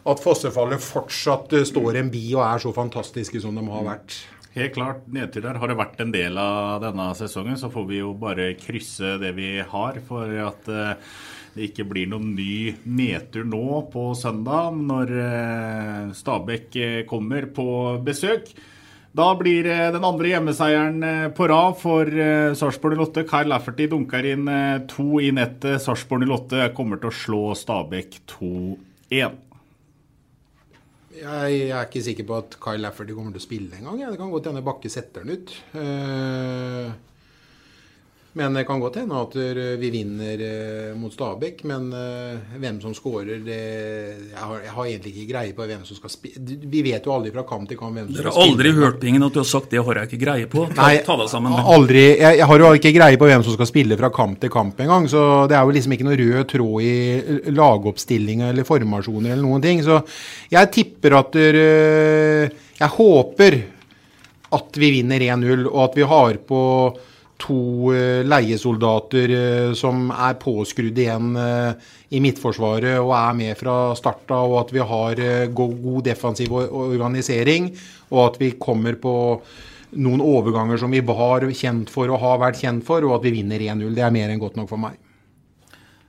at 0.06 0.22
fossefallet 0.22 0.84
fortsatt 0.84 1.54
eh, 1.58 1.68
står 1.68 2.00
en 2.00 2.12
bi 2.14 2.28
og 2.36 2.44
er 2.46 2.64
så 2.64 2.74
fantastiske 2.76 3.42
som 3.42 3.56
de 3.58 3.66
har 3.72 3.86
vært. 3.88 4.20
Helt 4.56 4.76
klart. 4.78 5.08
Nedtur 5.12 5.48
har 5.50 5.68
det 5.68 5.78
vært 5.80 6.00
en 6.00 6.14
del 6.14 6.38
av 6.40 6.84
denne 6.86 7.10
sesongen. 7.18 7.58
Så 7.60 7.72
får 7.74 7.88
vi 7.90 8.00
jo 8.00 8.14
bare 8.16 8.54
krysse 8.60 9.18
det 9.20 9.34
vi 9.36 9.58
har 9.60 10.00
for 10.08 10.30
at 10.46 10.70
eh, 10.72 11.10
det 11.56 11.72
ikke 11.72 11.88
blir 11.90 12.08
noen 12.12 12.34
ny 12.36 12.76
nedtur 12.84 13.48
nå 13.48 13.82
på 13.92 14.10
søndag 14.20 14.78
når 14.78 15.12
eh, 15.24 16.16
Stabæk 16.16 16.80
kommer 17.10 17.50
på 17.56 17.68
besøk. 18.06 18.54
Da 19.16 19.30
blir 19.40 19.64
den 19.96 20.04
andre 20.04 20.34
hjemmeseieren 20.34 20.98
på 21.38 21.46
rad 21.48 21.78
for 21.80 22.10
Sarpsborg 22.60 23.00
08. 23.00 23.24
Kyle 23.30 23.48
Lafferty 23.48 23.88
dunker 23.88 24.28
inn 24.28 24.52
to 24.92 25.22
i 25.24 25.30
nettet. 25.32 25.80
Sarpsborg 25.86 26.28
08 26.28 26.68
kommer 26.76 27.00
til 27.00 27.14
å 27.14 27.16
slå 27.16 27.42
Stabæk 27.56 28.20
2-1. 28.34 29.45
Jeg, 31.16 31.70
er 31.70 31.88
ikke 31.88 32.04
sikker 32.04 32.28
på 32.28 32.38
at 32.42 32.58
Kyle 32.62 32.84
Lafferty 32.84 33.16
kommer 33.16 33.32
til 33.36 33.44
å 33.44 33.46
spille 33.46 33.78
engang. 33.80 34.02
Det 34.04 34.20
kan 34.20 34.34
godt 34.34 34.50
hende 34.52 34.64
Bakke 34.66 34.92
setter 34.92 35.24
den 35.24 35.38
ut. 35.40 35.54
Uh, 35.76 36.92
men 38.38 38.54
det 38.54 38.66
kan 38.68 38.82
godt 38.84 38.98
hende 39.00 39.16
at 39.16 39.36
eh, 39.40 39.78
vi 39.80 39.90
vinner 39.94 40.42
eh, 40.44 40.96
mot 41.00 41.14
Stabæk. 41.14 41.62
Men 41.72 41.86
eh, 41.96 42.58
hvem 42.60 42.82
som 42.84 42.92
skårer 42.92 43.40
det 43.46 43.60
jeg 43.62 44.42
har, 44.42 44.58
jeg 44.60 44.74
har, 44.74 44.90
egentlig 44.90 45.14
ikke 45.14 45.28
greie 45.30 45.54
på 45.56 45.68
hvem 45.70 45.86
som 45.88 45.96
skal 45.96 46.12
spille. 46.12 46.58
Vi 46.68 46.82
vet 46.84 47.08
jo 47.08 47.14
aldri 47.16 47.32
fra 47.32 47.46
kamp 47.48 47.70
til 47.70 47.80
kamp 47.80 47.96
hvem 47.96 48.10
som 48.10 48.18
skal 48.18 48.26
spille. 48.26 48.34
Dere 48.34 48.36
har 48.36 48.50
aldri 48.52 48.74
hørt 48.76 49.00
Bingen 49.06 49.24
at 49.24 49.38
du 49.38 49.40
har 49.40 49.48
sagt 49.48 49.72
det 49.72 49.86
har 49.88 50.02
jeg 50.02 50.12
ikke 50.12 50.20
greie 50.26 50.50
på? 50.52 50.66
Ta, 50.68 50.82
Nei, 50.82 51.00
ta 51.08 51.16
deg 51.22 51.32
sammen. 51.32 51.56
Aldri. 51.78 52.04
Jeg, 52.10 52.42
jeg, 52.42 52.50
har 52.52 52.66
jo 52.66 52.74
ikke 52.82 52.94
greie 53.00 53.22
på 53.24 53.32
hvem 53.32 53.48
som 53.48 53.56
skal 53.56 53.72
spille 53.72 54.00
fra 54.04 54.12
kamp 54.20 54.44
til 54.44 54.52
kamp 54.52 54.84
engang. 54.84 55.08
Så 55.16 55.24
det 55.48 55.56
er 55.56 55.64
jo 55.64 55.78
liksom 55.80 55.96
ikke 55.96 56.10
noe 56.10 56.20
rød 56.26 56.52
tråd 56.52 56.92
i 56.92 57.56
lagoppstillinga 57.56 58.52
eller 58.52 58.68
formasjoner 58.68 59.32
eller 59.32 59.48
noen 59.48 59.64
ting. 59.64 59.80
Så 59.88 60.02
jeg 60.52 60.74
tipper 60.76 61.22
at 61.22 61.32
dere 61.40 61.66
Jeg 62.76 62.96
håper 63.00 63.62
at 64.56 64.78
vi 64.80 64.94
vinner 65.00 65.24
1-0, 65.24 65.70
og 65.72 65.84
at 65.88 66.02
vi 66.04 66.14
har 66.16 66.44
på 66.52 66.64
to 67.46 67.94
eh, 67.94 68.24
leiesoldater 68.26 69.34
eh, 69.36 69.74
som 69.78 70.10
er 70.12 70.38
påskrudd 70.42 70.98
igjen 70.98 71.36
eh, 71.40 71.94
i 72.16 72.22
Midtforsvaret 72.24 72.98
og 73.02 73.14
er 73.18 73.38
med 73.38 73.60
fra 73.60 73.78
starta, 73.98 74.42
og 74.46 74.60
at 74.64 74.74
vi 74.74 74.84
har 74.92 75.22
god 75.56 76.02
defensiv 76.06 76.54
organisering, 76.56 77.72
og 78.14 78.22
at 78.28 78.38
vi 78.42 78.52
kommer 78.62 78.98
på 79.02 79.16
noen 79.96 80.22
overganger 80.24 80.80
som 80.82 80.94
vi 80.94 81.02
var 81.06 81.46
kjent 81.56 81.92
for 81.92 82.12
og 82.12 82.22
har 82.22 82.40
vært 82.44 82.62
kjent 82.62 82.86
for, 82.88 83.06
og 83.06 83.18
at 83.18 83.26
vi 83.26 83.34
vinner 83.40 83.62
1-0. 83.74 83.90
Det 83.96 84.06
er 84.06 84.14
mer 84.16 84.32
enn 84.32 84.42
godt 84.42 84.60
nok 84.60 84.70
for 84.72 84.82
meg. 84.82 85.02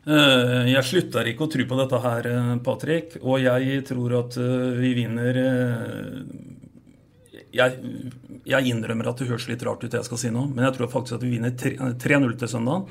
Jeg 0.07 0.87
slutter 0.87 1.27
ikke 1.27 1.49
å 1.49 1.51
tro 1.51 1.65
på 1.67 1.79
dette 1.81 1.99
her, 2.05 2.29
Patrick. 2.63 3.17
Og 3.25 3.41
jeg 3.43 3.81
tror 3.89 4.21
at 4.21 4.37
vi 4.79 4.93
vinner 5.01 5.41
jeg, 7.57 8.05
jeg, 8.47 8.71
innrømmer 8.71 9.11
at 9.11 9.21
det 9.21 9.29
høres 9.31 9.49
litt 9.51 9.65
rart 9.67 9.85
ut, 9.85 9.91
det 9.91 10.01
jeg 10.01 10.09
skal 10.09 10.23
si 10.23 10.33
nå, 10.35 10.47
men 10.53 10.67
jeg 10.69 10.77
tror 10.77 10.93
faktisk 10.93 11.19
at 11.19 11.27
vi 11.27 11.35
vinner 11.37 11.55
3-0 11.57 12.37
til 12.41 12.53
søndag. 12.53 12.91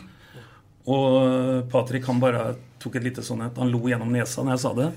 Og 0.86 1.66
Patrick 1.72 2.06
han 2.10 2.22
bare 2.22 2.52
tok 2.82 3.00
et 3.00 3.08
lite 3.08 3.24
sånn 3.26 3.42
et, 3.48 3.56
Han 3.58 3.72
lo 3.74 3.80
gjennom 3.90 4.12
nesa 4.14 4.44
når 4.46 4.54
jeg 4.54 4.64
sa 4.66 4.74
det. 4.78 4.90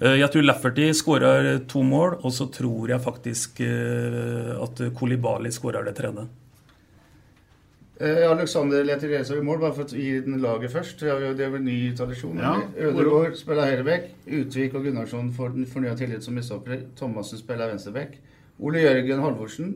Eh, 0.00 0.18
jeg 0.20 0.28
tror 0.32 0.44
Lafferty 0.44 0.90
skårer 0.96 1.50
to 1.68 1.82
mål, 1.84 2.18
og 2.22 2.32
så 2.32 2.48
tror 2.52 2.92
jeg 2.92 3.04
faktisk 3.04 3.60
eh, 3.64 4.52
at 4.56 4.86
Kolibali 4.96 5.52
skårer 5.52 5.88
det 5.88 5.96
tredje. 5.98 6.28
Eh, 8.02 8.24
Alexander 8.26 8.84
Leterese 8.84 9.36
i 9.36 9.44
mål, 9.44 9.60
bare 9.62 9.76
for 9.76 9.86
å 9.86 10.00
gi 10.04 10.16
den 10.24 10.40
laget 10.42 10.72
først. 10.72 11.04
Det 11.04 11.44
er 11.44 11.52
vel 11.54 11.62
ny 11.62 11.78
tradisjon. 11.96 12.40
Ja. 12.40 12.56
Ødegaard 12.88 13.36
spiller 13.38 13.68
høyrebekk. 13.68 14.08
Utvik 14.40 14.74
og 14.74 14.88
Gunnarsson 14.88 15.30
får 15.36 15.56
den 15.58 15.68
fornya 15.70 15.94
tillit 15.98 16.24
som 16.24 16.34
midtstopper. 16.36 16.86
Thomassen 16.98 17.40
spiller 17.40 17.70
venstrebekk. 17.70 18.16
Ole 18.58 18.82
Jørgen 18.82 19.22
Halvorsen 19.22 19.72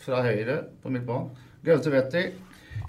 fra 0.00 0.22
høyre 0.22 0.62
på 0.82 0.92
midtbanen. 0.92 1.30
Gaute 1.64 1.92
Wetti. 1.92 2.26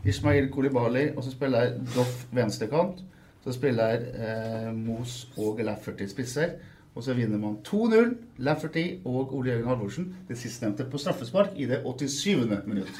Ismail 0.05 0.49
Kolibali. 0.51 1.09
Og 1.15 1.23
så 1.23 1.31
spiller 1.31 1.77
Doff 1.95 2.25
venstrekant. 2.31 3.03
Så 3.43 3.53
spiller 3.55 4.03
eh, 4.13 4.73
Mos 4.75 5.27
og 5.37 5.59
Lafferty 5.63 6.05
spisser. 6.09 6.57
Og 6.95 7.03
så 7.03 7.13
vinner 7.13 7.39
man 7.39 7.57
2-0. 7.67 8.15
Lafferty 8.37 8.85
og 9.05 9.35
Ole 9.35 9.51
Jørgen 9.51 9.67
Halvorsen, 9.67 10.15
det 10.27 10.37
sistnevnte 10.37 10.85
på 10.91 10.97
straffespark, 10.97 11.55
i 11.55 11.65
det 11.65 11.81
87. 11.85 12.67
minutt. 12.67 12.91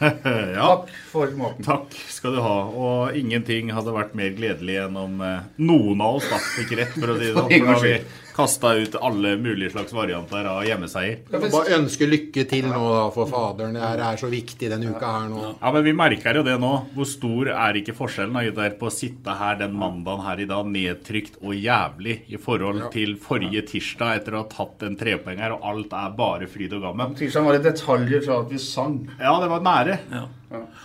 ja. 0.56 0.68
Takk 0.70 0.90
for 1.10 1.36
maten. 1.36 1.66
Takk 1.66 1.94
skal 2.08 2.36
du 2.36 2.40
ha. 2.44 2.56
Og 2.70 3.18
ingenting 3.18 3.72
hadde 3.76 3.94
vært 3.94 4.16
mer 4.18 4.32
gledelig 4.36 4.80
enn 4.86 4.96
om 5.00 5.20
eh, 5.24 5.46
noen 5.60 6.00
av 6.04 6.20
oss 6.20 6.30
da 6.30 6.40
fikk 6.56 6.76
rett, 6.80 6.96
for 6.96 7.12
å 7.14 7.20
si 7.20 7.28
det 7.28 7.36
sånn. 7.36 7.48
Da 7.70 7.74
har 7.76 7.84
vi 7.84 7.94
kasta 8.40 8.72
ut 8.74 8.94
alle 8.96 9.34
mulige 9.36 9.70
slags 9.74 9.92
varianter 9.92 10.46
av 10.48 10.62
hjemmeseier. 10.64 11.18
Jeg 11.28 11.42
får 11.42 11.52
bare 11.52 11.76
ønske 11.76 12.06
lykke 12.08 12.44
til 12.48 12.68
nå, 12.70 12.80
da, 12.94 13.02
for 13.12 13.28
faderen. 13.28 13.76
Det 13.76 13.82
her 13.84 14.02
er 14.06 14.20
så 14.20 14.30
viktig 14.32 14.70
denne 14.72 14.94
uka 14.94 15.10
her 15.12 15.26
nå. 15.28 15.42
Ja, 15.58 15.72
men 15.74 15.84
vi 15.84 15.94
merker 15.96 16.40
jo 16.40 16.44
det 16.46 16.56
nå. 16.62 16.70
Hvor 16.94 17.08
stor 17.08 17.50
er 17.52 17.80
ikke 17.80 17.96
forskjellen 17.98 18.38
da, 18.38 18.44
gutter, 18.48 18.76
på 18.80 18.88
å 18.88 18.94
sitte 18.94 19.34
her 19.36 19.58
den 19.60 19.76
mandagen 19.76 20.24
her 20.24 20.40
i 20.40 20.48
dag, 20.48 20.70
nedtrykt 20.72 21.40
og 21.42 21.56
jævlig 21.58 22.16
i 22.32 22.40
forhold 22.40 22.86
til 22.94 23.16
forrige 23.20 23.64
tirsdag 23.74 24.22
etter 24.22 24.38
å 24.38 24.44
ha 24.44 24.50
tatt 24.54 24.86
en 24.88 24.96
trepoeng 25.00 25.42
her, 25.42 25.56
og 25.58 25.66
alt 25.72 25.96
er 26.00 26.16
bare 26.16 26.48
fryd 26.50 26.78
og 26.78 26.86
gammen. 26.88 27.16
Tirsdag 27.20 27.44
var 27.44 27.58
det 27.58 27.66
detaljer 27.68 28.24
fra 28.24 28.40
at 28.44 28.54
vi 28.54 28.62
sang. 28.62 29.02
Ja, 29.18 29.36
det 29.42 29.50
var 29.52 29.66
nære. 29.66 29.89
Ja. 30.10 30.24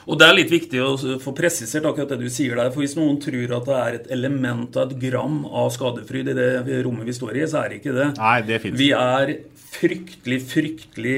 Og 0.05 0.19
det 0.21 0.27
er 0.27 0.35
litt 0.37 0.51
viktig 0.53 0.81
å 0.83 0.91
få 1.21 1.33
presisert 1.37 1.87
akkurat 1.89 2.13
det 2.13 2.19
du 2.21 2.29
sier 2.33 2.57
der. 2.59 2.69
For 2.73 2.83
hvis 2.83 2.95
noen 2.97 3.17
tror 3.23 3.55
at 3.57 3.69
det 3.69 3.77
er 3.79 3.97
et 3.99 4.09
element 4.13 4.77
av 4.77 4.91
et 4.91 4.99
gram 5.01 5.39
av 5.49 5.71
skadefryd 5.73 6.29
i 6.33 6.37
det 6.37 6.81
rommet 6.85 7.07
vi 7.09 7.15
står 7.17 7.39
i, 7.41 7.45
så 7.49 7.63
er 7.63 7.71
det 7.71 7.79
ikke 7.81 7.95
det. 7.95 8.09
Nei, 8.19 8.35
det 8.45 8.59
finnes 8.63 8.81
Vi 8.81 8.91
er 8.97 9.33
fryktelig, 9.75 10.41
fryktelig 10.51 11.17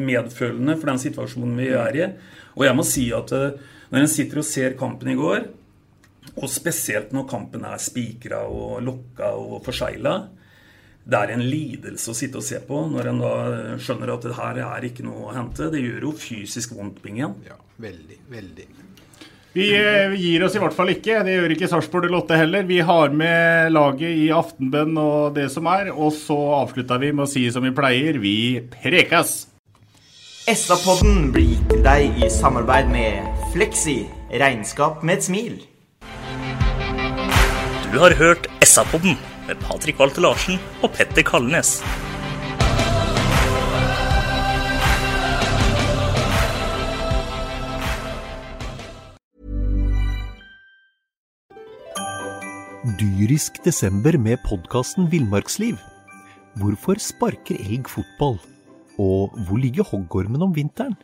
medfølende 0.00 0.78
for 0.78 0.92
den 0.92 1.02
situasjonen 1.02 1.60
vi 1.60 1.68
er 1.78 2.00
i. 2.00 2.08
Og 2.54 2.66
jeg 2.68 2.78
må 2.78 2.86
si 2.86 3.08
at 3.14 3.34
eh, 3.34 3.60
når 3.92 4.04
en 4.04 4.10
sitter 4.10 4.40
og 4.40 4.48
ser 4.48 4.78
kampen 4.78 5.12
i 5.12 5.18
går, 5.18 5.44
og 6.34 6.50
spesielt 6.50 7.12
når 7.14 7.28
kampen 7.30 7.66
er 7.68 7.82
spikra 7.82 8.40
og 8.48 8.80
lokka 8.82 9.34
og 9.38 9.60
forsegla, 9.66 10.16
det 11.04 11.18
er 11.20 11.34
en 11.34 11.42
lidelse 11.44 12.12
å 12.12 12.16
sitte 12.16 12.40
og 12.40 12.46
se 12.46 12.58
på 12.64 12.78
når 12.88 13.10
en 13.10 13.20
da 13.20 13.32
skjønner 13.82 14.14
at 14.14 14.24
det 14.24 14.38
her 14.38 14.60
er 14.64 14.86
ikke 14.88 15.04
noe 15.04 15.28
å 15.28 15.34
hente. 15.36 15.68
Det 15.72 15.82
gjør 15.82 16.08
jo 16.08 16.14
fysisk 16.16 16.72
vondt, 16.78 17.02
Bingen. 17.04 17.36
Ja, 17.44 17.58
veldig, 17.84 18.22
veldig. 18.32 18.66
Vi 19.54 19.66
vi 20.10 20.16
gir 20.18 20.42
oss 20.42 20.56
i 20.56 20.62
hvert 20.62 20.74
fall 20.74 20.90
ikke. 20.90 21.20
Det 21.22 21.36
gjør 21.36 21.52
ikke 21.54 21.68
Sarpsborg 21.70 22.10
Lotte 22.10 22.38
heller. 22.40 22.64
Vi 22.66 22.80
har 22.82 23.12
med 23.14 23.70
laget 23.70 24.16
i 24.24 24.30
aftenbønn 24.34 24.96
og 24.98 25.36
det 25.36 25.46
som 25.52 25.68
er. 25.70 25.92
Og 25.92 26.10
så 26.16 26.38
avslutter 26.62 26.98
vi 27.04 27.12
med 27.12 27.28
å 27.28 27.30
si 27.30 27.44
som 27.54 27.62
vi 27.62 27.74
pleier, 27.76 28.18
vi 28.22 28.64
prekas! 28.72 29.44
SA-podden 30.44 31.30
blir 31.32 31.54
gitt 31.54 31.70
til 31.70 31.84
deg 31.86 32.18
i 32.20 32.32
samarbeid 32.32 32.90
med 32.92 33.44
Fleksi 33.54 34.02
regnskap 34.42 35.04
med 35.04 35.20
et 35.20 35.28
smil. 35.28 35.54
Du 37.92 38.00
har 38.02 38.16
hørt 38.18 38.50
SA-podden 38.66 39.16
med 39.48 39.60
Patrik 39.60 40.00
Walter 40.00 40.24
Larsen 40.24 40.60
og 40.82 40.92
Petter 40.96 41.24
Kalnes. 41.26 41.78
Dyrisk 53.00 53.58
desember 53.64 54.16
med 54.20 54.40
podkasten 54.44 55.08
Villmarksliv. 55.12 55.78
Hvorfor 56.60 57.00
sparker 57.00 57.58
elg 57.58 57.88
fotball? 57.90 58.38
Og 59.00 59.34
hvor 59.46 59.58
ligger 59.58 59.86
hoggormen 59.88 60.44
om 60.44 60.52
vinteren? 60.54 60.94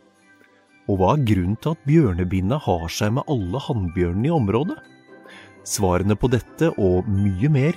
Og 0.88 1.00
hva 1.00 1.14
er 1.16 1.24
grunnen 1.26 1.58
til 1.58 1.74
at 1.74 1.84
bjørnebinna 1.88 2.60
har 2.62 2.86
seg 2.92 3.14
med 3.16 3.26
alle 3.30 3.60
hannbjørnene 3.64 4.30
i 4.30 4.34
området? 4.34 4.78
Svarene 5.66 6.16
på 6.16 6.30
dette 6.32 6.70
og 6.80 7.08
mye 7.10 7.50
mer 7.52 7.76